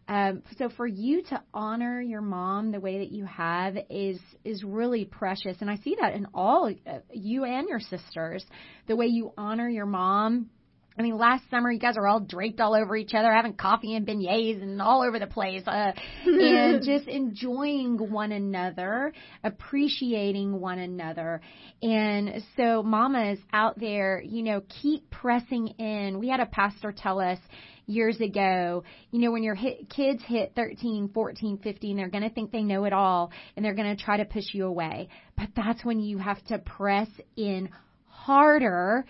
Um, 0.06 0.42
so 0.58 0.68
for 0.68 0.86
you 0.86 1.22
to 1.30 1.42
honor 1.54 2.00
your 2.00 2.20
mom 2.20 2.72
the 2.72 2.80
way 2.80 2.98
that 2.98 3.10
you 3.10 3.24
have 3.24 3.76
is 3.88 4.18
is 4.44 4.62
really 4.62 5.06
precious, 5.06 5.56
and 5.60 5.70
I 5.70 5.76
see 5.76 5.96
that 6.00 6.14
in 6.14 6.26
all 6.34 6.70
uh, 6.86 6.98
you 7.12 7.44
and 7.44 7.68
your 7.68 7.80
sisters. 7.80 8.44
The 8.86 8.96
way 8.96 9.06
you 9.06 9.32
honor 9.38 9.68
your 9.68 9.86
mom 9.86 10.50
I 10.96 11.02
mean, 11.02 11.18
last 11.18 11.42
summer 11.50 11.72
you 11.72 11.80
guys 11.80 11.96
are 11.96 12.06
all 12.06 12.20
draped 12.20 12.60
all 12.60 12.74
over 12.74 12.96
each 12.96 13.14
other, 13.14 13.32
having 13.32 13.54
coffee 13.54 13.96
and 13.96 14.06
beignets 14.06 14.62
and 14.62 14.80
all 14.80 15.02
over 15.02 15.18
the 15.18 15.26
place, 15.26 15.62
uh, 15.66 15.92
and 16.24 16.82
just 16.84 17.08
enjoying 17.08 17.98
one 17.98 18.30
another, 18.30 19.12
appreciating 19.42 20.60
one 20.60 20.78
another. 20.78 21.40
And 21.82 22.44
so, 22.56 22.84
mamas 22.84 23.38
out 23.52 23.78
there, 23.78 24.22
you 24.24 24.44
know, 24.44 24.62
keep 24.82 25.10
pressing 25.10 25.68
in. 25.78 26.20
We 26.20 26.28
had 26.28 26.38
a 26.38 26.46
pastor 26.46 26.94
tell 26.96 27.20
us 27.20 27.38
years 27.86 28.20
ago, 28.20 28.84
you 29.10 29.20
know, 29.20 29.32
when 29.32 29.42
your 29.42 29.56
hit, 29.56 29.90
kids 29.90 30.22
hit 30.24 30.52
13, 30.54 31.10
14, 31.12 31.58
15, 31.58 31.96
they're 31.96 32.08
going 32.08 32.22
to 32.22 32.30
think 32.30 32.50
they 32.50 32.62
know 32.62 32.84
it 32.84 32.92
all 32.92 33.30
and 33.56 33.64
they're 33.64 33.74
going 33.74 33.94
to 33.94 34.02
try 34.02 34.16
to 34.16 34.24
push 34.24 34.54
you 34.54 34.66
away. 34.66 35.08
But 35.36 35.48
that's 35.56 35.84
when 35.84 36.00
you 36.00 36.18
have 36.18 36.42
to 36.46 36.58
press 36.58 37.08
in 37.36 37.68
harder 38.06 39.04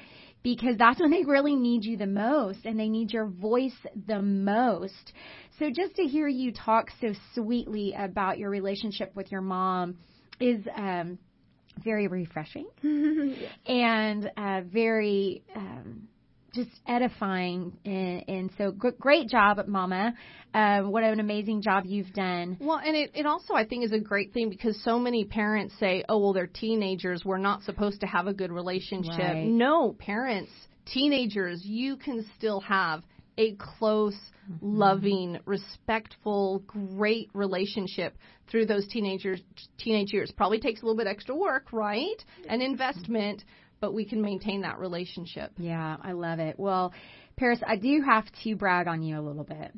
because 0.45 0.77
that's 0.79 1.01
when 1.01 1.11
they 1.11 1.25
really 1.25 1.57
need 1.57 1.85
you 1.85 1.97
the 1.97 2.07
most 2.07 2.61
and 2.65 2.79
they 2.79 2.89
need 2.89 3.11
your 3.11 3.27
voice 3.27 3.75
the 4.07 4.23
most. 4.23 5.13
So 5.59 5.71
just 5.75 5.97
to 5.97 6.03
hear 6.03 6.29
you 6.29 6.53
talk 6.53 6.91
so 7.01 7.15
sweetly 7.35 7.95
about 7.99 8.39
your 8.39 8.51
relationship 8.51 9.11
with 9.17 9.33
your 9.33 9.41
mom 9.41 9.97
is 10.39 10.63
um, 10.77 11.19
very 11.83 12.07
refreshing 12.09 12.69
and 13.67 14.31
uh, 14.37 14.61
very 14.71 15.43
um, 15.57 16.09
just 16.55 16.71
edifying. 16.87 17.77
And, 17.85 18.25
and 18.29 18.51
so 18.57 18.73
g- 18.73 18.97
great 18.99 19.29
job, 19.29 19.61
Mama. 19.67 20.15
Uh, 20.53 20.83
what 20.83 21.03
an 21.03 21.19
amazing 21.19 21.63
job 21.63 21.85
you've 21.87 22.13
done. 22.13 22.57
Well, 22.61 22.79
and 22.79 22.95
it, 22.97 23.11
it 23.15 23.27
also, 23.27 23.55
I 23.55 23.67
think, 23.67 23.85
is 23.85 23.93
a 23.93 23.99
great 23.99 24.33
thing 24.33 24.49
because 24.51 24.81
so 24.85 24.99
many 24.99 25.25
parents 25.25 25.75
say, 25.81 26.05
oh, 26.09 26.19
well, 26.19 26.33
they're 26.33 26.47
teenagers. 26.47 27.25
We're 27.25 27.39
not 27.39 27.63
supposed 27.65 28.01
to 28.03 28.07
have 28.07 28.27
a 28.27 28.33
good 28.33 28.53
relationship. 28.53 29.19
Right. 29.19 29.47
No, 29.47 29.93
parents, 29.99 30.53
teenagers, 30.87 31.63
you 31.65 31.97
can 31.97 32.25
still 32.39 32.61
have 32.61 33.03
a 33.37 33.57
close, 33.57 34.15
mm-hmm. 34.49 34.79
loving, 34.79 35.39
respectful, 35.45 36.63
great 36.67 37.31
relationship 37.35 38.17
through 38.49 38.67
those 38.67 38.87
teenagers 38.87 39.41
teenage 39.79 40.13
years. 40.13 40.31
Probably 40.37 40.61
takes 40.61 40.83
a 40.83 40.85
little 40.85 40.97
bit 40.97 41.09
extra 41.09 41.35
work, 41.35 41.73
right? 41.73 42.23
And 42.49 42.63
investment, 42.63 43.43
but 43.85 43.93
we 43.93 44.07
can 44.07 44.23
maintain 44.23 44.63
that 44.63 44.79
relationship. 44.79 45.53
Yeah, 45.59 45.99
I 46.01 46.13
love 46.13 46.39
it. 46.39 46.59
Well, 46.59 46.95
Paris, 47.37 47.61
I 47.67 47.77
do 47.77 48.01
have 48.01 48.25
to 48.43 48.57
brag 48.57 48.89
on 48.89 49.03
you 49.03 49.19
a 49.19 49.21
little 49.21 49.45
bit. 49.45 49.73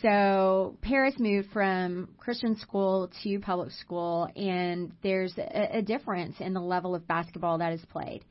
So 0.00 0.78
Paris 0.80 1.14
moved 1.18 1.50
from 1.52 2.08
Christian 2.16 2.56
school 2.56 3.10
to 3.22 3.38
public 3.40 3.72
school, 3.72 4.30
and 4.34 4.92
there's 5.02 5.36
a, 5.36 5.76
a 5.76 5.82
difference 5.82 6.36
in 6.40 6.54
the 6.54 6.60
level 6.60 6.94
of 6.94 7.06
basketball 7.06 7.58
that 7.58 7.74
is 7.74 7.82
played. 7.92 8.24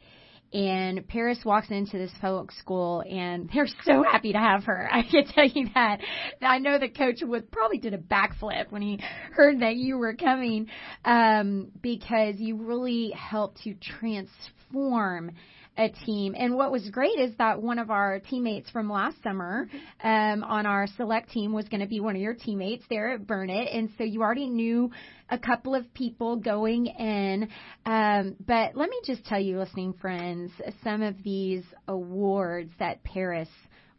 And 0.53 1.07
Paris 1.07 1.39
walks 1.43 1.69
into 1.71 1.97
this 1.97 2.11
public 2.21 2.51
school, 2.51 3.03
and 3.09 3.49
they're 3.53 3.67
so 3.83 4.03
happy 4.03 4.31
to 4.33 4.39
have 4.39 4.63
her. 4.65 4.89
I 4.91 5.03
can 5.03 5.25
tell 5.25 5.45
you 5.47 5.67
that. 5.73 5.99
I 6.41 6.59
know 6.59 6.79
the 6.79 6.89
coach 6.89 7.17
would 7.21 7.51
probably 7.51 7.77
did 7.77 7.93
a 7.93 7.97
backflip 7.97 8.71
when 8.71 8.81
he 8.81 8.99
heard 9.31 9.59
that 9.61 9.75
you 9.75 9.97
were 9.97 10.13
coming, 10.15 10.67
um, 11.05 11.71
because 11.81 12.35
you 12.37 12.57
really 12.57 13.11
helped 13.11 13.63
to 13.63 13.73
transform 13.73 14.31
form 14.71 15.31
a 15.77 15.89
team. 15.89 16.35
And 16.37 16.55
what 16.55 16.71
was 16.71 16.89
great 16.89 17.19
is 17.19 17.35
that 17.37 17.61
one 17.61 17.79
of 17.79 17.91
our 17.91 18.19
teammates 18.19 18.69
from 18.69 18.89
last 18.89 19.21
summer 19.23 19.69
um, 20.03 20.43
on 20.43 20.65
our 20.65 20.87
select 20.97 21.29
team 21.31 21.53
was 21.53 21.67
going 21.69 21.81
to 21.81 21.87
be 21.87 21.99
one 21.99 22.15
of 22.15 22.21
your 22.21 22.33
teammates 22.33 22.83
there 22.89 23.11
at 23.11 23.27
Burnet. 23.27 23.69
And 23.71 23.89
so 23.97 24.03
you 24.03 24.21
already 24.21 24.49
knew 24.49 24.91
a 25.29 25.37
couple 25.37 25.75
of 25.75 25.93
people 25.93 26.37
going 26.37 26.87
in. 26.87 27.49
Um, 27.85 28.35
but 28.45 28.75
let 28.75 28.89
me 28.89 28.99
just 29.05 29.25
tell 29.25 29.39
you, 29.39 29.59
listening 29.59 29.93
friends, 29.93 30.51
some 30.83 31.01
of 31.01 31.21
these 31.23 31.63
awards 31.87 32.71
that 32.79 33.03
Paris 33.03 33.49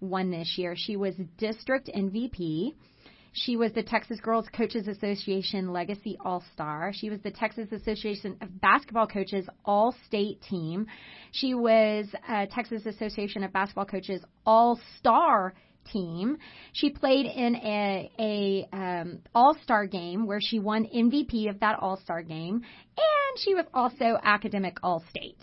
won 0.00 0.30
this 0.30 0.54
year. 0.56 0.74
She 0.76 0.96
was 0.96 1.14
district 1.38 1.90
MVP. 1.94 2.74
She 3.32 3.56
was 3.56 3.72
the 3.72 3.82
Texas 3.82 4.20
Girls 4.20 4.46
Coaches 4.52 4.88
Association 4.88 5.72
Legacy 5.72 6.16
All 6.24 6.42
Star. 6.52 6.92
She 6.94 7.10
was 7.10 7.20
the 7.20 7.30
Texas 7.30 7.70
Association 7.72 8.36
of 8.40 8.60
Basketball 8.60 9.06
Coaches 9.06 9.46
All 9.64 9.94
State 10.06 10.40
Team. 10.42 10.86
She 11.32 11.54
was 11.54 12.06
a 12.28 12.46
Texas 12.46 12.86
Association 12.86 13.44
of 13.44 13.52
Basketball 13.52 13.86
Coaches 13.86 14.22
All 14.46 14.80
Star 14.98 15.54
team. 15.92 16.38
She 16.72 16.90
played 16.90 17.26
in 17.26 17.56
a, 17.56 18.10
a 18.18 18.76
um, 18.76 19.18
All 19.34 19.56
Star 19.62 19.86
game 19.86 20.26
where 20.26 20.40
she 20.40 20.58
won 20.58 20.84
MVP 20.86 21.48
of 21.48 21.60
that 21.60 21.78
All 21.80 21.96
Star 21.98 22.22
game, 22.22 22.56
and 22.56 23.38
she 23.38 23.54
was 23.54 23.64
also 23.72 24.18
academic 24.22 24.78
All 24.82 25.02
State. 25.10 25.38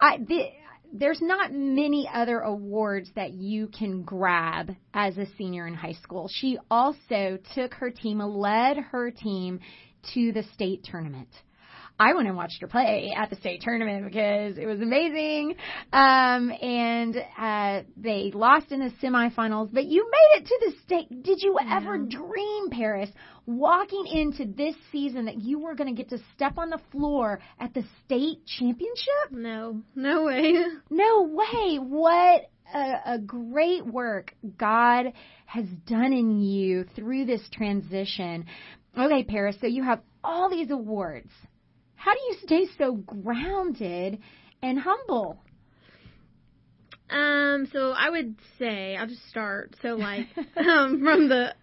I, 0.00 0.18
the, 0.18 0.48
there's 0.96 1.20
not 1.20 1.52
many 1.52 2.08
other 2.12 2.38
awards 2.38 3.10
that 3.16 3.32
you 3.32 3.66
can 3.66 4.02
grab 4.02 4.70
as 4.94 5.18
a 5.18 5.26
senior 5.36 5.66
in 5.66 5.74
high 5.74 5.96
school. 6.02 6.30
She 6.32 6.56
also 6.70 7.38
took 7.54 7.74
her 7.74 7.90
team, 7.90 8.20
led 8.20 8.76
her 8.76 9.10
team 9.10 9.58
to 10.14 10.32
the 10.32 10.44
state 10.54 10.84
tournament. 10.84 11.28
I 11.98 12.14
went 12.14 12.26
and 12.26 12.36
watched 12.36 12.60
her 12.60 12.66
play 12.66 13.14
at 13.16 13.30
the 13.30 13.36
state 13.36 13.60
tournament 13.62 14.04
because 14.04 14.58
it 14.58 14.66
was 14.66 14.80
amazing. 14.80 15.56
Um, 15.92 16.50
and 16.60 17.16
uh, 17.38 17.82
they 17.96 18.32
lost 18.32 18.72
in 18.72 18.80
the 18.80 18.90
semifinals, 19.02 19.70
but 19.72 19.84
you 19.84 20.04
made 20.10 20.42
it 20.42 20.46
to 20.46 20.60
the 20.60 20.72
state. 20.84 21.22
Did 21.22 21.42
you 21.42 21.56
ever 21.60 21.98
dream, 21.98 22.70
Paris, 22.70 23.10
walking 23.46 24.06
into 24.06 24.46
this 24.46 24.74
season 24.90 25.26
that 25.26 25.40
you 25.40 25.58
were 25.58 25.74
going 25.74 25.94
to 25.94 26.02
get 26.02 26.10
to 26.10 26.22
step 26.34 26.58
on 26.58 26.70
the 26.70 26.80
floor 26.90 27.40
at 27.58 27.74
the 27.74 27.84
state 28.04 28.44
championship? 28.46 29.30
No, 29.30 29.82
no 29.94 30.24
way. 30.24 30.54
no 30.90 31.22
way. 31.22 31.76
What 31.76 32.50
a, 32.74 33.14
a, 33.14 33.18
great 33.18 33.86
work 33.86 34.34
God 34.56 35.12
has 35.46 35.66
done 35.86 36.12
in 36.12 36.40
you 36.40 36.86
through 36.96 37.26
this 37.26 37.42
transition. 37.52 38.46
Okay, 38.98 39.24
Paris, 39.24 39.56
so 39.60 39.66
you 39.66 39.82
have 39.82 40.00
all 40.22 40.48
these 40.48 40.70
awards 40.70 41.30
how 42.04 42.12
do 42.12 42.20
you 42.20 42.36
stay 42.42 42.66
so 42.76 42.92
grounded 42.92 44.18
and 44.62 44.78
humble? 44.78 45.38
Um, 47.08 47.66
so 47.72 47.92
I 47.92 48.10
would 48.10 48.36
say 48.58 48.94
I'll 48.94 49.06
just 49.06 49.26
start. 49.30 49.74
So 49.80 49.94
like 49.94 50.26
um, 50.56 51.02
from 51.02 51.30
the 51.30 51.54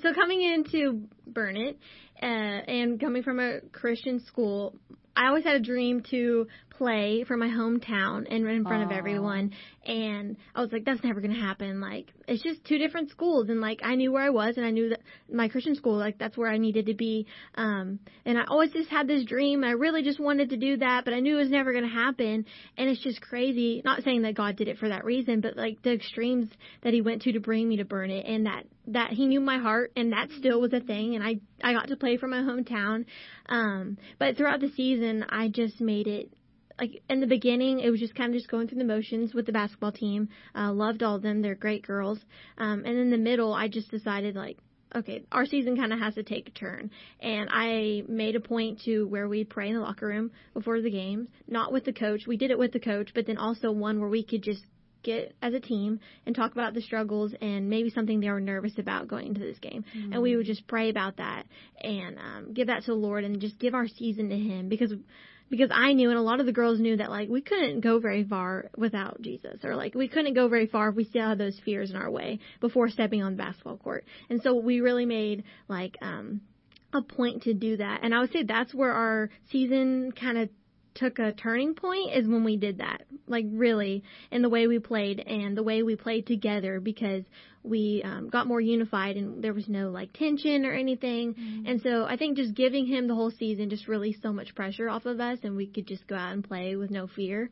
so 0.00 0.14
coming 0.14 0.42
into 0.42 1.08
Burnet 1.26 1.78
uh, 2.22 2.26
and 2.26 3.00
coming 3.00 3.22
from 3.22 3.38
a 3.38 3.60
Christian 3.72 4.20
school, 4.20 4.76
I 5.16 5.28
always 5.28 5.44
had 5.44 5.56
a 5.56 5.60
dream 5.60 6.02
to 6.10 6.46
play 6.76 7.24
for 7.24 7.36
my 7.36 7.48
hometown 7.48 8.26
and 8.30 8.46
in 8.46 8.64
front 8.64 8.82
of 8.84 8.90
everyone. 8.90 9.52
And 9.84 10.36
I 10.54 10.60
was 10.60 10.72
like, 10.72 10.84
that's 10.84 11.02
never 11.02 11.20
going 11.20 11.34
to 11.34 11.40
happen. 11.40 11.80
Like, 11.80 12.12
it's 12.28 12.42
just 12.42 12.64
two 12.64 12.78
different 12.78 13.10
schools. 13.10 13.48
And 13.48 13.60
like, 13.60 13.80
I 13.82 13.94
knew 13.94 14.12
where 14.12 14.22
I 14.22 14.30
was 14.30 14.56
and 14.56 14.64
I 14.64 14.70
knew 14.70 14.90
that 14.90 15.00
my 15.30 15.48
Christian 15.48 15.74
school, 15.74 15.96
like, 15.96 16.18
that's 16.18 16.36
where 16.36 16.50
I 16.50 16.58
needed 16.58 16.86
to 16.86 16.94
be. 16.94 17.26
Um, 17.56 17.98
and 18.24 18.38
I 18.38 18.44
always 18.44 18.72
just 18.72 18.90
had 18.90 19.08
this 19.08 19.24
dream. 19.24 19.64
I 19.64 19.72
really 19.72 20.02
just 20.02 20.20
wanted 20.20 20.50
to 20.50 20.56
do 20.56 20.76
that, 20.78 21.04
but 21.04 21.14
I 21.14 21.20
knew 21.20 21.36
it 21.36 21.42
was 21.42 21.50
never 21.50 21.72
going 21.72 21.84
to 21.84 21.90
happen. 21.90 22.44
And 22.76 22.88
it's 22.88 23.02
just 23.02 23.20
crazy. 23.20 23.82
Not 23.84 24.02
saying 24.02 24.22
that 24.22 24.34
God 24.34 24.56
did 24.56 24.68
it 24.68 24.78
for 24.78 24.88
that 24.88 25.04
reason, 25.04 25.40
but 25.40 25.56
like 25.56 25.82
the 25.82 25.92
extremes 25.92 26.48
that 26.82 26.92
he 26.92 27.00
went 27.00 27.22
to 27.22 27.32
to 27.32 27.40
bring 27.40 27.68
me 27.68 27.76
to 27.78 27.84
Burnet 27.84 28.24
and 28.26 28.46
that, 28.46 28.64
that 28.88 29.10
he 29.10 29.26
knew 29.26 29.40
my 29.40 29.58
heart 29.58 29.92
and 29.96 30.12
that 30.12 30.30
still 30.38 30.60
was 30.60 30.72
a 30.72 30.80
thing. 30.80 31.16
And 31.16 31.24
I, 31.24 31.40
I 31.62 31.72
got 31.72 31.88
to 31.88 31.96
play 31.96 32.16
for 32.16 32.28
my 32.28 32.38
hometown. 32.38 33.06
Um, 33.46 33.98
but 34.18 34.36
throughout 34.36 34.60
the 34.60 34.70
season, 34.70 35.24
I 35.28 35.48
just 35.48 35.80
made 35.80 36.06
it 36.06 36.30
like 36.82 37.00
in 37.08 37.20
the 37.20 37.28
beginning, 37.28 37.78
it 37.78 37.90
was 37.90 38.00
just 38.00 38.16
kind 38.16 38.34
of 38.34 38.36
just 38.36 38.50
going 38.50 38.66
through 38.66 38.78
the 38.78 38.84
motions 38.84 39.32
with 39.32 39.46
the 39.46 39.52
basketball 39.52 39.92
team. 39.92 40.28
Uh, 40.52 40.72
loved 40.72 41.04
all 41.04 41.14
of 41.14 41.22
them; 41.22 41.40
they're 41.40 41.54
great 41.54 41.86
girls. 41.86 42.18
Um, 42.58 42.82
and 42.84 42.98
in 42.98 43.10
the 43.10 43.18
middle, 43.18 43.54
I 43.54 43.68
just 43.68 43.88
decided 43.88 44.34
like, 44.34 44.58
okay, 44.92 45.22
our 45.30 45.46
season 45.46 45.76
kind 45.76 45.92
of 45.92 46.00
has 46.00 46.14
to 46.14 46.24
take 46.24 46.48
a 46.48 46.50
turn. 46.50 46.90
And 47.20 47.48
I 47.52 48.02
made 48.08 48.34
a 48.34 48.40
point 48.40 48.80
to 48.86 49.04
where 49.06 49.28
we 49.28 49.44
pray 49.44 49.68
in 49.68 49.74
the 49.74 49.80
locker 49.80 50.08
room 50.08 50.32
before 50.54 50.80
the 50.80 50.90
games, 50.90 51.28
not 51.46 51.72
with 51.72 51.84
the 51.84 51.92
coach. 51.92 52.22
We 52.26 52.36
did 52.36 52.50
it 52.50 52.58
with 52.58 52.72
the 52.72 52.80
coach, 52.80 53.10
but 53.14 53.28
then 53.28 53.38
also 53.38 53.70
one 53.70 54.00
where 54.00 54.10
we 54.10 54.24
could 54.24 54.42
just 54.42 54.64
get 55.04 55.34
as 55.40 55.54
a 55.54 55.60
team 55.60 56.00
and 56.26 56.34
talk 56.34 56.52
about 56.52 56.74
the 56.74 56.80
struggles 56.80 57.32
and 57.40 57.68
maybe 57.68 57.90
something 57.90 58.20
they 58.20 58.30
were 58.30 58.40
nervous 58.40 58.78
about 58.78 59.08
going 59.08 59.28
into 59.28 59.40
this 59.40 59.58
game. 59.58 59.84
Mm-hmm. 59.96 60.12
And 60.14 60.22
we 60.22 60.36
would 60.36 60.46
just 60.46 60.66
pray 60.66 60.90
about 60.90 61.16
that 61.18 61.46
and 61.80 62.18
um, 62.18 62.54
give 62.54 62.68
that 62.68 62.82
to 62.84 62.92
the 62.92 62.96
Lord 62.96 63.24
and 63.24 63.40
just 63.40 63.58
give 63.58 63.74
our 63.74 63.88
season 63.88 64.28
to 64.30 64.36
Him 64.36 64.68
because 64.68 64.92
because 65.52 65.68
I 65.70 65.92
knew 65.92 66.08
and 66.08 66.18
a 66.18 66.22
lot 66.22 66.40
of 66.40 66.46
the 66.46 66.52
girls 66.52 66.80
knew 66.80 66.96
that 66.96 67.10
like 67.10 67.28
we 67.28 67.42
couldn't 67.42 67.80
go 67.80 67.98
very 67.98 68.24
far 68.24 68.70
without 68.74 69.20
Jesus 69.20 69.58
or 69.62 69.76
like 69.76 69.94
we 69.94 70.08
couldn't 70.08 70.32
go 70.32 70.48
very 70.48 70.66
far 70.66 70.88
if 70.88 70.96
we 70.96 71.04
still 71.04 71.28
had 71.28 71.36
those 71.36 71.60
fears 71.62 71.90
in 71.90 71.96
our 71.96 72.10
way 72.10 72.38
before 72.62 72.88
stepping 72.88 73.22
on 73.22 73.32
the 73.32 73.36
basketball 73.36 73.76
court. 73.76 74.06
And 74.30 74.40
so 74.40 74.54
we 74.54 74.80
really 74.80 75.04
made 75.04 75.44
like 75.68 75.98
um 76.00 76.40
a 76.94 77.02
point 77.02 77.42
to 77.42 77.52
do 77.52 77.76
that. 77.76 78.00
And 78.02 78.14
I 78.14 78.20
would 78.20 78.32
say 78.32 78.44
that's 78.44 78.74
where 78.74 78.92
our 78.92 79.28
season 79.50 80.12
kind 80.12 80.38
of 80.38 80.48
took 80.94 81.18
a 81.18 81.32
turning 81.32 81.74
point 81.74 82.14
is 82.14 82.26
when 82.26 82.44
we 82.44 82.56
did 82.56 82.78
that. 82.78 83.02
Like 83.26 83.46
really 83.50 84.02
in 84.30 84.42
the 84.42 84.48
way 84.48 84.66
we 84.66 84.78
played 84.78 85.20
and 85.20 85.56
the 85.56 85.62
way 85.62 85.82
we 85.82 85.96
played 85.96 86.26
together 86.26 86.80
because 86.80 87.24
we 87.62 88.02
um, 88.04 88.28
got 88.28 88.46
more 88.46 88.60
unified 88.60 89.16
and 89.16 89.42
there 89.42 89.54
was 89.54 89.68
no 89.68 89.90
like 89.90 90.12
tension 90.12 90.66
or 90.66 90.72
anything. 90.72 91.34
Mm-hmm. 91.34 91.66
And 91.66 91.80
so 91.80 92.04
I 92.04 92.16
think 92.16 92.36
just 92.36 92.54
giving 92.54 92.86
him 92.86 93.06
the 93.06 93.14
whole 93.14 93.30
season 93.30 93.70
just 93.70 93.88
released 93.88 94.22
so 94.22 94.32
much 94.32 94.54
pressure 94.54 94.88
off 94.88 95.06
of 95.06 95.20
us 95.20 95.38
and 95.42 95.56
we 95.56 95.66
could 95.66 95.86
just 95.86 96.06
go 96.06 96.16
out 96.16 96.32
and 96.32 96.42
play 96.42 96.76
with 96.76 96.90
no 96.90 97.06
fear. 97.06 97.50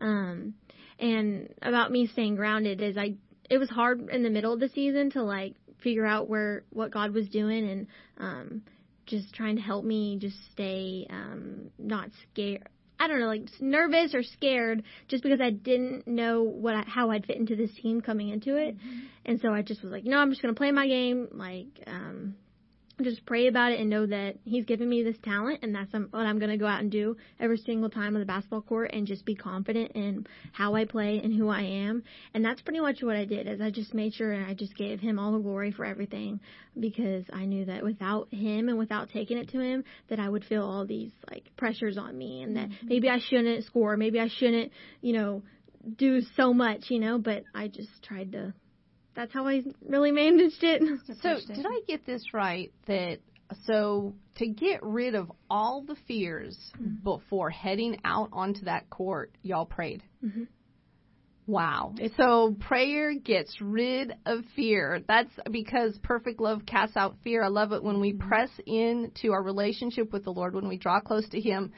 Um, 0.00 0.54
and 0.98 1.52
about 1.62 1.90
me 1.90 2.06
staying 2.06 2.36
grounded 2.36 2.80
is 2.80 2.96
I, 2.96 3.14
it 3.50 3.58
was 3.58 3.68
hard 3.68 4.08
in 4.10 4.22
the 4.22 4.30
middle 4.30 4.52
of 4.52 4.60
the 4.60 4.68
season 4.68 5.10
to 5.12 5.22
like 5.22 5.54
figure 5.82 6.06
out 6.06 6.28
where, 6.28 6.64
what 6.70 6.92
God 6.92 7.12
was 7.12 7.28
doing 7.28 7.68
and, 7.68 7.86
um, 8.18 8.62
just 9.08 9.34
trying 9.34 9.56
to 9.56 9.62
help 9.62 9.84
me 9.84 10.18
just 10.20 10.36
stay 10.52 11.06
um 11.10 11.70
not 11.78 12.10
scared 12.30 12.68
I 12.98 13.06
don't 13.06 13.20
know, 13.20 13.26
like 13.26 13.42
nervous 13.60 14.14
or 14.14 14.22
scared 14.22 14.82
just 15.06 15.22
because 15.22 15.40
I 15.40 15.50
didn't 15.50 16.06
know 16.06 16.42
what 16.42 16.74
I, 16.74 16.84
how 16.86 17.10
I'd 17.10 17.26
fit 17.26 17.36
into 17.36 17.56
this 17.56 17.70
team 17.80 18.00
coming 18.00 18.28
into 18.28 18.56
it. 18.56 18.76
Mm-hmm. 18.76 18.98
And 19.26 19.40
so 19.40 19.52
I 19.52 19.62
just 19.62 19.82
was 19.82 19.92
like, 19.92 20.04
no, 20.04 20.18
I'm 20.18 20.30
just 20.30 20.42
going 20.42 20.54
to 20.54 20.58
play 20.58 20.72
my 20.72 20.86
game. 20.86 21.28
Like, 21.32 21.66
um, 21.86 22.34
just 23.02 23.24
pray 23.26 23.46
about 23.46 23.72
it 23.72 23.80
and 23.80 23.88
know 23.88 24.06
that 24.06 24.36
he's 24.44 24.64
given 24.64 24.88
me 24.88 25.02
this 25.02 25.16
talent 25.22 25.60
and 25.62 25.74
that's 25.74 25.92
what 25.92 26.26
I'm 26.26 26.38
going 26.38 26.50
to 26.50 26.56
go 26.56 26.66
out 26.66 26.80
and 26.80 26.90
do 26.90 27.16
every 27.38 27.58
single 27.58 27.90
time 27.90 28.14
on 28.14 28.20
the 28.20 28.26
basketball 28.26 28.62
court 28.62 28.90
and 28.92 29.06
just 29.06 29.24
be 29.24 29.34
confident 29.34 29.92
in 29.92 30.26
how 30.52 30.74
I 30.74 30.84
play 30.84 31.20
and 31.22 31.32
who 31.32 31.48
I 31.48 31.62
am. 31.62 32.02
And 32.34 32.44
that's 32.44 32.60
pretty 32.60 32.80
much 32.80 33.02
what 33.02 33.16
I 33.16 33.24
did 33.24 33.46
is 33.46 33.60
I 33.60 33.70
just 33.70 33.94
made 33.94 34.14
sure 34.14 34.32
and 34.32 34.44
I 34.44 34.54
just 34.54 34.76
gave 34.76 35.00
him 35.00 35.18
all 35.18 35.32
the 35.32 35.38
glory 35.38 35.70
for 35.70 35.84
everything 35.84 36.40
because 36.78 37.24
I 37.32 37.44
knew 37.44 37.66
that 37.66 37.84
without 37.84 38.32
him 38.32 38.68
and 38.68 38.78
without 38.78 39.10
taking 39.10 39.38
it 39.38 39.50
to 39.50 39.60
him 39.60 39.84
that 40.08 40.18
I 40.18 40.28
would 40.28 40.44
feel 40.44 40.64
all 40.64 40.86
these 40.86 41.12
like 41.30 41.44
pressures 41.56 41.98
on 41.98 42.16
me 42.16 42.42
and 42.42 42.56
that 42.56 42.68
mm-hmm. 42.68 42.88
maybe 42.88 43.08
I 43.08 43.18
shouldn't 43.18 43.64
score, 43.64 43.96
maybe 43.96 44.18
I 44.20 44.28
shouldn't, 44.28 44.72
you 45.00 45.12
know, 45.12 45.42
do 45.96 46.20
so 46.36 46.52
much, 46.52 46.86
you 46.90 46.98
know, 46.98 47.18
but 47.18 47.44
I 47.54 47.68
just 47.68 48.02
tried 48.02 48.32
to 48.32 48.52
that's 49.18 49.32
how 49.32 49.48
I 49.48 49.64
really 49.84 50.12
managed 50.12 50.62
it. 50.62 50.80
So, 51.22 51.38
did 51.52 51.66
I 51.66 51.80
get 51.88 52.06
this 52.06 52.32
right 52.32 52.72
that 52.86 53.18
so 53.64 54.14
to 54.36 54.46
get 54.46 54.80
rid 54.84 55.16
of 55.16 55.32
all 55.50 55.82
the 55.82 55.96
fears 56.06 56.56
mm-hmm. 56.80 57.02
before 57.02 57.50
heading 57.50 57.98
out 58.04 58.28
onto 58.32 58.66
that 58.66 58.88
court, 58.88 59.32
y'all 59.42 59.66
prayed? 59.66 60.04
Mm-hmm. 60.24 60.44
Wow. 61.48 61.94
So 62.16 62.56
prayer 62.60 63.14
gets 63.14 63.60
rid 63.60 64.12
of 64.24 64.44
fear. 64.54 65.02
That's 65.08 65.32
because 65.50 65.98
perfect 66.04 66.40
love 66.40 66.64
casts 66.64 66.96
out 66.96 67.16
fear. 67.24 67.42
I 67.42 67.48
love 67.48 67.72
it 67.72 67.82
when 67.82 68.00
we 68.00 68.12
mm-hmm. 68.12 68.28
press 68.28 68.50
into 68.66 69.32
our 69.32 69.42
relationship 69.42 70.12
with 70.12 70.24
the 70.24 70.32
Lord, 70.32 70.54
when 70.54 70.68
we 70.68 70.76
draw 70.76 71.00
close 71.00 71.28
to 71.30 71.40
Him 71.40 71.72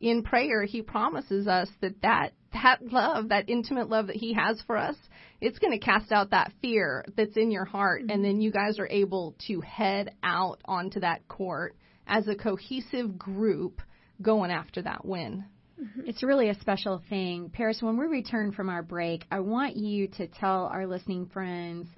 in 0.00 0.24
prayer, 0.24 0.64
He 0.64 0.82
promises 0.82 1.46
us 1.48 1.68
that 1.80 2.02
that, 2.02 2.32
that 2.52 2.80
love, 2.92 3.28
that 3.30 3.48
intimate 3.48 3.88
love 3.88 4.08
that 4.08 4.16
He 4.16 4.34
has 4.34 4.60
for 4.66 4.76
us, 4.76 4.96
it's 5.40 5.58
going 5.58 5.72
to 5.72 5.84
cast 5.84 6.12
out 6.12 6.30
that 6.30 6.52
fear 6.60 7.04
that's 7.16 7.36
in 7.36 7.50
your 7.50 7.64
heart, 7.64 8.02
mm-hmm. 8.02 8.10
and 8.10 8.24
then 8.24 8.40
you 8.40 8.50
guys 8.50 8.78
are 8.78 8.88
able 8.88 9.34
to 9.46 9.60
head 9.60 10.14
out 10.22 10.60
onto 10.64 11.00
that 11.00 11.26
court 11.28 11.74
as 12.06 12.28
a 12.28 12.34
cohesive 12.34 13.18
group 13.18 13.80
going 14.20 14.50
after 14.50 14.82
that 14.82 15.04
win. 15.04 15.44
Mm-hmm. 15.80 16.02
It's 16.06 16.22
really 16.22 16.48
a 16.48 16.60
special 16.60 17.02
thing. 17.08 17.50
Paris, 17.52 17.80
when 17.80 17.96
we 17.96 18.06
return 18.06 18.52
from 18.52 18.68
our 18.68 18.82
break, 18.82 19.24
I 19.30 19.40
want 19.40 19.76
you 19.76 20.08
to 20.08 20.26
tell 20.28 20.66
our 20.66 20.86
listening 20.86 21.26
friends 21.26 21.88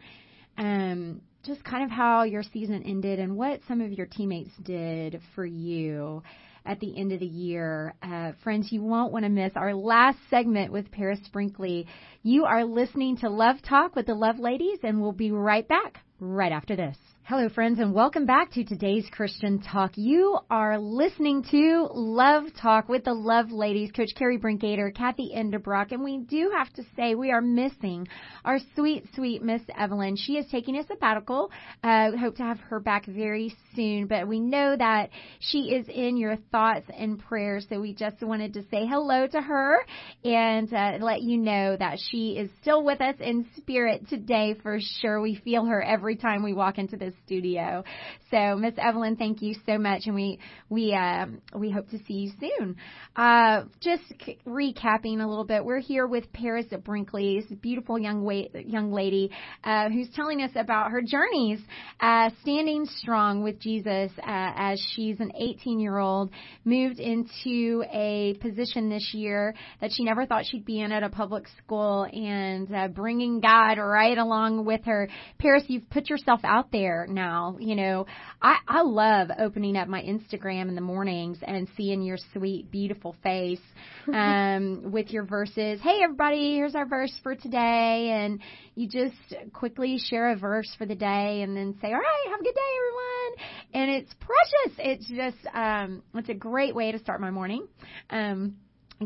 um, 0.57 1.20
just 1.44 1.62
kind 1.64 1.84
of 1.84 1.90
how 1.90 2.22
your 2.22 2.42
season 2.42 2.82
ended 2.84 3.18
and 3.18 3.36
what 3.36 3.61
some 3.68 3.80
of 3.80 3.92
your 3.92 4.07
teammates 4.07 4.52
did 4.62 5.20
for 5.34 5.44
you 5.44 6.22
at 6.64 6.80
the 6.80 6.98
end 6.98 7.12
of 7.12 7.20
the 7.20 7.26
year. 7.26 7.94
Uh, 8.02 8.32
friends, 8.42 8.72
you 8.72 8.82
won't 8.82 9.12
want 9.12 9.24
to 9.24 9.28
miss 9.28 9.52
our 9.56 9.74
last 9.74 10.18
segment 10.30 10.72
with 10.72 10.90
Paris 10.90 11.20
Brinkley. 11.32 11.86
You 12.22 12.44
are 12.44 12.64
listening 12.64 13.18
to 13.18 13.28
Love 13.28 13.56
Talk 13.62 13.96
with 13.96 14.06
the 14.06 14.14
Love 14.14 14.38
Ladies, 14.38 14.78
and 14.82 15.00
we'll 15.00 15.12
be 15.12 15.30
right 15.30 15.66
back 15.66 16.03
right 16.20 16.52
after 16.52 16.76
this. 16.76 16.96
Hello, 17.26 17.48
friends, 17.48 17.78
and 17.78 17.94
welcome 17.94 18.26
back 18.26 18.52
to 18.52 18.64
today's 18.64 19.06
Christian 19.10 19.58
Talk. 19.58 19.92
You 19.94 20.40
are 20.50 20.78
listening 20.78 21.42
to 21.52 21.88
Love 21.90 22.44
Talk 22.60 22.86
with 22.86 23.04
the 23.04 23.14
Love 23.14 23.50
Ladies, 23.50 23.90
Coach 23.92 24.10
Carrie 24.14 24.38
Brinkater, 24.38 24.94
Kathy 24.94 25.32
Endebrock, 25.34 25.92
and 25.92 26.04
we 26.04 26.18
do 26.18 26.52
have 26.54 26.70
to 26.74 26.82
say 26.94 27.14
we 27.14 27.30
are 27.30 27.40
missing 27.40 28.06
our 28.44 28.58
sweet, 28.74 29.06
sweet 29.14 29.42
Miss 29.42 29.62
Evelyn. 29.74 30.16
She 30.16 30.34
is 30.34 30.44
taking 30.50 30.76
a 30.76 30.86
sabbatical. 30.86 31.50
Uh, 31.82 32.10
hope 32.14 32.36
to 32.36 32.42
have 32.42 32.60
her 32.60 32.78
back 32.78 33.06
very 33.06 33.56
soon, 33.74 34.06
but 34.06 34.28
we 34.28 34.38
know 34.38 34.76
that 34.76 35.08
she 35.40 35.72
is 35.74 35.86
in 35.88 36.18
your 36.18 36.36
thoughts 36.52 36.84
and 36.94 37.18
prayers, 37.18 37.64
so 37.70 37.80
we 37.80 37.94
just 37.94 38.22
wanted 38.22 38.52
to 38.52 38.64
say 38.70 38.84
hello 38.84 39.26
to 39.26 39.40
her 39.40 39.78
and 40.24 40.70
uh, 40.74 40.98
let 41.00 41.22
you 41.22 41.38
know 41.38 41.74
that 41.74 41.98
she 42.10 42.32
is 42.32 42.50
still 42.60 42.84
with 42.84 43.00
us 43.00 43.16
in 43.18 43.46
spirit 43.56 44.10
today 44.10 44.54
for 44.62 44.78
sure. 45.00 45.22
We 45.22 45.36
feel 45.36 45.64
her 45.64 45.82
every 45.82 46.03
time 46.12 46.42
we 46.42 46.52
walk 46.52 46.78
into 46.78 46.96
this 46.96 47.14
studio. 47.24 47.84
So, 48.30 48.57
Miss 48.57 48.74
Evelyn, 48.76 49.16
thank 49.16 49.40
you 49.42 49.55
so 49.66 49.78
much, 49.78 50.02
and 50.07 50.14
we 50.14 50.38
we 50.68 50.92
uh, 50.92 51.26
we 51.57 51.70
hope 51.70 51.88
to 51.90 51.98
see 52.05 52.14
you 52.14 52.32
soon. 52.38 52.76
Uh, 53.16 53.64
just 53.80 54.02
c- 54.24 54.38
recapping 54.46 55.20
a 55.22 55.26
little 55.26 55.44
bit, 55.44 55.64
we're 55.64 55.80
here 55.80 56.07
with 56.07 56.32
Paris 56.32 56.66
Brinkley, 56.84 57.40
this 57.40 57.59
beautiful 57.61 57.98
young 57.98 58.22
wa- 58.22 58.48
young 58.66 58.92
lady 58.92 59.30
uh, 59.62 59.88
who's 59.88 60.09
telling 60.14 60.42
us 60.42 60.50
about 60.57 60.90
her 60.90 61.00
journeys, 61.00 61.61
uh, 62.00 62.30
standing 62.42 62.86
strong 62.98 63.42
with 63.42 63.59
Jesus 63.61 64.11
uh, 64.18 64.22
as 64.26 64.80
she's 64.94 65.20
an 65.20 65.32
18 65.36 65.78
year 65.80 65.98
old, 65.98 66.30
moved 66.64 66.98
into 66.98 67.84
a 67.92 68.34
position 68.40 68.88
this 68.88 69.12
year 69.14 69.55
that 69.80 69.90
she 69.92 70.05
never 70.05 70.26
thought 70.26 70.44
she'd 70.44 70.64
be 70.64 70.80
in 70.80 70.92
at 70.92 71.02
a 71.02 71.09
public 71.09 71.44
school, 71.59 72.05
and 72.12 72.72
uh, 72.74 72.88
bringing 72.88 73.40
God 73.40 73.78
right 73.78 74.18
along 74.18 74.64
with 74.64 74.84
her. 74.84 75.09
Paris, 75.38 75.64
you've 75.68 75.88
put 75.95 76.11
yourself 76.11 76.40
out 76.42 76.72
there 76.72 77.07
now. 77.09 77.57
You 77.61 77.76
know, 77.76 78.07
I, 78.42 78.57
I 78.66 78.82
love 78.82 79.28
opening 79.38 79.76
up 79.76 79.86
my 79.86 80.03
Instagram 80.03 80.68
in 80.68 80.74
the 80.74 80.80
mornings 80.80 81.38
and 81.40 81.68
seeing 81.76 82.03
your 82.03 82.18
sweet, 82.32 82.70
beautiful 82.70 83.14
face 83.22 83.61
um, 84.12 84.90
with 84.92 85.11
your 85.11 85.24
verses. 85.24 85.80
Hey, 85.80 86.01
everybody, 86.03 86.57
here's 86.57 86.74
our 86.74 86.86
verse 86.86 87.16
for 87.22 87.36
today. 87.36 88.11
And 88.11 88.40
you 88.74 88.88
just 88.88 89.53
quickly 89.53 89.99
share 90.11 90.32
a 90.32 90.36
verse 90.36 90.68
for 90.76 90.84
the 90.84 90.97
day 90.97 91.42
and 91.42 91.57
then 91.57 91.78
say, 91.80 91.88
all 91.88 91.95
right, 91.95 92.30
have 92.30 92.40
a 92.40 92.42
good 92.42 92.55
day, 92.55 92.61
everyone. 92.76 93.53
And 93.74 93.90
it's 94.03 94.14
precious. 94.14 94.78
It's 94.78 95.09
just, 95.09 95.55
um, 95.55 96.03
it's 96.14 96.28
a 96.28 96.34
great 96.34 96.74
way 96.74 96.90
to 96.90 96.99
start 96.99 97.20
my 97.20 97.30
morning. 97.30 97.68
Um, 98.11 98.57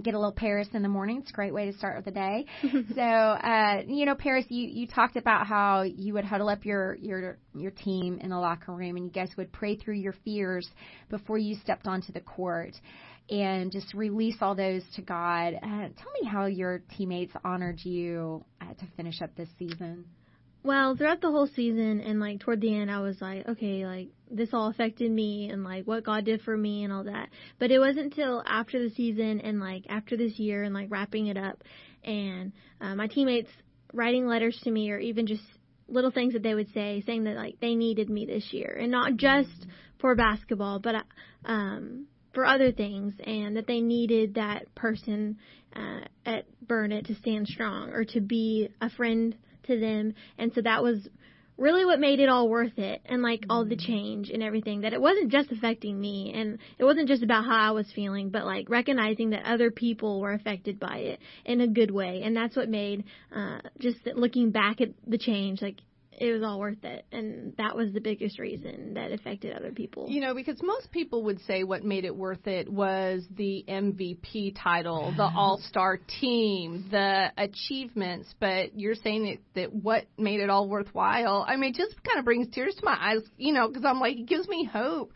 get 0.00 0.14
a 0.14 0.18
little 0.18 0.32
Paris 0.32 0.68
in 0.72 0.82
the 0.82 0.88
morning. 0.88 1.18
It's 1.18 1.30
a 1.30 1.34
great 1.34 1.54
way 1.54 1.70
to 1.70 1.76
start 1.76 2.04
the 2.04 2.10
day. 2.10 2.46
so, 2.94 3.02
uh, 3.02 3.82
you 3.86 4.06
know, 4.06 4.14
Paris, 4.14 4.44
you, 4.48 4.68
you 4.68 4.86
talked 4.86 5.16
about 5.16 5.46
how 5.46 5.82
you 5.82 6.14
would 6.14 6.24
huddle 6.24 6.48
up 6.48 6.64
your, 6.64 6.94
your, 6.96 7.38
your 7.54 7.70
team 7.70 8.18
in 8.20 8.30
the 8.30 8.38
locker 8.38 8.72
room 8.72 8.96
and 8.96 9.04
you 9.04 9.10
guys 9.10 9.30
would 9.36 9.52
pray 9.52 9.76
through 9.76 9.96
your 9.96 10.14
fears 10.24 10.68
before 11.08 11.38
you 11.38 11.56
stepped 11.56 11.86
onto 11.86 12.12
the 12.12 12.20
court. 12.20 12.74
and 13.30 13.70
just 13.70 13.92
release 13.94 14.36
all 14.40 14.54
those 14.54 14.82
to 14.96 15.02
God. 15.02 15.54
Uh, 15.54 15.88
tell 15.96 16.12
me 16.20 16.28
how 16.30 16.46
your 16.46 16.82
teammates 16.96 17.32
honored 17.44 17.78
you 17.84 18.44
uh, 18.60 18.72
to 18.74 18.86
finish 18.96 19.20
up 19.20 19.34
this 19.36 19.48
season. 19.58 20.04
Well, 20.62 20.96
throughout 20.96 21.20
the 21.20 21.30
whole 21.30 21.46
season 21.46 22.00
and 22.00 22.20
like 22.20 22.40
toward 22.40 22.60
the 22.60 22.74
end, 22.74 22.90
I 22.90 23.00
was 23.00 23.20
like, 23.20 23.46
okay, 23.48 23.86
like 23.86 24.08
this 24.30 24.50
all 24.52 24.68
affected 24.68 25.10
me 25.10 25.48
and 25.50 25.64
like 25.64 25.86
what 25.86 26.04
God 26.04 26.24
did 26.24 26.42
for 26.42 26.56
me 26.56 26.84
and 26.84 26.92
all 26.92 27.04
that. 27.04 27.28
But 27.58 27.70
it 27.70 27.78
wasn't 27.78 28.12
until 28.12 28.42
after 28.44 28.82
the 28.82 28.94
season 28.94 29.40
and 29.40 29.60
like 29.60 29.84
after 29.88 30.16
this 30.16 30.38
year 30.38 30.62
and 30.64 30.74
like 30.74 30.90
wrapping 30.90 31.28
it 31.28 31.36
up 31.36 31.62
and 32.04 32.52
uh, 32.80 32.94
my 32.94 33.06
teammates 33.06 33.50
writing 33.92 34.26
letters 34.26 34.58
to 34.64 34.70
me 34.70 34.90
or 34.90 34.98
even 34.98 35.26
just 35.26 35.42
little 35.88 36.10
things 36.10 36.34
that 36.34 36.42
they 36.42 36.54
would 36.54 36.72
say 36.74 37.02
saying 37.06 37.24
that 37.24 37.36
like 37.36 37.58
they 37.60 37.74
needed 37.74 38.10
me 38.10 38.26
this 38.26 38.52
year 38.52 38.76
and 38.78 38.90
not 38.90 39.16
just 39.16 39.66
for 39.98 40.14
basketball 40.14 40.78
but 40.78 40.94
um 41.46 42.06
for 42.34 42.44
other 42.44 42.70
things 42.70 43.14
and 43.24 43.56
that 43.56 43.66
they 43.66 43.80
needed 43.80 44.34
that 44.34 44.72
person 44.74 45.38
uh, 45.74 46.00
at 46.26 46.44
Burnet 46.66 47.06
to 47.06 47.14
stand 47.16 47.48
strong 47.48 47.90
or 47.90 48.04
to 48.04 48.20
be 48.20 48.68
a 48.80 48.90
friend 48.90 49.34
to 49.68 49.78
them. 49.78 50.14
And 50.36 50.52
so 50.52 50.60
that 50.62 50.82
was 50.82 51.08
really 51.56 51.84
what 51.84 51.98
made 51.98 52.20
it 52.20 52.28
all 52.28 52.48
worth 52.48 52.78
it 52.78 53.02
and 53.04 53.20
like 53.20 53.44
all 53.50 53.64
the 53.64 53.76
change 53.76 54.30
and 54.30 54.44
everything 54.44 54.82
that 54.82 54.92
it 54.92 55.00
wasn't 55.00 55.30
just 55.30 55.50
affecting 55.50 56.00
me. 56.00 56.32
And 56.34 56.58
it 56.78 56.84
wasn't 56.84 57.08
just 57.08 57.22
about 57.22 57.44
how 57.44 57.70
I 57.70 57.70
was 57.72 57.90
feeling 57.94 58.30
but 58.30 58.44
like 58.44 58.70
recognizing 58.70 59.30
that 59.30 59.44
other 59.44 59.70
people 59.70 60.20
were 60.20 60.32
affected 60.32 60.78
by 60.78 60.98
it 60.98 61.20
in 61.44 61.60
a 61.60 61.66
good 61.66 61.90
way. 61.90 62.22
And 62.22 62.36
that's 62.36 62.56
what 62.56 62.68
made 62.68 63.04
uh 63.34 63.58
just 63.80 63.98
looking 64.14 64.50
back 64.50 64.80
at 64.80 64.90
the 65.06 65.18
change 65.18 65.60
like 65.60 65.78
it 66.20 66.32
was 66.32 66.42
all 66.42 66.58
worth 66.58 66.84
it. 66.84 67.06
And 67.12 67.54
that 67.58 67.76
was 67.76 67.92
the 67.92 68.00
biggest 68.00 68.38
reason 68.38 68.94
that 68.94 69.12
affected 69.12 69.56
other 69.56 69.70
people. 69.70 70.06
You 70.08 70.20
know 70.20 70.34
because 70.34 70.60
most 70.62 70.90
people 70.90 71.24
would 71.24 71.40
say 71.42 71.64
what 71.64 71.84
made 71.84 72.04
it 72.04 72.14
worth 72.14 72.46
it 72.46 72.70
was 72.70 73.24
the 73.36 73.64
mvp 73.68 74.56
title 74.62 75.12
the 75.16 75.24
all-star 75.34 75.98
team 76.20 76.86
the 76.90 77.32
achievements. 77.36 78.34
But 78.40 78.78
you're 78.78 78.94
saying 78.94 79.38
that, 79.54 79.60
that 79.60 79.72
what 79.72 80.06
made 80.16 80.40
it 80.40 80.50
all 80.50 80.68
worthwhile 80.68 81.44
i 81.46 81.56
mean 81.56 81.70
it 81.70 81.76
just 81.76 82.02
kind 82.02 82.18
of 82.18 82.24
brings 82.24 82.48
tears 82.52 82.74
to 82.76 82.84
my 82.84 82.96
eyes 83.00 83.22
you 83.36 83.52
know 83.52 83.68
because 83.68 83.84
i'm 83.84 84.00
like 84.00 84.16
it 84.16 84.26
gives 84.26 84.48
me 84.48 84.68
hope 84.70 85.12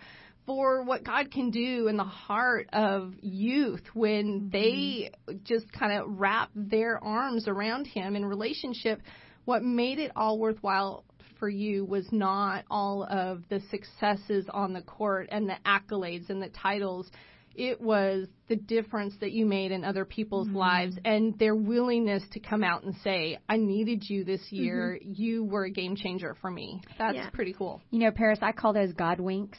for 0.46 0.82
what 0.82 1.04
God 1.04 1.30
can 1.30 1.50
do 1.50 1.88
in 1.88 1.96
the 1.96 2.04
heart 2.04 2.68
of 2.72 3.14
youth 3.20 3.82
when 3.94 4.50
mm-hmm. 4.50 4.50
they 4.50 5.10
just 5.44 5.70
kind 5.72 6.00
of 6.00 6.18
wrap 6.18 6.50
their 6.54 7.02
arms 7.02 7.46
around 7.46 7.86
Him 7.86 8.16
in 8.16 8.24
relationship 8.24 9.00
what 9.44 9.62
made 9.62 9.98
it 9.98 10.12
all 10.14 10.38
worthwhile 10.38 11.04
for 11.38 11.48
you 11.48 11.84
was 11.84 12.06
not 12.12 12.64
all 12.70 13.02
of 13.02 13.42
the 13.48 13.60
successes 13.70 14.46
on 14.48 14.72
the 14.72 14.82
court 14.82 15.28
and 15.32 15.48
the 15.48 15.56
accolades 15.66 16.30
and 16.30 16.40
the 16.40 16.48
titles. 16.50 17.10
It 17.54 17.80
was 17.80 18.28
the 18.48 18.54
difference 18.54 19.14
that 19.20 19.32
you 19.32 19.44
made 19.44 19.72
in 19.72 19.84
other 19.84 20.04
people's 20.04 20.46
mm-hmm. 20.46 20.56
lives 20.56 20.96
and 21.04 21.36
their 21.38 21.56
willingness 21.56 22.22
to 22.32 22.40
come 22.40 22.62
out 22.62 22.84
and 22.84 22.94
say, 23.02 23.38
I 23.48 23.56
needed 23.56 24.08
you 24.08 24.24
this 24.24 24.40
year. 24.50 24.98
Mm-hmm. 25.02 25.20
You 25.20 25.44
were 25.44 25.64
a 25.64 25.70
game 25.70 25.96
changer 25.96 26.36
for 26.40 26.50
me. 26.50 26.80
That's 26.96 27.16
yeah. 27.16 27.30
pretty 27.30 27.54
cool. 27.54 27.82
You 27.90 27.98
know, 27.98 28.12
Paris, 28.12 28.38
I 28.40 28.52
call 28.52 28.72
those 28.72 28.92
God 28.92 29.18
winks. 29.18 29.58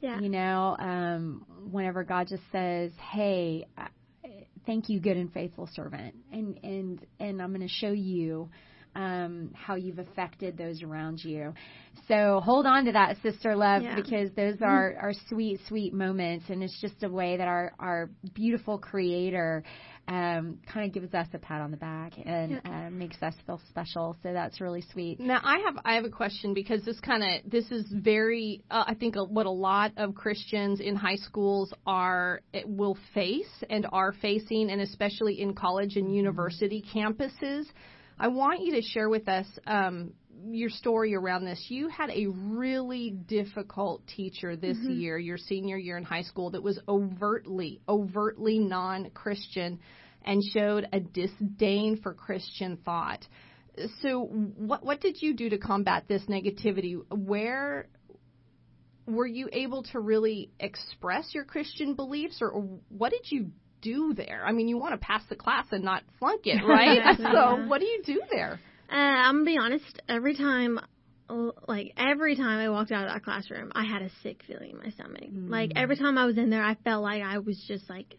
Yeah. 0.00 0.20
You 0.20 0.28
know, 0.28 0.76
um, 0.78 1.44
whenever 1.70 2.04
God 2.04 2.28
just 2.28 2.44
says, 2.52 2.92
Hey, 3.12 3.66
thank 4.64 4.88
you, 4.88 5.00
good 5.00 5.16
and 5.16 5.32
faithful 5.32 5.68
servant. 5.72 6.14
And, 6.32 6.60
and, 6.62 7.06
and 7.18 7.42
I'm 7.42 7.48
going 7.48 7.66
to 7.66 7.68
show 7.68 7.90
you 7.90 8.48
um, 8.96 9.50
how 9.54 9.74
you've 9.74 9.98
affected 9.98 10.56
those 10.56 10.82
around 10.82 11.22
you. 11.22 11.52
So 12.08 12.40
hold 12.42 12.66
on 12.66 12.86
to 12.86 12.92
that, 12.92 13.16
sister 13.22 13.54
love, 13.54 13.82
yeah. 13.82 13.94
because 13.94 14.30
those 14.34 14.56
are, 14.62 14.96
are 15.00 15.12
sweet, 15.28 15.60
sweet 15.68 15.92
moments, 15.92 16.46
and 16.48 16.62
it's 16.62 16.80
just 16.80 17.02
a 17.02 17.08
way 17.08 17.36
that 17.36 17.46
our 17.46 17.72
our 17.78 18.10
beautiful 18.34 18.78
Creator 18.78 19.64
um, 20.08 20.58
kind 20.72 20.86
of 20.86 20.92
gives 20.92 21.12
us 21.14 21.26
a 21.32 21.38
pat 21.38 21.60
on 21.60 21.70
the 21.70 21.76
back 21.76 22.12
and 22.24 22.60
yeah. 22.64 22.86
uh, 22.86 22.90
makes 22.90 23.20
us 23.22 23.34
feel 23.44 23.60
special. 23.68 24.16
So 24.22 24.32
that's 24.32 24.60
really 24.60 24.84
sweet. 24.92 25.20
Now 25.20 25.40
I 25.42 25.58
have 25.66 25.78
I 25.84 25.94
have 25.94 26.04
a 26.04 26.10
question 26.10 26.54
because 26.54 26.82
this 26.84 27.00
kind 27.00 27.22
of 27.22 27.50
this 27.50 27.70
is 27.70 27.84
very 27.90 28.62
uh, 28.70 28.84
I 28.86 28.94
think 28.94 29.16
what 29.16 29.46
a 29.46 29.50
lot 29.50 29.92
of 29.96 30.14
Christians 30.14 30.80
in 30.80 30.96
high 30.96 31.16
schools 31.16 31.72
are 31.86 32.40
will 32.64 32.96
face 33.14 33.64
and 33.68 33.86
are 33.92 34.12
facing, 34.22 34.70
and 34.70 34.80
especially 34.80 35.40
in 35.40 35.54
college 35.54 35.96
and 35.96 36.06
mm-hmm. 36.06 36.14
university 36.14 36.84
campuses 36.94 37.66
I 38.18 38.28
want 38.28 38.62
you 38.62 38.74
to 38.74 38.82
share 38.82 39.08
with 39.08 39.28
us 39.28 39.46
um, 39.66 40.12
your 40.48 40.70
story 40.70 41.14
around 41.14 41.44
this. 41.44 41.66
You 41.68 41.88
had 41.88 42.10
a 42.10 42.26
really 42.26 43.10
difficult 43.10 44.06
teacher 44.06 44.56
this 44.56 44.76
mm-hmm. 44.76 44.98
year, 45.00 45.18
your 45.18 45.38
senior 45.38 45.76
year 45.76 45.96
in 45.98 46.04
high 46.04 46.22
school, 46.22 46.50
that 46.50 46.62
was 46.62 46.78
overtly, 46.88 47.80
overtly 47.88 48.58
non 48.58 49.10
Christian 49.10 49.80
and 50.24 50.42
showed 50.42 50.88
a 50.92 51.00
disdain 51.00 52.00
for 52.02 52.14
Christian 52.14 52.78
thought. 52.84 53.26
So, 54.00 54.22
what 54.22 54.84
what 54.84 55.00
did 55.00 55.20
you 55.20 55.34
do 55.34 55.50
to 55.50 55.58
combat 55.58 56.04
this 56.08 56.22
negativity? 56.22 56.98
Where 57.10 57.88
were 59.06 59.26
you 59.26 59.48
able 59.52 59.84
to 59.84 60.00
really 60.00 60.50
express 60.58 61.34
your 61.34 61.44
Christian 61.44 61.94
beliefs, 61.94 62.38
or, 62.40 62.50
or 62.50 62.62
what 62.88 63.12
did 63.12 63.30
you 63.30 63.50
do 63.86 64.14
there? 64.14 64.42
I 64.44 64.52
mean, 64.52 64.68
you 64.68 64.78
want 64.78 64.92
to 64.92 64.98
pass 64.98 65.22
the 65.28 65.36
class 65.36 65.66
and 65.70 65.84
not 65.84 66.02
flunk 66.18 66.42
it, 66.44 66.64
right? 66.66 67.16
so, 67.16 67.66
what 67.66 67.80
do 67.80 67.86
you 67.86 68.02
do 68.04 68.22
there? 68.30 68.60
Uh, 68.90 68.94
I'm 68.94 69.36
gonna 69.36 69.44
be 69.44 69.58
honest. 69.58 70.00
Every 70.08 70.36
time, 70.36 70.78
like 71.66 71.92
every 71.96 72.36
time 72.36 72.58
I 72.58 72.68
walked 72.68 72.92
out 72.92 73.06
of 73.06 73.12
that 73.12 73.24
classroom, 73.24 73.72
I 73.74 73.84
had 73.84 74.02
a 74.02 74.10
sick 74.22 74.42
feeling 74.46 74.72
in 74.72 74.78
my 74.78 74.90
stomach. 74.90 75.24
Mm. 75.24 75.50
Like 75.50 75.72
every 75.76 75.96
time 75.96 76.18
I 76.18 76.26
was 76.26 76.38
in 76.38 76.50
there, 76.50 76.62
I 76.62 76.74
felt 76.84 77.02
like 77.02 77.22
I 77.22 77.38
was 77.38 77.62
just 77.66 77.88
like 77.88 78.16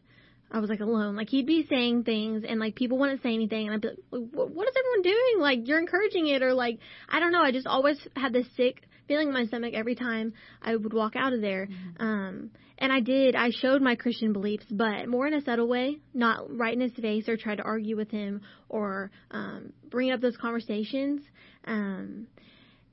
I 0.51 0.59
was 0.59 0.69
like 0.69 0.79
alone. 0.79 1.15
Like 1.15 1.29
he'd 1.29 1.45
be 1.45 1.65
saying 1.69 2.03
things 2.03 2.43
and 2.47 2.59
like 2.59 2.75
people 2.75 2.97
wouldn't 2.97 3.21
say 3.21 3.33
anything 3.33 3.67
and 3.67 3.75
I'd 3.75 3.81
be 3.81 3.89
like, 3.89 3.97
what 4.31 4.67
is 4.67 4.75
everyone 4.77 5.01
doing? 5.03 5.39
Like 5.39 5.67
you're 5.67 5.79
encouraging 5.79 6.27
it 6.27 6.41
or 6.41 6.53
like, 6.53 6.79
I 7.09 7.19
don't 7.19 7.31
know. 7.31 7.41
I 7.41 7.51
just 7.51 7.67
always 7.67 7.99
had 8.15 8.33
this 8.33 8.47
sick 8.55 8.87
feeling 9.07 9.27
in 9.27 9.33
my 9.33 9.45
stomach 9.45 9.73
every 9.73 9.95
time 9.95 10.33
I 10.61 10.75
would 10.75 10.93
walk 10.93 11.15
out 11.15 11.33
of 11.33 11.41
there. 11.41 11.67
Mm-hmm. 11.67 12.03
Um, 12.03 12.51
and 12.77 12.91
I 12.91 12.99
did, 12.99 13.35
I 13.35 13.49
showed 13.49 13.81
my 13.81 13.95
Christian 13.95 14.33
beliefs, 14.33 14.65
but 14.69 15.07
more 15.07 15.25
in 15.27 15.33
a 15.33 15.41
subtle 15.41 15.67
way, 15.67 15.97
not 16.13 16.55
right 16.55 16.73
in 16.73 16.81
his 16.81 16.91
face 16.93 17.27
or 17.27 17.35
try 17.35 17.55
to 17.55 17.63
argue 17.63 17.95
with 17.95 18.11
him 18.11 18.41
or, 18.69 19.09
um, 19.31 19.73
bring 19.89 20.11
up 20.11 20.21
those 20.21 20.37
conversations. 20.37 21.21
Um, 21.65 22.27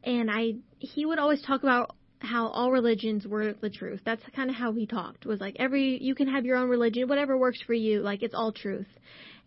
and 0.02 0.30
I, 0.30 0.54
he 0.78 1.04
would 1.04 1.18
always 1.18 1.42
talk 1.42 1.62
about 1.62 1.94
how 2.18 2.48
all 2.48 2.72
religions 2.72 3.26
were 3.26 3.52
the 3.60 3.68
truth. 3.68 4.00
That's 4.04 4.22
kind 4.34 4.48
of 4.48 4.56
how 4.56 4.72
he 4.72 4.86
talked. 4.86 5.26
Was 5.26 5.40
like 5.40 5.56
every 5.58 6.02
you 6.02 6.14
can 6.14 6.28
have 6.28 6.46
your 6.46 6.56
own 6.56 6.70
religion, 6.70 7.08
whatever 7.08 7.36
works 7.36 7.60
for 7.66 7.74
you. 7.74 8.00
Like 8.00 8.22
it's 8.22 8.34
all 8.34 8.52
truth. 8.52 8.88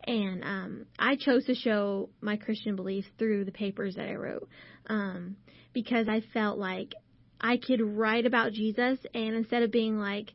And 0.06 0.44
um, 0.44 0.86
I 1.00 1.16
chose 1.16 1.46
to 1.46 1.56
show 1.56 2.10
my 2.22 2.38
Christian 2.38 2.76
beliefs 2.76 3.08
through 3.18 3.46
the 3.46 3.52
papers 3.52 3.96
that 3.96 4.08
I 4.08 4.14
wrote 4.14 4.48
um, 4.88 5.36
because 5.78 6.08
I 6.10 6.24
felt 6.34 6.58
like 6.58 6.96
I 7.40 7.58
could 7.58 7.80
write 7.80 8.26
about 8.26 8.52
Jesus, 8.52 8.98
and 9.14 9.36
instead 9.36 9.62
of 9.62 9.72
being 9.72 10.00
like, 10.00 10.34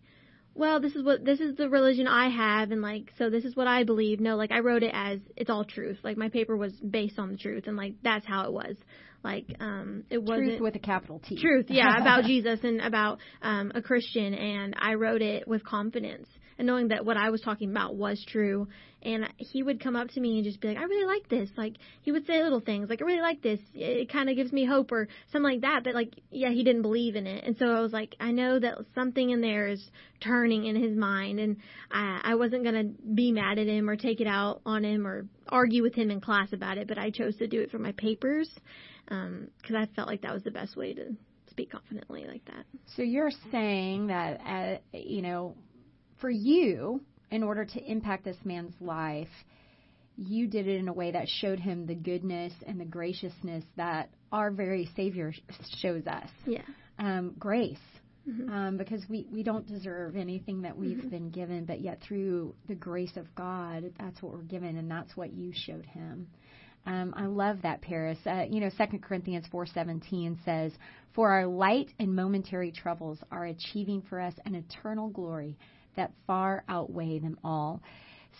well, 0.54 0.78
this 0.80 0.94
is 0.94 1.02
what 1.02 1.24
this 1.24 1.40
is 1.40 1.56
the 1.56 1.68
religion 1.68 2.06
I 2.06 2.28
have, 2.28 2.70
and 2.70 2.80
like 2.80 3.10
so 3.18 3.28
this 3.28 3.44
is 3.44 3.56
what 3.56 3.66
I 3.66 3.82
believe. 3.82 4.20
No, 4.20 4.36
like 4.36 4.52
I 4.52 4.60
wrote 4.60 4.84
it 4.84 4.92
as 4.94 5.18
it's 5.36 5.50
all 5.50 5.64
truth. 5.64 5.98
Like 6.04 6.16
my 6.16 6.28
paper 6.28 6.56
was 6.56 6.72
based 6.74 7.18
on 7.18 7.32
the 7.32 7.36
truth, 7.36 7.64
and 7.66 7.76
like 7.76 7.94
that's 8.04 8.24
how 8.24 8.44
it 8.44 8.52
was. 8.52 8.76
Like 9.24 9.46
um, 9.58 10.04
it 10.10 10.22
wasn't 10.22 10.50
truth 10.50 10.60
with 10.60 10.76
a 10.76 10.78
capital 10.78 11.18
T. 11.18 11.40
Truth, 11.40 11.66
yeah, 11.70 12.00
about 12.00 12.22
Jesus 12.32 12.60
and 12.62 12.80
about 12.80 13.18
um, 13.42 13.72
a 13.74 13.82
Christian, 13.82 14.34
and 14.34 14.76
I 14.78 14.94
wrote 14.94 15.22
it 15.22 15.48
with 15.48 15.64
confidence 15.64 16.28
and 16.62 16.66
knowing 16.68 16.88
that 16.88 17.04
what 17.04 17.16
I 17.16 17.30
was 17.30 17.40
talking 17.40 17.70
about 17.70 17.96
was 17.96 18.24
true. 18.28 18.68
And 19.02 19.28
he 19.36 19.64
would 19.64 19.82
come 19.82 19.96
up 19.96 20.10
to 20.10 20.20
me 20.20 20.36
and 20.36 20.44
just 20.44 20.60
be 20.60 20.68
like, 20.68 20.76
I 20.76 20.84
really 20.84 21.06
like 21.06 21.28
this. 21.28 21.50
Like, 21.56 21.74
he 22.02 22.12
would 22.12 22.24
say 22.24 22.40
little 22.40 22.60
things 22.60 22.88
like, 22.88 23.02
I 23.02 23.04
really 23.04 23.20
like 23.20 23.42
this. 23.42 23.58
It 23.74 24.12
kind 24.12 24.30
of 24.30 24.36
gives 24.36 24.52
me 24.52 24.64
hope 24.64 24.92
or 24.92 25.08
something 25.32 25.50
like 25.50 25.62
that. 25.62 25.82
But 25.82 25.94
like, 25.94 26.14
yeah, 26.30 26.50
he 26.50 26.62
didn't 26.62 26.82
believe 26.82 27.16
in 27.16 27.26
it. 27.26 27.42
And 27.44 27.56
so 27.58 27.66
I 27.66 27.80
was 27.80 27.92
like, 27.92 28.14
I 28.20 28.30
know 28.30 28.60
that 28.60 28.78
something 28.94 29.30
in 29.30 29.40
there 29.40 29.66
is 29.66 29.84
turning 30.20 30.66
in 30.66 30.76
his 30.76 30.96
mind. 30.96 31.40
And 31.40 31.56
I, 31.90 32.20
I 32.22 32.34
wasn't 32.36 32.62
going 32.62 32.76
to 32.76 33.02
be 33.12 33.32
mad 33.32 33.58
at 33.58 33.66
him 33.66 33.90
or 33.90 33.96
take 33.96 34.20
it 34.20 34.28
out 34.28 34.60
on 34.64 34.84
him 34.84 35.04
or 35.04 35.26
argue 35.48 35.82
with 35.82 35.96
him 35.96 36.12
in 36.12 36.20
class 36.20 36.52
about 36.52 36.78
it. 36.78 36.86
But 36.86 36.96
I 36.96 37.10
chose 37.10 37.34
to 37.38 37.48
do 37.48 37.60
it 37.60 37.72
for 37.72 37.80
my 37.80 37.92
papers 37.92 38.48
because 39.06 39.74
um, 39.74 39.76
I 39.76 39.88
felt 39.96 40.06
like 40.06 40.22
that 40.22 40.32
was 40.32 40.44
the 40.44 40.52
best 40.52 40.76
way 40.76 40.94
to 40.94 41.16
speak 41.50 41.72
confidently 41.72 42.24
like 42.24 42.44
that. 42.44 42.64
So 42.94 43.02
you're 43.02 43.32
saying 43.50 44.06
that, 44.06 44.40
uh, 44.46 44.96
you 44.96 45.22
know, 45.22 45.56
for 46.22 46.30
you, 46.30 47.02
in 47.30 47.42
order 47.42 47.66
to 47.66 47.84
impact 47.84 48.24
this 48.24 48.36
man's 48.44 48.72
life, 48.80 49.28
you 50.16 50.46
did 50.46 50.68
it 50.68 50.78
in 50.78 50.88
a 50.88 50.92
way 50.92 51.10
that 51.10 51.26
showed 51.28 51.58
him 51.58 51.84
the 51.84 51.94
goodness 51.94 52.52
and 52.66 52.80
the 52.80 52.84
graciousness 52.84 53.64
that 53.76 54.08
our 54.30 54.50
very 54.50 54.88
Savior 54.94 55.32
shows 55.80 56.06
us. 56.06 56.28
Yeah. 56.46 56.62
Um, 56.98 57.34
grace. 57.38 57.76
Mm-hmm. 58.28 58.52
Um, 58.52 58.76
because 58.76 59.02
we, 59.08 59.26
we 59.32 59.42
don't 59.42 59.66
deserve 59.66 60.14
anything 60.14 60.62
that 60.62 60.78
we've 60.78 60.98
mm-hmm. 60.98 61.08
been 61.08 61.30
given, 61.30 61.64
but 61.64 61.80
yet 61.80 62.00
through 62.06 62.54
the 62.68 62.76
grace 62.76 63.16
of 63.16 63.34
God, 63.34 63.92
that's 63.98 64.22
what 64.22 64.32
we're 64.32 64.42
given, 64.42 64.76
and 64.76 64.88
that's 64.88 65.16
what 65.16 65.32
you 65.32 65.52
showed 65.52 65.84
him. 65.84 66.28
Um, 66.86 67.14
I 67.16 67.26
love 67.26 67.62
that, 67.62 67.82
Paris. 67.82 68.18
Uh, 68.24 68.44
you 68.48 68.60
know, 68.60 68.70
Second 68.76 69.02
Corinthians 69.02 69.46
4:17 69.52 70.38
says, 70.44 70.72
"For 71.14 71.30
our 71.30 71.46
light 71.46 71.92
and 71.98 72.14
momentary 72.14 72.70
troubles 72.70 73.18
are 73.32 73.46
achieving 73.46 74.02
for 74.02 74.20
us 74.20 74.34
an 74.44 74.54
eternal 74.54 75.08
glory 75.08 75.56
that 75.96 76.12
far 76.26 76.64
outweigh 76.68 77.18
them 77.18 77.38
all. 77.44 77.82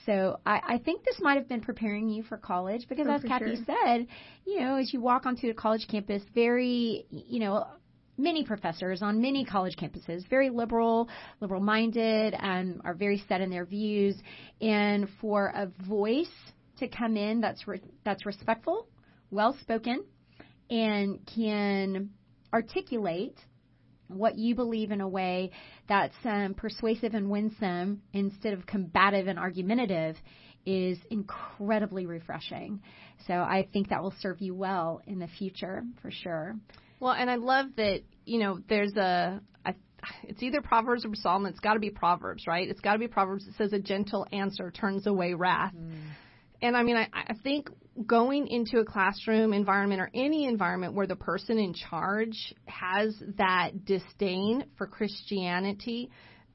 So 0.07 0.41
I, 0.47 0.61
I 0.67 0.79
think 0.79 1.05
this 1.05 1.19
might 1.21 1.35
have 1.37 1.49
been 1.49 1.61
preparing 1.61 2.09
you 2.09 2.23
for 2.23 2.37
college 2.37 2.87
because, 2.89 3.07
Oh, 3.09 3.13
as 3.15 3.23
Kathy 3.23 3.57
sure. 3.57 3.77
said, 3.85 4.07
you 4.47 4.61
know, 4.61 4.77
as 4.77 4.93
you 4.93 5.01
walk 5.01 5.27
onto 5.27 5.49
a 5.51 5.55
college 5.55 5.87
campus, 5.89 6.23
very, 6.35 7.07
you 7.11 7.41
know, 7.41 7.67
many 8.17 8.45
professors 8.45 9.03
on 9.03 9.21
many 9.21 9.45
college 9.45 9.77
campuses, 9.77 10.29
very 10.29 10.51
liberal, 10.51 11.09
liberal 11.41 11.61
minded, 11.61 12.35
um, 12.39 12.81
are 12.85 12.95
very 12.95 13.23
set 13.29 13.41
in 13.41 13.51
their 13.51 13.65
views, 13.65 14.17
and 14.61 15.09
for 15.21 15.53
a 15.55 15.67
voice 15.87 16.27
to 16.79 16.89
come 16.89 17.17
in 17.17 17.41
that's 17.41 17.69
re- 17.69 17.81
that's 18.05 18.25
respectful, 18.27 18.87
well 19.31 19.57
spoken, 19.61 20.05
and 20.71 21.21
can 21.35 22.11
articulate 22.53 23.39
what 24.15 24.39
you 24.39 24.55
believe 24.55 24.91
in 24.91 25.01
a 25.01 25.09
way 25.09 25.51
that's 25.89 26.15
um, 26.25 26.55
persuasive 26.55 27.15
and 27.15 27.31
winsome 27.31 28.03
instead 28.13 28.53
of 28.53 28.67
combative 28.67 29.27
and 29.27 29.39
argumentative 29.39 30.17
is 30.65 30.99
incredibly 31.11 32.07
refreshing. 32.07 32.81
So 33.27 33.35
I 33.35 33.69
think 33.73 33.89
that 33.89 34.03
will 34.03 34.15
serve 34.21 34.41
you 34.41 34.55
well 34.55 35.03
in 35.07 35.19
the 35.19 35.27
future 35.27 35.83
for 36.01 36.11
sure. 36.11 36.57
Well, 37.01 37.13
and 37.13 37.29
I 37.29 37.37
love 37.37 37.67
that, 37.77 38.03
you 38.25 38.39
know, 38.39 38.61
there's 38.69 38.95
a, 38.97 39.41
I, 39.67 39.75
it's 40.25 40.43
either 40.43 40.63
Proverbs 40.63 41.05
or 41.05 41.11
Psalm. 41.15 41.47
It's 41.47 41.59
got 41.61 41.75
to 41.75 41.81
be 41.81 41.91
Proverbs, 41.91 42.47
right? 42.47 42.69
It's 42.69 42.81
got 42.81 42.93
to 42.93 42.99
be 42.99 43.09
Proverbs. 43.09 43.47
It 43.47 43.55
says 43.59 43.73
a 43.73 43.81
gentle 43.81 44.27
answer 44.33 44.71
turns 44.71 45.07
away 45.07 45.35
wrath. 45.35 45.75
And 46.63 46.77
I 46.77 46.83
mean, 46.85 46.97
I, 46.97 47.09
I 47.13 47.35
think 47.43 47.69
going 48.07 48.47
into 48.47 48.79
a 48.79 48.85
classroom 48.85 49.53
environment 49.53 50.01
or 50.01 50.11
any 50.15 50.47
environment 50.47 50.95
where 50.95 51.07
the 51.07 51.17
person 51.17 51.59
in 51.59 51.75
charge 51.75 52.55
has 52.67 53.15
that 53.37 53.85
disdain 53.85 54.65
for 54.79 54.87
Christianity, 54.87 56.11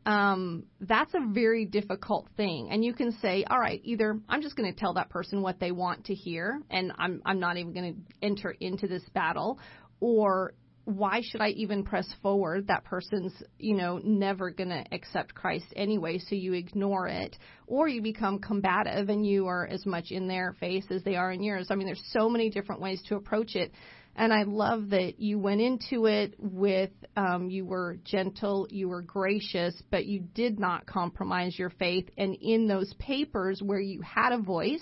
um, 0.06 0.64
that's 0.80 1.14
a 1.14 1.20
very 1.34 1.66
difficult 1.66 2.30
thing. 2.38 2.70
And 2.72 2.84
you 2.84 2.94
can 2.94 3.12
say, 3.20 3.44
all 3.44 3.60
right, 3.60 3.82
either 3.84 4.18
I'm 4.30 4.42
just 4.42 4.56
going 4.56 4.74
to 4.74 4.80
tell 4.80 4.94
that 4.94 5.10
person 5.10 5.42
what 5.42 5.60
they 5.60 5.72
want 5.72 6.06
to 6.06 6.16
hear, 6.16 6.62
and 6.72 6.94
I'm 6.98 7.22
I'm 7.26 7.40
not 7.40 7.58
even 7.58 7.74
going 7.74 7.94
to 7.94 8.26
enter 8.26 8.56
into 8.62 8.88
this 8.88 9.04
battle, 9.14 9.60
or 10.00 10.54
why 10.88 11.20
should 11.22 11.42
I 11.42 11.50
even 11.50 11.84
press 11.84 12.08
forward? 12.22 12.68
That 12.68 12.86
person's, 12.86 13.34
you 13.60 13.76
know, 13.76 14.00
never 14.02 14.52
going 14.52 14.70
to 14.70 14.86
accept 14.94 15.36
Christ 15.36 15.66
anyway, 15.76 16.18
so 16.18 16.34
you 16.34 16.54
ignore 16.54 17.10
it. 17.10 17.36
Or 17.68 17.90
you 17.90 18.02
become 18.02 18.40
combative 18.40 19.10
and 19.10 19.28
you 19.28 19.48
are 19.48 19.68
as 19.68 19.86
much 19.86 20.12
in 20.12 20.30
their 20.30 20.56
face 20.62 20.86
as 20.90 21.04
they 21.04 21.18
are 21.18 21.34
in 21.34 21.44
yours. 21.44 21.68
I 21.70 21.76
mean, 21.76 21.88
there's 21.88 22.10
so 22.12 22.30
many 22.30 22.50
different 22.50 22.80
ways 22.80 23.02
to 23.10 23.18
approach 23.18 23.56
it. 23.56 23.74
And 24.16 24.32
I 24.32 24.44
love 24.44 24.92
that 24.92 25.20
you 25.20 25.38
went 25.40 25.60
into 25.60 26.06
it 26.06 26.36
with, 26.40 26.92
um, 27.18 27.50
you 27.50 27.66
were 27.66 27.98
gentle, 28.06 28.66
you 28.72 28.88
were 28.88 29.02
gracious, 29.02 29.76
but 29.92 30.06
you 30.06 30.22
did 30.22 30.58
not 30.58 30.86
compromise 30.86 31.60
your 31.60 31.72
faith. 31.72 32.10
And 32.18 32.34
in 32.40 32.66
those 32.66 32.94
papers 32.98 33.62
where 33.62 33.82
you 33.82 34.02
had 34.04 34.32
a 34.32 34.38
voice, 34.38 34.80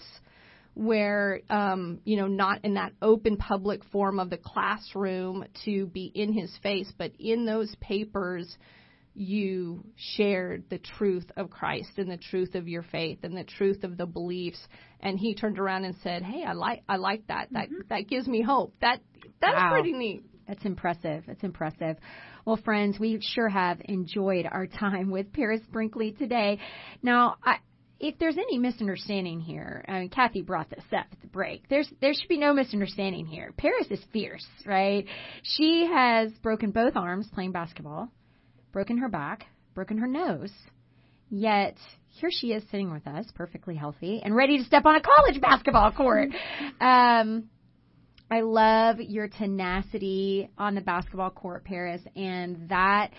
where 0.75 1.41
um, 1.49 1.99
you 2.03 2.17
know 2.17 2.27
not 2.27 2.63
in 2.63 2.75
that 2.75 2.91
open 3.01 3.37
public 3.37 3.83
form 3.85 4.19
of 4.19 4.29
the 4.29 4.37
classroom 4.37 5.45
to 5.65 5.87
be 5.87 6.11
in 6.13 6.33
his 6.33 6.55
face, 6.61 6.91
but 6.97 7.11
in 7.19 7.45
those 7.45 7.73
papers 7.81 8.57
you 9.17 9.83
shared 9.95 10.65
the 10.69 10.77
truth 10.77 11.31
of 11.37 11.49
Christ 11.49 11.91
and 11.97 12.11
the 12.11 12.17
truth 12.17 12.53
of 12.53 12.67
your 12.67 12.83
faith 12.83 13.19
and 13.23 13.35
the 13.35 13.45
truth 13.45 13.85
of 13.85 13.97
the 13.97 14.05
beliefs. 14.05 14.59
And 14.99 15.17
he 15.17 15.33
turned 15.33 15.57
around 15.57 15.85
and 15.85 15.95
said, 16.03 16.21
"Hey, 16.21 16.43
I 16.43 16.51
like 16.51 16.83
I 16.87 16.97
like 16.97 17.25
that. 17.27 17.47
That 17.51 17.69
that 17.89 18.07
gives 18.07 18.27
me 18.27 18.41
hope. 18.41 18.73
That 18.81 18.99
that's 19.41 19.55
Wow. 19.55 19.71
pretty 19.71 19.93
neat." 19.93 20.23
That's 20.47 20.65
impressive. 20.65 21.23
That's 21.25 21.43
impressive. 21.43 21.97
Well, 22.45 22.57
friends, 22.57 22.99
we 22.99 23.19
sure 23.21 23.49
have 23.49 23.81
enjoyed 23.85 24.45
our 24.45 24.67
time 24.67 25.09
with 25.09 25.33
Paris 25.33 25.61
Brinkley 25.71 26.11
today. 26.11 26.59
Now, 27.01 27.37
I, 27.43 27.57
if 27.99 28.17
there's 28.19 28.37
any 28.37 28.57
misunderstanding 28.57 29.39
here, 29.39 29.85
I 29.87 29.99
mean, 29.99 30.09
Kathy 30.09 30.41
brought 30.41 30.69
this 30.69 30.83
up 30.91 31.05
at 31.11 31.21
the 31.21 31.27
break. 31.27 31.67
There's 31.69 31.89
there 32.01 32.13
should 32.13 32.27
be 32.27 32.37
no 32.37 32.53
misunderstanding 32.53 33.25
here. 33.25 33.53
Paris 33.57 33.87
is 33.89 34.03
fierce, 34.11 34.45
right? 34.65 35.05
She 35.43 35.89
has 35.91 36.31
broken 36.41 36.71
both 36.71 36.95
arms 36.95 37.27
playing 37.33 37.51
basketball, 37.51 38.09
broken 38.71 38.97
her 38.97 39.09
back, 39.09 39.45
broken 39.73 39.97
her 39.99 40.07
nose. 40.07 40.51
Yet 41.29 41.77
here 42.09 42.29
she 42.31 42.47
is 42.53 42.63
sitting 42.69 42.91
with 42.91 43.07
us, 43.07 43.25
perfectly 43.33 43.75
healthy 43.75 44.21
and 44.23 44.35
ready 44.35 44.57
to 44.57 44.63
step 44.63 44.85
on 44.85 44.95
a 44.95 45.01
college 45.01 45.41
basketball 45.41 45.91
court. 45.91 46.29
Um, 46.81 47.49
I 48.29 48.41
love 48.41 48.99
your 48.99 49.27
tenacity 49.27 50.49
on 50.57 50.75
the 50.75 50.81
basketball 50.81 51.29
court, 51.29 51.63
Paris, 51.63 52.01
and 52.15 52.69
that 52.69 53.11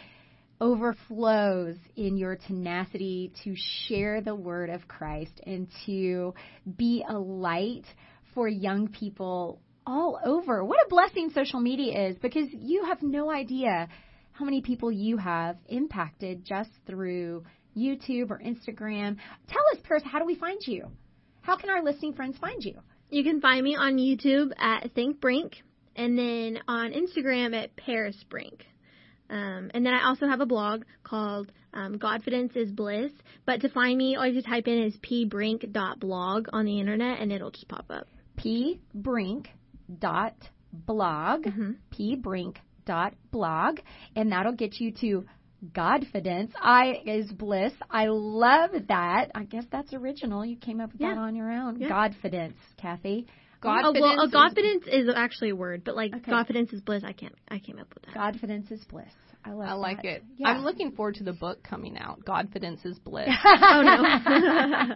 overflows 0.60 1.76
in 1.96 2.16
your 2.16 2.36
tenacity 2.36 3.32
to 3.44 3.54
share 3.86 4.20
the 4.20 4.34
word 4.34 4.70
of 4.70 4.88
Christ 4.88 5.40
and 5.46 5.68
to 5.86 6.34
be 6.76 7.04
a 7.08 7.18
light 7.18 7.84
for 8.34 8.48
young 8.48 8.88
people 8.88 9.60
all 9.86 10.18
over. 10.24 10.64
What 10.64 10.84
a 10.84 10.88
blessing 10.88 11.30
social 11.30 11.60
media 11.60 12.08
is 12.08 12.16
because 12.16 12.48
you 12.52 12.84
have 12.84 13.02
no 13.02 13.30
idea 13.30 13.88
how 14.32 14.44
many 14.44 14.60
people 14.60 14.90
you 14.92 15.16
have 15.16 15.56
impacted 15.68 16.44
just 16.44 16.70
through 16.86 17.44
YouTube 17.76 18.30
or 18.30 18.40
Instagram. 18.40 19.16
Tell 19.48 19.62
us, 19.72 19.78
Paris, 19.84 20.02
how 20.04 20.18
do 20.18 20.26
we 20.26 20.34
find 20.36 20.60
you? 20.66 20.88
How 21.42 21.56
can 21.56 21.70
our 21.70 21.82
listening 21.82 22.14
friends 22.14 22.36
find 22.38 22.62
you? 22.62 22.74
You 23.10 23.22
can 23.22 23.40
find 23.40 23.62
me 23.62 23.76
on 23.76 23.96
YouTube 23.96 24.50
at 24.58 24.92
Think 24.94 25.20
Brink, 25.20 25.62
and 25.94 26.18
then 26.18 26.58
on 26.66 26.92
Instagram 26.92 27.54
at 27.54 27.76
Paris 27.76 28.16
Brink. 28.28 28.66
Um, 29.30 29.70
and 29.74 29.84
then 29.84 29.92
I 29.94 30.06
also 30.08 30.26
have 30.26 30.40
a 30.40 30.46
blog 30.46 30.84
called 31.02 31.50
um, 31.72 31.98
Godfidence 31.98 32.56
is 32.56 32.70
Bliss. 32.70 33.12
But 33.44 33.60
to 33.62 33.68
find 33.68 33.98
me, 33.98 34.16
all 34.16 34.26
you 34.26 34.34
have 34.34 34.44
to 34.44 34.50
type 34.50 34.66
in 34.68 34.82
is 34.82 34.96
pbrink.blog 34.98 36.48
on 36.52 36.64
the 36.64 36.80
internet, 36.80 37.20
and 37.20 37.32
it'll 37.32 37.50
just 37.50 37.68
pop 37.68 37.86
up. 37.90 38.06
pbrink 38.38 39.46
dot 40.00 40.34
blog 40.72 41.44
Mhm. 41.44 41.76
pbrink 41.92 42.56
dot 42.84 43.14
blog 43.30 43.78
and 44.14 44.30
that'll 44.32 44.52
get 44.52 44.78
you 44.80 44.92
to 44.92 45.24
Godfidence. 45.72 46.50
I 46.60 47.00
is 47.06 47.32
bliss. 47.32 47.72
I 47.90 48.06
love 48.08 48.70
that. 48.88 49.30
I 49.34 49.44
guess 49.44 49.64
that's 49.70 49.92
original. 49.94 50.44
You 50.44 50.56
came 50.56 50.80
up 50.80 50.92
with 50.92 51.00
that 51.00 51.16
on 51.18 51.34
your 51.34 51.50
own. 51.50 51.80
Yeah. 51.80 51.88
Godfidence, 51.88 52.56
Kathy. 52.76 53.26
Oh, 53.66 53.92
well, 54.00 54.24
is- 54.24 54.32
Godfidence 54.32 54.86
is 54.86 55.08
actually 55.14 55.50
a 55.50 55.56
word, 55.56 55.82
but 55.84 55.96
like 55.96 56.14
Okay. 56.14 56.30
Godfidence 56.30 56.72
is 56.72 56.80
bliss. 56.80 57.02
I 57.04 57.12
can't. 57.12 57.34
I 57.48 57.58
came 57.58 57.78
up 57.78 57.92
with 57.94 58.04
that. 58.04 58.14
Godfidence 58.14 58.70
is 58.72 58.84
bliss. 58.84 59.12
I 59.44 59.52
love 59.52 59.68
it. 59.68 59.70
I 59.70 59.74
like 59.74 59.96
that. 59.98 60.06
it. 60.06 60.24
Yeah. 60.38 60.48
I'm 60.48 60.64
looking 60.64 60.92
forward 60.92 61.14
to 61.16 61.24
the 61.24 61.32
book 61.32 61.62
coming 61.62 61.96
out. 61.96 62.24
Godfidence 62.24 62.84
is 62.84 62.98
bliss. 62.98 63.28
oh 63.44 63.82
no. 63.82 64.94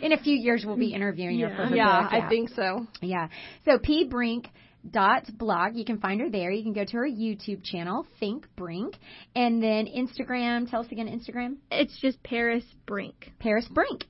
In 0.02 0.12
a 0.12 0.18
few 0.18 0.36
years 0.36 0.64
we'll 0.64 0.76
be 0.76 0.92
interviewing 0.92 1.40
her 1.40 1.48
for 1.48 1.66
her 1.66 1.76
yeah, 1.76 2.02
book. 2.02 2.12
I 2.12 2.28
think 2.28 2.50
so. 2.50 2.86
Yeah. 3.00 3.28
So 3.64 3.78
P 3.78 4.06
Brink 4.08 4.48
dot 4.88 5.24
blog. 5.36 5.74
You 5.74 5.84
can 5.84 5.98
find 5.98 6.20
her 6.20 6.30
there. 6.30 6.50
You 6.50 6.62
can 6.62 6.72
go 6.72 6.84
to 6.84 6.96
her 6.96 7.08
YouTube 7.08 7.64
channel, 7.64 8.06
Think 8.20 8.46
Brink, 8.56 8.94
and 9.34 9.62
then 9.62 9.86
Instagram. 9.86 10.70
Tell 10.70 10.80
us 10.80 10.86
again, 10.90 11.08
Instagram. 11.08 11.56
It's 11.70 11.98
just 12.00 12.22
Paris 12.22 12.64
Brink. 12.86 13.32
Paris 13.40 13.66
Brink. 13.72 14.04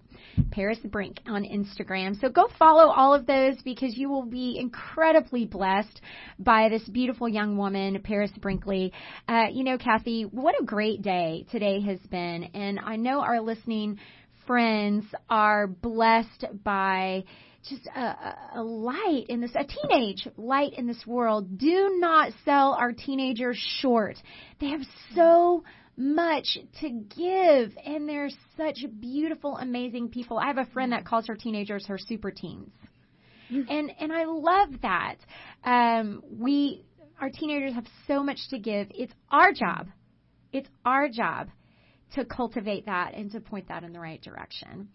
Paris 0.51 0.79
Brink 0.85 1.19
on 1.27 1.45
Instagram. 1.45 2.21
So 2.21 2.29
go 2.29 2.49
follow 2.59 2.91
all 2.91 3.15
of 3.15 3.27
those 3.27 3.57
because 3.65 3.97
you 3.97 4.09
will 4.09 4.27
be 4.27 4.59
incredibly 4.59 5.45
blessed 5.45 6.01
by 6.39 6.69
this 6.69 6.83
beautiful 6.89 7.29
young 7.29 7.57
woman, 7.57 8.01
Paris 8.03 8.33
Brinkley. 8.41 8.93
Uh, 9.29 9.47
you 9.53 9.65
know, 9.65 9.79
Kathy, 9.79 10.23
what 10.23 10.55
a 10.61 10.65
great 10.65 11.03
day 11.03 11.47
today 11.51 11.81
has 11.81 11.99
been. 12.11 12.45
And 12.55 12.79
I 12.79 12.97
know 12.97 13.21
our 13.21 13.41
listening 13.41 13.99
friends 14.47 15.05
are 15.29 15.67
blessed 15.67 16.47
by 16.65 17.25
just 17.69 17.87
a, 17.95 18.35
a, 18.57 18.63
light 18.63 19.27
in 19.29 19.41
this, 19.41 19.53
a 19.55 19.65
teenage 19.65 20.27
light 20.37 20.75
in 20.75 20.87
this 20.87 21.05
world. 21.07 21.59
Do 21.59 21.97
not 21.99 22.33
sell 22.45 22.73
our 22.73 22.93
teenagers 22.93 23.59
short. 23.81 24.17
They 24.61 24.69
have 24.69 24.81
so 25.15 25.65
much 25.99 26.57
to 26.81 26.89
give 26.89 27.77
and 27.85 28.09
they're 28.09 28.31
such 28.57 28.79
beautiful 29.01 29.57
amazing 29.59 30.09
people. 30.09 30.39
I 30.39 30.47
have 30.47 30.59
a 30.59 30.67
friend 30.67 30.93
that 30.93 31.05
calls 31.05 31.27
her 31.27 31.35
teenagers 31.35 31.87
her 31.87 31.99
super 31.99 32.31
teens. 32.31 32.71
And 33.51 33.91
and 33.99 34.13
i 34.13 34.25
love 34.25 34.69
that. 34.83 35.17
Um 35.65 36.23
we 36.31 36.85
our 37.21 37.31
teenagers 37.31 37.75
have 37.75 37.87
so 38.07 38.23
much 38.23 38.39
to 38.51 38.59
give. 38.59 38.89
It's 38.95 39.13
our 39.31 39.53
job 39.53 39.89
it's 40.53 40.69
our 40.85 41.09
job 41.09 41.49
to 42.15 42.25
cultivate 42.25 42.87
that 42.87 43.13
and 43.15 43.31
to 43.33 43.41
point 43.41 43.69
that 43.69 43.85
in 43.85 43.93
the 43.93 44.01
right 44.01 44.21
direction. 44.23 44.89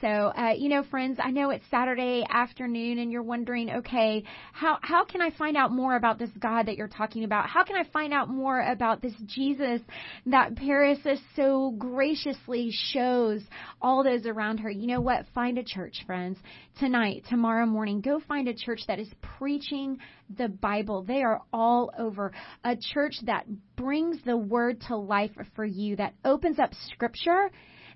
So, 0.00 0.08
uh, 0.08 0.52
you 0.56 0.68
know, 0.68 0.82
friends, 0.82 1.18
I 1.22 1.30
know 1.30 1.50
it's 1.50 1.64
Saturday 1.70 2.24
afternoon 2.28 2.98
and 2.98 3.10
you're 3.10 3.22
wondering, 3.22 3.70
okay, 3.70 4.24
how, 4.52 4.78
how 4.82 5.04
can 5.04 5.22
I 5.22 5.30
find 5.30 5.56
out 5.56 5.72
more 5.72 5.96
about 5.96 6.18
this 6.18 6.30
God 6.38 6.66
that 6.66 6.76
you're 6.76 6.88
talking 6.88 7.24
about? 7.24 7.48
How 7.48 7.64
can 7.64 7.76
I 7.76 7.84
find 7.92 8.12
out 8.12 8.28
more 8.28 8.60
about 8.60 9.00
this 9.00 9.14
Jesus 9.24 9.80
that 10.26 10.56
Paris 10.56 10.98
is 11.06 11.20
so 11.34 11.74
graciously 11.78 12.70
shows 12.70 13.42
all 13.80 14.04
those 14.04 14.26
around 14.26 14.58
her? 14.58 14.70
You 14.70 14.86
know 14.86 15.00
what? 15.00 15.24
Find 15.34 15.56
a 15.56 15.64
church, 15.64 16.04
friends. 16.06 16.38
Tonight, 16.78 17.24
tomorrow 17.30 17.64
morning, 17.64 18.02
go 18.02 18.20
find 18.20 18.48
a 18.48 18.54
church 18.54 18.80
that 18.88 18.98
is 18.98 19.08
preaching 19.38 19.98
the 20.36 20.48
Bible. 20.48 21.04
They 21.04 21.22
are 21.22 21.40
all 21.52 21.90
over. 21.98 22.32
A 22.64 22.76
church 22.76 23.14
that 23.24 23.46
brings 23.76 24.18
the 24.24 24.36
word 24.36 24.82
to 24.88 24.96
life 24.96 25.32
for 25.54 25.64
you, 25.64 25.96
that 25.96 26.14
opens 26.24 26.58
up 26.58 26.72
scripture 26.92 27.50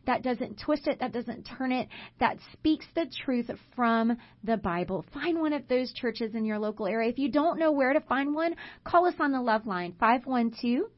that 0.06 0.22
doesn't 0.22 0.60
twist 0.60 0.86
it, 0.86 1.00
that 1.00 1.12
doesn't 1.12 1.44
turn 1.44 1.72
it, 1.72 1.88
that 2.18 2.38
speaks 2.52 2.86
the 2.94 3.06
truth 3.24 3.50
from 3.74 4.16
the 4.44 4.56
Bible. 4.56 5.04
Find 5.12 5.40
one 5.40 5.52
of 5.52 5.68
those 5.68 5.92
churches 5.92 6.34
in 6.34 6.44
your 6.44 6.58
local 6.58 6.86
area. 6.86 7.10
If 7.10 7.18
you 7.18 7.30
don't 7.30 7.58
know 7.58 7.72
where 7.72 7.92
to 7.92 8.00
find 8.00 8.34
one, 8.34 8.54
call 8.84 9.06
us 9.06 9.14
on 9.18 9.32
the 9.32 9.40
Love 9.40 9.66
Line 9.66 9.94
512 9.98 10.90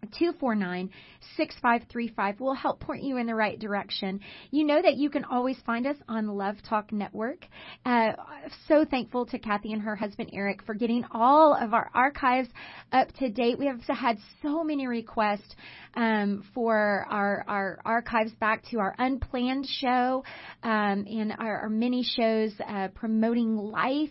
249 0.00 0.90
6535 1.36 2.40
will 2.40 2.54
help 2.54 2.80
point 2.80 3.02
you 3.02 3.16
in 3.16 3.26
the 3.26 3.34
right 3.34 3.58
direction. 3.58 4.20
You 4.50 4.64
know 4.64 4.80
that 4.80 4.96
you 4.96 5.10
can 5.10 5.24
always 5.24 5.56
find 5.66 5.86
us 5.86 5.96
on 6.08 6.26
Love 6.28 6.56
Talk 6.68 6.92
Network. 6.92 7.44
Uh, 7.84 8.12
so 8.66 8.84
thankful 8.84 9.26
to 9.26 9.38
Kathy 9.38 9.72
and 9.72 9.82
her 9.82 9.96
husband 9.96 10.30
Eric 10.32 10.62
for 10.64 10.74
getting 10.74 11.04
all 11.10 11.54
of 11.54 11.74
our 11.74 11.90
archives 11.94 12.48
up 12.92 13.12
to 13.18 13.28
date. 13.28 13.58
We 13.58 13.66
have 13.66 13.80
had 13.88 14.18
so 14.42 14.62
many 14.62 14.86
requests 14.86 15.54
um, 15.94 16.44
for 16.54 17.06
our, 17.10 17.44
our 17.48 17.78
archives 17.84 18.32
back 18.40 18.64
to 18.70 18.78
our 18.78 18.94
unplanned 18.98 19.66
show 19.66 20.24
um, 20.62 21.06
and 21.08 21.34
our, 21.38 21.62
our 21.62 21.68
mini 21.68 22.04
shows 22.04 22.52
uh, 22.66 22.88
promoting 22.94 23.56
life 23.56 24.10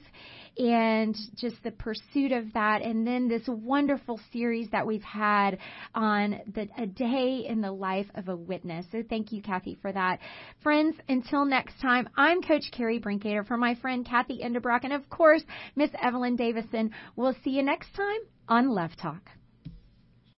and 0.57 1.15
just 1.35 1.55
the 1.63 1.71
pursuit 1.71 2.31
of 2.31 2.51
that. 2.53 2.81
And 2.81 3.05
then 3.05 3.27
this 3.27 3.43
wonderful 3.47 4.19
series 4.31 4.69
that 4.71 4.85
we've 4.85 5.03
had 5.03 5.59
on 5.93 6.39
the, 6.53 6.67
a 6.77 6.85
day 6.85 7.45
in 7.47 7.61
the 7.61 7.71
life 7.71 8.07
of 8.15 8.27
a 8.27 8.35
witness. 8.35 8.85
So 8.91 9.03
thank 9.07 9.31
you, 9.31 9.41
Kathy, 9.41 9.77
for 9.81 9.91
that. 9.91 10.19
Friends, 10.63 10.95
until 11.07 11.45
next 11.45 11.79
time, 11.81 12.09
I'm 12.17 12.41
Coach 12.41 12.71
Carrie 12.71 12.99
Brinkater 12.99 13.45
for 13.45 13.57
my 13.57 13.75
friend 13.75 14.05
Kathy 14.05 14.39
Endebrock 14.43 14.81
and 14.83 14.93
of 14.93 15.09
course, 15.09 15.43
Miss 15.75 15.91
Evelyn 16.01 16.35
Davison. 16.35 16.91
We'll 17.15 17.35
see 17.43 17.51
you 17.51 17.63
next 17.63 17.93
time 17.95 18.19
on 18.47 18.69
Love 18.69 18.91
Talk. 19.01 19.36